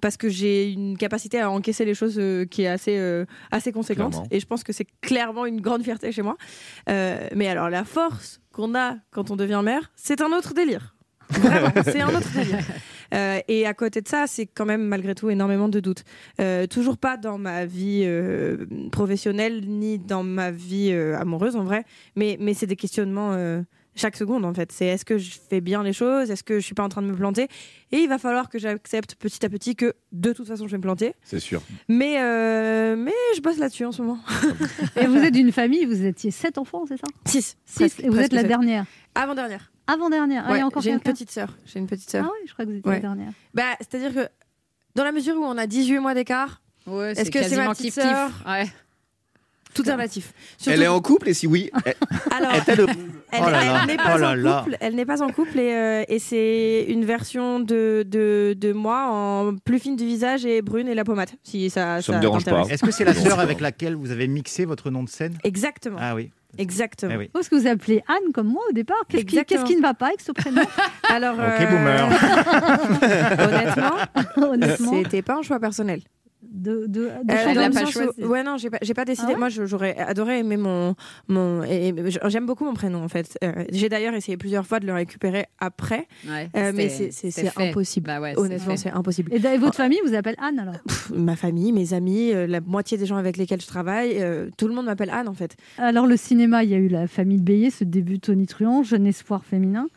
parce 0.02 0.18
que 0.18 0.30
j'ai 0.30 0.72
une 0.72 0.98
capacité 0.98 1.40
à 1.40 1.50
encaisser 1.52 1.86
les 1.86 1.94
choses 1.94 2.18
euh, 2.20 2.46
qui 2.46 2.64
est 2.64 2.68
assez 2.68 2.98
euh, 2.98 3.26
assez 3.52 3.72
conséquente. 3.72 4.12
Clairement. 4.14 4.28
Et 4.32 4.40
je 4.40 4.46
pense 4.48 4.64
que 4.64 4.74
c'est 4.74 4.88
clairement 5.02 5.46
une 5.46 5.62
grande 5.62 5.84
fierté 5.84 6.12
chez 6.12 6.22
moi. 6.24 6.38
Mais 6.88 7.48
alors 7.48 7.70
la 7.70 7.84
force 7.84 8.42
qu'on 8.52 8.74
a 8.76 8.96
quand 9.12 9.30
on 9.32 9.36
devient 9.36 9.62
mère, 9.64 9.92
c'est 9.96 10.22
un 10.22 10.32
autre 10.32 10.54
délire. 10.54 10.96
Vraiment, 11.30 11.70
c'est 11.84 12.02
un 12.02 12.10
autre 12.16 12.32
délire. 12.34 12.64
Euh, 13.14 13.40
et 13.48 13.66
à 13.66 13.74
côté 13.74 14.02
de 14.02 14.08
ça, 14.08 14.26
c'est 14.28 14.46
quand 14.46 14.66
même 14.66 14.84
malgré 14.84 15.16
tout 15.16 15.30
énormément 15.30 15.70
de 15.70 15.80
doutes. 15.80 16.04
Euh, 16.42 16.68
toujours 16.68 16.98
pas 16.98 17.16
dans 17.18 17.38
ma 17.38 17.66
vie 17.66 18.02
euh, 18.06 18.66
professionnelle 18.92 19.64
ni 19.68 19.98
dans 19.98 20.24
ma 20.24 20.52
vie 20.52 20.90
euh, 20.92 21.18
amoureuse 21.18 21.56
en 21.56 21.64
vrai, 21.64 21.86
mais, 22.16 22.38
mais 22.42 22.54
c'est 22.54 22.68
des 22.68 22.76
questionnements 22.76 23.32
euh, 23.34 23.62
chaque 23.96 24.18
seconde 24.18 24.44
en 24.46 24.54
fait. 24.54 24.72
C'est 24.74 24.86
est-ce 24.88 25.06
que 25.06 25.18
je 25.18 25.32
fais 25.50 25.62
bien 25.62 25.84
les 25.84 25.94
choses? 25.94 26.30
Est-ce 26.30 26.44
que 26.44 26.60
je 26.60 26.66
suis 26.66 26.76
pas 26.76 26.84
en 26.84 26.90
train 26.90 27.02
de 27.02 27.08
me 27.08 27.16
planter? 27.16 27.48
Et 27.94 27.98
il 28.00 28.10
va 28.10 28.18
falloir 28.18 28.50
que 28.50 28.60
j'accepte 28.60 29.16
petit 29.16 29.46
à 29.46 29.50
petit 29.50 29.76
que 29.78 29.94
de 30.12 30.34
toute 30.34 30.48
façon 30.48 30.68
je 30.68 30.72
vais 30.72 30.78
me 30.78 30.84
planter. 30.84 31.14
C'est 31.24 31.40
sûr. 31.40 31.62
Mais, 31.88 32.18
euh, 32.22 32.96
mais 32.98 33.14
je 33.38 33.42
bosse 33.42 33.58
là-dessus 33.58 33.86
en 33.86 33.92
ce 33.94 34.02
moment. 34.02 34.20
Et 34.98 35.06
vous 35.08 35.18
êtes 35.18 35.34
d'une 35.34 35.54
famille, 35.54 35.86
vous 35.86 36.04
étiez 36.06 36.30
sept 36.32 36.58
enfants, 36.58 36.84
c'est 36.88 36.98
ça? 36.98 37.08
Six. 37.26 37.56
Six. 37.66 37.78
Presque- 37.80 38.00
Et 38.04 38.10
vous 38.10 38.20
êtes 38.20 38.34
la 38.34 38.42
sept. 38.42 38.50
dernière 38.50 38.86
Avant-dernière. 39.16 39.72
Avant-dernière. 39.88 40.44
Ah, 40.46 40.50
il 40.50 40.52
y 40.52 40.54
Ouais, 40.58 40.62
a 40.62 40.66
encore 40.68 40.82
j'ai 40.82 40.92
une 40.92 41.00
petite 41.00 41.32
sœur. 41.32 41.56
J'ai 41.66 41.80
une 41.80 41.88
petite 41.88 42.10
sœur. 42.10 42.26
Ah 42.28 42.32
oui, 42.34 42.48
je 42.48 42.54
crois 42.54 42.66
que 42.66 42.72
vous 42.72 42.78
étiez 42.78 42.90
Ouais. 42.90 42.96
la 42.98 43.02
dernière. 43.02 43.32
Bah, 43.54 43.64
c'est-à-dire 43.80 44.14
que 44.14 44.30
dans 44.96 45.04
la 45.04 45.12
mesure 45.12 45.36
où 45.38 45.44
on 45.44 45.58
a 45.58 45.68
18 45.68 46.00
mois 46.00 46.14
d'écart, 46.14 46.62
Ouais, 46.86 47.12
Est-ce 47.12 47.30
que 47.32 47.44
c'est 47.44 47.58
ma 47.58 47.74
petite 47.74 47.94
sœur 47.94 48.30
Ouais. 48.48 48.66
Tout 49.74 49.88
est 49.88 49.92
relatif. 49.92 50.34
Elle 50.66 50.82
est 50.82 50.88
en 50.88 51.02
couple 51.02 51.30
et 51.30 51.34
si 51.36 51.46
oui, 51.46 51.70
elle, 51.86 51.94
Alors, 52.32 52.52
Elle, 52.54 52.64
Oh 52.80 52.86
elle 53.32 53.42
là, 53.52 53.86
n'est 53.86 53.98
pas 53.98 54.16
oh 54.16 54.18
là 54.18 54.30
en 54.32 54.36
là. 54.36 54.62
couple. 54.64 54.78
Elle 54.80 54.96
n'est 54.96 55.06
pas 55.06 55.22
en 55.22 55.30
couple 55.30 55.60
et, 55.60 55.76
euh, 55.76 56.04
et 56.08 56.18
c'est 56.18 56.86
une 56.88 57.04
version 57.06 57.60
de, 57.60 58.04
de, 58.08 58.56
de 58.58 58.72
moi 58.74 59.08
en 59.12 59.56
plus 59.58 59.78
fine 59.80 59.96
du 59.98 60.06
visage 60.06 60.46
et 60.46 60.62
brune 60.64 60.88
et 60.88 60.96
la 60.96 61.04
pommade. 61.04 61.30
Si 61.44 61.70
ça, 61.70 62.02
Ça 62.02 62.14
me 62.16 62.22
dérange 62.22 62.46
pas. 62.46 62.64
Est-ce 62.70 62.84
que 62.84 62.92
c'est 62.92 63.04
la 63.06 63.14
sœur 63.14 63.40
avec 63.40 63.60
laquelle 63.60 63.96
vous 63.96 64.10
avez 64.12 64.28
mixé 64.28 64.64
votre 64.66 64.90
nom 64.90 65.04
de 65.04 65.10
scène? 65.10 65.38
Exactement. 65.44 65.98
Ah 66.00 66.16
oui. 66.16 66.32
Exactement. 66.58 67.12
Eh 67.14 67.18
oui. 67.18 67.30
Parce 67.34 67.50
que 67.50 67.56
vous 67.56 67.68
appelez 67.68 68.04
Anne 68.08 68.32
comme 68.34 68.48
moi 68.48 68.64
au 68.70 68.74
départ. 68.74 68.98
Qu'est-ce 69.10 69.26
qui, 69.26 69.36
Exactement. 69.38 69.62
qu'est-ce 69.64 69.72
qui 69.74 69.78
ne 69.78 69.82
va 69.82 69.94
pas 69.94 70.08
avec 70.08 70.22
ce 70.22 70.32
prénom 70.32 70.62
Alors, 71.10 71.36
Ok, 71.36 71.70
boomer. 71.70 72.10
honnêtement, 73.40 73.96
Honnêtement. 74.52 74.92
c'était 75.04 75.22
pas 75.22 75.36
un 75.38 75.42
choix 75.42 75.60
personnel. 75.60 76.02
De, 76.58 76.88
de, 76.88 76.88
de 76.88 77.08
Euh, 77.08 77.38
changer 77.44 77.54
dans 77.56 77.62
l'a 77.62 77.68
le 77.68 77.74
pas 77.74 77.80
sens 77.82 77.90
où- 77.90 77.92
choisi. 78.04 78.24
Ouais, 78.24 78.44
non, 78.44 78.58
j'ai 78.58 78.70
pas, 78.70 78.80
j'ai 78.82 78.94
pas 78.94 79.06
décidé. 79.06 79.28
Ah 79.30 79.34
ouais 79.34 79.40
Moi, 79.40 79.50
j'aurais 79.50 79.96
adoré 79.98 80.40
aimer 80.40 80.58
mon. 80.58 80.96
mon 81.28 81.64
et- 81.64 81.90
et 81.90 81.94
J'aime 82.30 82.46
beaucoup 82.46 82.66
mon 82.66 82.74
prénom, 82.74 83.04
en 83.04 83.08
fait. 83.08 83.38
Euh, 83.44 83.64
j'ai 83.72 83.90
d'ailleurs 83.90 84.14
essayé 84.16 84.38
plusieurs 84.38 84.66
fois 84.66 84.80
de 84.80 84.88
le 84.88 84.94
récupérer 84.94 85.46
après. 85.60 86.08
Ouais, 86.28 86.50
Euh, 86.56 86.72
mais 86.76 86.90
c'est- 86.90 87.58
impossible. 87.58 88.08
Bah 88.08 88.20
ouais, 88.20 88.34
c'est 88.34 88.40
Honnêtement, 88.42 88.72
fait. 88.72 88.78
c'est 88.78 88.92
impossible. 88.92 89.32
Et, 89.34 89.38
et 89.46 89.58
votre 89.58 89.76
famille 89.76 90.00
vous 90.06 90.14
appelle 90.16 90.36
Anne 90.40 90.60
alors? 90.60 90.80
Pff, 90.88 91.12
ma 91.16 91.36
famille, 91.36 91.72
mes 91.72 91.94
amis, 91.94 92.32
euh, 92.34 92.48
la 92.48 92.62
moitié 92.62 92.98
des 92.98 93.06
gens 93.06 93.18
avec 93.18 93.38
lesquels 93.38 93.62
je 93.62 93.68
travaille, 93.68 94.18
euh, 94.20 94.50
tout 94.58 94.68
le 94.68 94.74
monde 94.74 94.86
m'appelle 94.86 95.10
Anne, 95.12 95.28
en 95.28 95.34
fait. 95.34 95.56
Alors 95.78 96.08
le 96.08 96.18
cinéma, 96.18 96.64
il 96.64 96.70
y 96.70 96.74
a 96.74 96.78
eu 96.78 96.88
la 96.88 97.08
famille 97.08 97.40
Bélier, 97.42 97.70
ce 97.70 97.84
début 97.84 98.20
Tony 98.20 98.48
Truant, 98.48 98.84
jeune 98.84 99.06
espoir 99.06 99.46
féminin. 99.46 99.88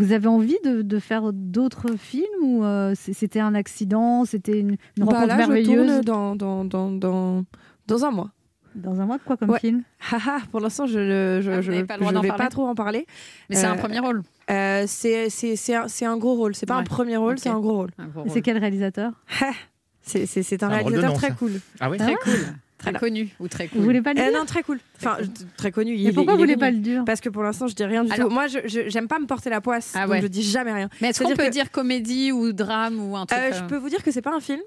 Vous 0.00 0.12
avez 0.12 0.26
envie 0.28 0.56
de, 0.64 0.82
de 0.82 0.98
faire 0.98 1.32
d'autres 1.32 1.96
films 1.96 2.24
ou 2.42 2.64
euh, 2.64 2.94
c'était 2.96 3.40
un 3.40 3.54
accident, 3.54 4.24
c'était 4.24 4.58
une, 4.58 4.70
une 4.70 4.76
Bah 4.98 5.04
rencontre 5.06 5.26
là, 5.26 5.34
je 5.34 5.38
merveilleuse 5.38 5.86
tourne 5.86 6.00
dans, 6.02 6.34
dans, 6.36 6.64
dans, 6.64 6.90
dans, 6.90 7.44
dans 7.86 8.04
un 8.04 8.10
mois. 8.10 8.30
Dans 8.74 9.00
un 9.00 9.04
mois, 9.06 9.18
quoi 9.18 9.36
comme 9.36 9.50
Ouais. 9.50 9.58
film? 9.58 9.82
Haha, 10.12 10.38
pour 10.52 10.60
l'instant, 10.60 10.86
je 10.86 10.98
ne 10.98 11.40
je, 11.42 11.50
Ah, 11.50 11.60
je- 11.60 11.66
je 11.66 11.72
vais 11.72 11.84
parler 11.84 12.06
pas 12.36 12.48
trop 12.48 12.66
en 12.66 12.74
parler. 12.74 13.04
Mais 13.48 13.56
c'est 13.56 13.66
un 13.66 13.74
Euh, 13.74 13.78
premier 13.78 13.98
rôle. 13.98 14.22
Euh, 14.50 14.84
c'est 14.86 15.28
c'est- 15.28 15.56
c'est 15.56 15.74
un, 15.74 15.88
c'est 15.88 16.06
un 16.06 16.16
gros 16.16 16.34
rôle. 16.34 16.54
C'est 16.54 16.66
pas 16.66 16.76
un 16.76 16.84
premier 16.84 17.16
rôle, 17.16 17.38
c'est 17.38 17.48
un 17.48 17.58
gros 17.60 17.74
rôle. 17.74 17.90
Un 17.98 18.06
gros 18.06 18.24
Et 18.26 18.28
c'est 18.30 18.42
quel 18.42 18.58
réalisateur? 18.58 19.12
C'est 20.02 20.24
c'est- 20.26 20.42
c'est 20.42 20.62
un 20.62 20.68
un 20.68 20.76
réalisateur 20.78 21.12
très 21.14 21.32
cool. 21.32 21.52
Ah 21.78 21.90
oui 21.90 21.98
Très 21.98 22.14
cool. 22.14 22.32
Très 22.80 22.88
Alors. 22.90 23.00
connu 23.00 23.28
ou 23.40 23.46
très 23.46 23.68
cool. 23.68 23.78
Vous 23.78 23.84
voulez 23.84 24.00
pas 24.02 24.14
le 24.14 24.20
Euh, 24.20 24.30
dire 24.30 24.38
non, 24.40 24.46
très 24.46 24.62
cool. 24.62 24.78
Enfin, 24.98 25.18
très 25.56 25.70
connu. 25.70 25.94
Il 25.94 26.08
est- 26.08 26.12
pourquoi 26.12 26.32
il 26.32 26.36
vous 26.36 26.42
voulez 26.42 26.56
pas 26.56 26.70
le 26.70 26.78
dire 26.78 27.02
Parce 27.04 27.20
que 27.20 27.28
pour 27.28 27.42
l'instant, 27.42 27.66
je 27.68 27.74
dis 27.74 27.84
rien 27.84 28.04
du 28.04 28.10
Alors- 28.10 28.28
tout. 28.28 28.34
Moi, 28.34 28.46
je 28.46 28.58
j'aime 28.88 29.06
pas 29.06 29.18
me 29.18 29.26
porter 29.26 29.50
la 29.50 29.60
poisse, 29.60 29.92
Ah 29.94 30.02
donc 30.06 30.12
ouais. 30.12 30.22
je 30.22 30.26
dis 30.28 30.42
jamais 30.42 30.72
rien. 30.72 30.88
Mais 31.02 31.08
est-ce 31.10 31.22
qu'on 31.22 31.28
peut 31.34 31.44
que- 31.44 31.50
dire 31.50 31.70
comédie 31.70 32.32
ou 32.32 32.52
drame 32.52 32.98
ou 32.98 33.16
un 33.16 33.26
truc 33.26 33.38
Euh, 33.38 33.50
euh, 33.52 33.58
Je 33.58 33.64
peux 33.64 33.76
vous 33.76 33.88
dire 33.90 34.02
que 34.02 34.10
c'est 34.10 34.22
pas 34.22 34.34
un 34.34 34.40
film, 34.40 34.60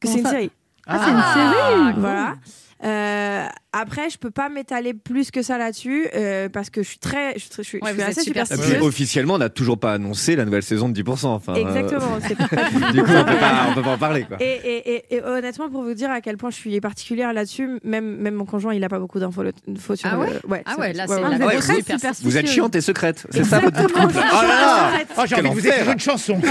que 0.00 0.08
Comment 0.08 0.14
c'est 0.14 0.20
une 0.20 0.26
série. 0.26 0.50
Ah, 0.86 1.00
c'est 1.04 1.10
une 1.10 1.22
série 1.22 2.00
Voilà. 2.00 2.30
Euh, 2.30 2.34
après, 2.80 4.08
je 4.10 4.18
peux 4.18 4.30
pas 4.30 4.48
m'étaler 4.48 4.94
plus 4.94 5.30
que 5.30 5.42
ça 5.42 5.58
là-dessus 5.58 6.06
euh, 6.14 6.48
parce 6.48 6.70
que 6.70 6.82
je 6.82 6.88
suis 6.88 6.98
très, 6.98 7.34
je 7.38 7.40
suis, 7.62 7.78
je 7.80 7.84
Ouais, 7.84 7.94
je 7.96 8.00
assez 8.02 8.22
super 8.22 8.46
superstitieuse. 8.46 8.82
officiellement, 8.82 9.34
on 9.34 9.38
n'a 9.38 9.48
toujours 9.48 9.78
pas 9.78 9.92
annoncé 9.94 10.36
la 10.36 10.44
nouvelle 10.44 10.62
saison 10.62 10.88
de 10.88 11.00
10%. 11.00 11.26
Enfin, 11.26 11.54
euh, 11.54 11.56
Exactement. 11.56 12.18
c'est 12.26 12.34
pas 12.36 12.44
du 12.92 13.02
coup, 13.02 13.10
on 13.14 13.24
peut 13.24 13.36
pas, 13.36 13.66
on 13.70 13.74
peut 13.74 13.82
pas 13.82 13.90
en 13.94 13.98
parler. 13.98 14.24
Quoi. 14.24 14.36
Et, 14.40 14.44
et- 14.64 14.94
et- 14.94 15.14
et 15.16 15.22
honnêtement, 15.22 15.68
pour 15.70 15.82
vous 15.82 15.94
dire 15.94 16.10
à 16.10 16.20
quel 16.20 16.36
point 16.36 16.50
je 16.50 16.56
suis 16.56 16.80
particulière 16.80 17.32
là-dessus, 17.32 17.78
même, 17.84 18.16
même 18.16 18.34
mon 18.34 18.44
conjoint, 18.46 18.74
il 18.74 18.82
a 18.84 18.88
pas 18.88 18.98
beaucoup 18.98 19.18
d'infos 19.20 19.42
le- 19.42 19.52
infos 19.68 19.96
sur 19.96 20.08
Ah 20.12 20.16
le- 20.16 20.20
ouais 20.50 20.62
c'est 20.66 20.72
Ah 20.74 20.78
ouais, 20.80 20.92
là, 20.92 21.04
c'est 21.06 21.14
ouais. 21.14 21.20
la 21.20 21.26
Ah, 21.28 21.38
vous 21.38 21.46
ouais, 21.46 21.56
êtes 21.56 21.62
super-. 21.86 22.12
Vous 22.22 22.36
êtes 22.36 22.46
chiante 22.48 22.74
et 22.76 22.80
secrète. 22.80 23.26
C'est 23.30 23.44
ça 23.44 23.58
votre 23.60 23.82
couple. 23.82 23.98
Oh 24.16 24.42
là 24.42 24.42
là 24.42 24.90
Oh, 25.18 25.22
j'ai 25.26 25.34
envie 25.36 25.48
de 25.50 25.54
vous 25.54 25.66
écrire 25.66 25.82
enfer. 25.82 25.92
une 25.92 26.00
chanson. 26.00 26.40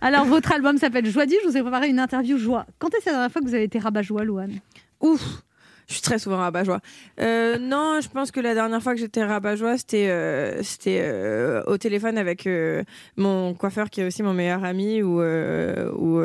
Alors 0.00 0.24
votre 0.24 0.52
album 0.52 0.78
s'appelle 0.78 1.06
Joie 1.06 1.24
je 1.26 1.48
vous 1.48 1.56
ai 1.56 1.62
préparé 1.62 1.88
une 1.88 1.98
interview 1.98 2.38
Joie. 2.38 2.66
Quand 2.78 2.88
est-ce 2.94 3.06
la 3.06 3.12
dernière 3.12 3.32
fois 3.32 3.40
que 3.42 3.46
vous 3.46 3.54
avez 3.54 3.64
été 3.64 3.78
rabat-joie, 3.78 4.24
Louane? 4.24 4.54
Ouf 5.00 5.42
je 5.88 5.94
suis 5.94 6.02
très 6.02 6.18
souvent 6.18 6.36
rabat-joie. 6.36 6.80
Euh, 7.18 7.56
non, 7.58 8.00
je 8.02 8.10
pense 8.10 8.30
que 8.30 8.40
la 8.40 8.52
dernière 8.52 8.82
fois 8.82 8.92
que 8.92 9.00
j'étais 9.00 9.24
rabat-joie, 9.24 9.78
c'était 9.78 10.10
euh, 10.10 10.62
c'était 10.62 11.00
euh, 11.02 11.62
au 11.66 11.78
téléphone 11.78 12.18
avec 12.18 12.46
euh, 12.46 12.82
mon 13.16 13.54
coiffeur 13.54 13.88
qui 13.88 14.02
est 14.02 14.06
aussi 14.06 14.22
mon 14.22 14.34
meilleur 14.34 14.64
ami 14.64 15.02
où, 15.02 15.22
où 15.22 16.18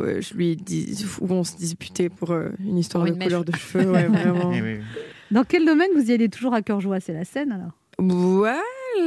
euh, 0.00 0.20
je 0.20 0.34
lui 0.34 0.56
dis 0.56 1.06
où 1.20 1.32
on 1.32 1.44
se 1.44 1.56
disputait 1.56 2.08
pour 2.08 2.32
euh, 2.32 2.48
une 2.58 2.78
histoire 2.78 3.04
Pour 3.04 3.12
de 3.12 3.18
mèche. 3.18 3.28
couleur 3.28 3.44
de 3.44 3.52
cheveux. 3.54 3.90
Ouais, 3.92 4.06
vraiment. 4.08 4.52
Eh. 4.52 4.80
Dans 5.30 5.44
quel 5.44 5.64
domaine 5.64 5.90
vous 5.94 6.10
y 6.10 6.12
allez 6.12 6.28
toujours 6.28 6.54
à 6.54 6.62
cœur 6.62 6.80
joie? 6.80 6.98
C'est 6.98 7.12
la 7.14 7.24
scène 7.24 7.52
alors? 7.52 7.72
Ouais, 8.00 8.58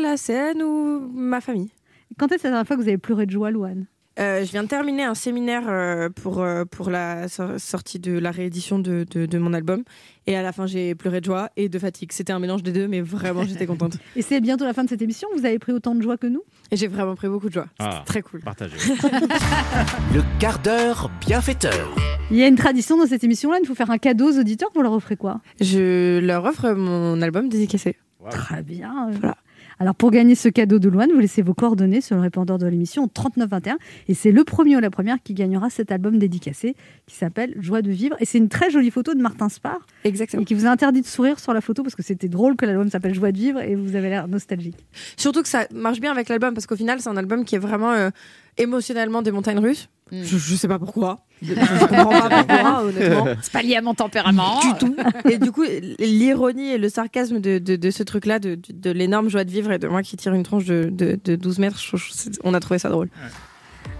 la 0.01 0.15
scène 0.15 0.63
ou 0.63 1.11
ma 1.13 1.41
famille. 1.41 1.71
Quand 2.17 2.31
est-ce 2.31 2.43
la 2.43 2.51
dernière 2.51 2.67
fois 2.67 2.75
que 2.77 2.81
vous 2.81 2.87
avez 2.87 2.97
pleuré 2.97 3.25
de 3.25 3.31
joie, 3.31 3.51
Louane? 3.51 3.85
Euh, 4.17 4.45
je 4.45 4.51
viens 4.51 4.63
de 4.63 4.69
terminer 4.69 5.03
un 5.03 5.13
séminaire 5.13 5.63
euh, 5.67 6.07
pour, 6.09 6.39
euh, 6.41 6.63
pour 6.63 6.89
la 6.89 7.27
so- 7.27 7.57
sortie 7.57 7.99
de 7.99 8.17
la 8.17 8.31
réédition 8.31 8.79
de, 8.79 9.05
de, 9.11 9.25
de 9.25 9.37
mon 9.37 9.51
album. 9.53 9.83
Et 10.25 10.37
à 10.37 10.41
la 10.41 10.53
fin, 10.53 10.67
j'ai 10.67 10.95
pleuré 10.95 11.19
de 11.19 11.25
joie 11.25 11.49
et 11.57 11.67
de 11.67 11.77
fatigue. 11.77 12.13
C'était 12.13 12.31
un 12.31 12.39
mélange 12.39 12.63
des 12.63 12.71
deux, 12.71 12.87
mais 12.87 13.01
vraiment, 13.01 13.43
j'étais 13.43 13.65
contente. 13.65 13.97
Et 14.15 14.21
c'est 14.21 14.39
bientôt 14.39 14.63
la 14.63 14.71
fin 14.73 14.85
de 14.85 14.89
cette 14.89 15.01
émission, 15.01 15.27
vous 15.35 15.45
avez 15.45 15.59
pris 15.59 15.73
autant 15.73 15.93
de 15.95 16.01
joie 16.01 16.15
que 16.15 16.27
nous? 16.27 16.43
Et 16.71 16.77
j'ai 16.77 16.87
vraiment 16.87 17.15
pris 17.15 17.27
beaucoup 17.27 17.49
de 17.49 17.53
joie. 17.55 17.67
C'était 17.77 17.89
Ah. 17.93 18.03
très 18.05 18.21
cool. 18.21 18.39
Partagez. 18.39 18.77
Le 20.13 20.21
quart 20.39 20.59
d'heure 20.59 21.11
bienfaiteur. 21.19 21.93
Il 22.31 22.37
y 22.37 22.43
a 22.43 22.47
une 22.47 22.55
tradition 22.55 22.97
dans 22.97 23.07
cette 23.07 23.25
émission-là, 23.25 23.57
il 23.61 23.67
faut 23.67 23.75
faire 23.75 23.91
un 23.91 23.97
cadeau 23.97 24.31
aux 24.31 24.39
auditeurs, 24.39 24.69
vous 24.73 24.81
leur 24.81 24.93
offrez 24.93 25.17
quoi? 25.17 25.41
Je 25.59 26.19
leur 26.19 26.45
offre 26.45 26.71
mon 26.71 27.21
album 27.21 27.49
dédicacé. 27.49 27.97
Très 28.31 28.63
bien. 28.63 29.11
Voilà. 29.19 29.35
Alors 29.79 29.95
pour 29.95 30.11
gagner 30.11 30.35
ce 30.35 30.47
cadeau 30.49 30.79
de 30.79 30.89
Louane, 30.89 31.11
vous 31.11 31.19
laissez 31.19 31.41
vos 31.41 31.53
coordonnées 31.53 32.01
sur 32.01 32.15
le 32.15 32.21
répondeur 32.21 32.57
de 32.57 32.65
l'émission 32.67 33.07
3921 33.07 33.77
et 34.07 34.13
c'est 34.13 34.31
le 34.31 34.43
premier 34.43 34.77
ou 34.77 34.79
la 34.79 34.89
première 34.89 35.21
qui 35.21 35.33
gagnera 35.33 35.69
cet 35.69 35.91
album 35.91 36.17
dédicacé 36.17 36.75
qui 37.05 37.15
s'appelle 37.15 37.53
Joie 37.59 37.81
de 37.81 37.91
vivre 37.91 38.15
et 38.19 38.25
c'est 38.25 38.37
une 38.37 38.49
très 38.49 38.69
jolie 38.69 38.91
photo 38.91 39.13
de 39.13 39.21
Martin 39.21 39.49
Spar 39.49 39.85
Exactement. 40.03 40.41
et 40.41 40.45
qui 40.45 40.53
vous 40.53 40.65
a 40.65 40.69
interdit 40.69 41.01
de 41.01 41.05
sourire 41.07 41.39
sur 41.39 41.53
la 41.53 41.61
photo 41.61 41.83
parce 41.83 41.95
que 41.95 42.03
c'était 42.03 42.29
drôle 42.29 42.55
que 42.55 42.65
l'album 42.65 42.89
s'appelle 42.89 43.13
Joie 43.13 43.31
de 43.31 43.37
vivre 43.37 43.61
et 43.61 43.75
vous 43.75 43.95
avez 43.95 44.09
l'air 44.09 44.27
nostalgique. 44.27 44.85
Surtout 45.17 45.41
que 45.41 45.49
ça 45.49 45.67
marche 45.73 45.99
bien 45.99 46.11
avec 46.11 46.29
l'album 46.29 46.53
parce 46.53 46.67
qu'au 46.67 46.75
final, 46.75 46.99
c'est 47.01 47.09
un 47.09 47.17
album 47.17 47.43
qui 47.45 47.55
est 47.55 47.59
vraiment 47.59 47.91
euh, 47.91 48.09
émotionnellement 48.57 49.21
des 49.21 49.31
montagnes 49.31 49.59
russes. 49.59 49.89
Mm. 50.11 50.21
Je, 50.23 50.37
je 50.37 50.55
sais 50.55 50.67
pas 50.67 50.77
pourquoi. 50.79 51.19
Je, 51.41 51.53
je 51.55 51.85
comprends 51.87 52.05
pas 52.29 52.43
pourquoi, 52.43 52.83
honnêtement. 52.83 53.25
C'est 53.41 53.51
pas 53.51 53.61
lié 53.61 53.75
à 53.75 53.81
mon 53.81 53.93
tempérament. 53.93 54.59
du 54.61 54.73
tout. 54.79 54.95
Et 55.29 55.37
du 55.37 55.51
coup, 55.51 55.63
l'ironie 55.99 56.71
et 56.71 56.77
le 56.77 56.89
sarcasme 56.89 57.39
de, 57.39 57.57
de, 57.59 57.75
de 57.75 57.91
ce 57.91 58.03
truc-là, 58.03 58.39
de, 58.39 58.55
de, 58.55 58.61
de 58.71 58.91
l'énorme 58.91 59.29
joie 59.29 59.43
de 59.43 59.51
vivre 59.51 59.71
et 59.71 59.79
de 59.79 59.87
moi 59.87 60.03
qui 60.03 60.15
tire 60.15 60.33
une 60.33 60.43
tronche 60.43 60.65
de, 60.65 60.89
de, 60.91 61.19
de 61.23 61.35
12 61.35 61.59
mètres, 61.59 61.79
je- 61.79 61.97
je- 61.97 62.11
c'est- 62.11 62.39
on 62.43 62.53
a 62.53 62.59
trouvé 62.59 62.77
ça 62.79 62.89
drôle. 62.89 63.09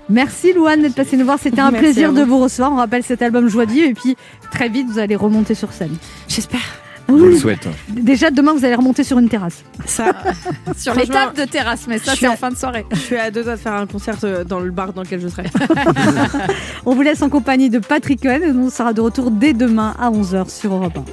Merci 0.08 0.54
Louane 0.54 0.82
d'être 0.84 0.94
passée 0.94 1.18
nous 1.18 1.26
voir, 1.26 1.40
c'était 1.40 1.62
un 1.62 1.72
Merci 1.72 1.84
plaisir 1.86 2.12
vous. 2.12 2.18
de 2.20 2.24
vous 2.24 2.40
recevoir. 2.40 2.72
On 2.72 2.76
rappelle 2.76 3.04
cet 3.04 3.24
album 3.24 3.48
Joie 3.48 3.66
de 3.66 3.72
vivre 3.72 3.88
et 3.90 3.94
puis 3.96 4.16
très 4.52 4.70
vite 4.70 4.88
vous 4.88 5.00
allez 5.00 5.16
remonter 5.16 5.56
sur 5.56 5.72
scène. 5.74 5.96
J'espère. 6.28 6.62
Je 7.08 7.14
vous 7.14 7.26
le 7.26 7.38
souhaite. 7.38 7.68
Déjà 7.90 8.32
demain 8.32 8.54
vous 8.54 8.66
allez 8.66 8.76
remonter 8.76 9.04
sur 9.04 9.20
une 9.20 9.30
terrasse. 9.30 9.64
Ça, 9.86 10.12
Sur 10.78 10.94
tables 10.96 11.38
de 11.38 11.46
terrasse, 11.46 11.86
mais 11.88 12.00
ça, 12.00 12.14
je 12.14 12.20
c'est 12.20 12.28
en 12.28 12.36
fin 12.36 12.50
de 12.50 12.58
soirée. 12.58 12.86
je 12.92 12.98
suis 12.98 13.18
à 13.18 13.32
deux 13.32 13.44
doigts 13.44 13.56
de 13.56 13.60
faire 13.60 13.74
un 13.74 13.86
concert 13.88 14.18
euh, 14.24 14.44
dans 14.44 14.60
le 14.60 14.72
bar 14.72 14.94
dans 14.94 15.04
lequel 15.04 15.22
je 15.22 15.28
serai. 15.28 15.44
On 16.86 16.96
vous 16.96 17.02
laisse 17.02 17.22
en 17.22 17.30
compagnie 17.30 17.70
de 17.70 17.80
Patrick 17.80 18.22
Cohen 18.22 18.42
et 18.42 18.52
on 18.52 18.70
sera 18.70 18.94
de 18.94 19.02
retour 19.02 19.32
dès 19.32 19.54
demain 19.54 19.96
à 20.00 20.10
11h 20.10 20.50
sur 20.50 20.74
Europe 20.74 20.98
1. 20.98 21.04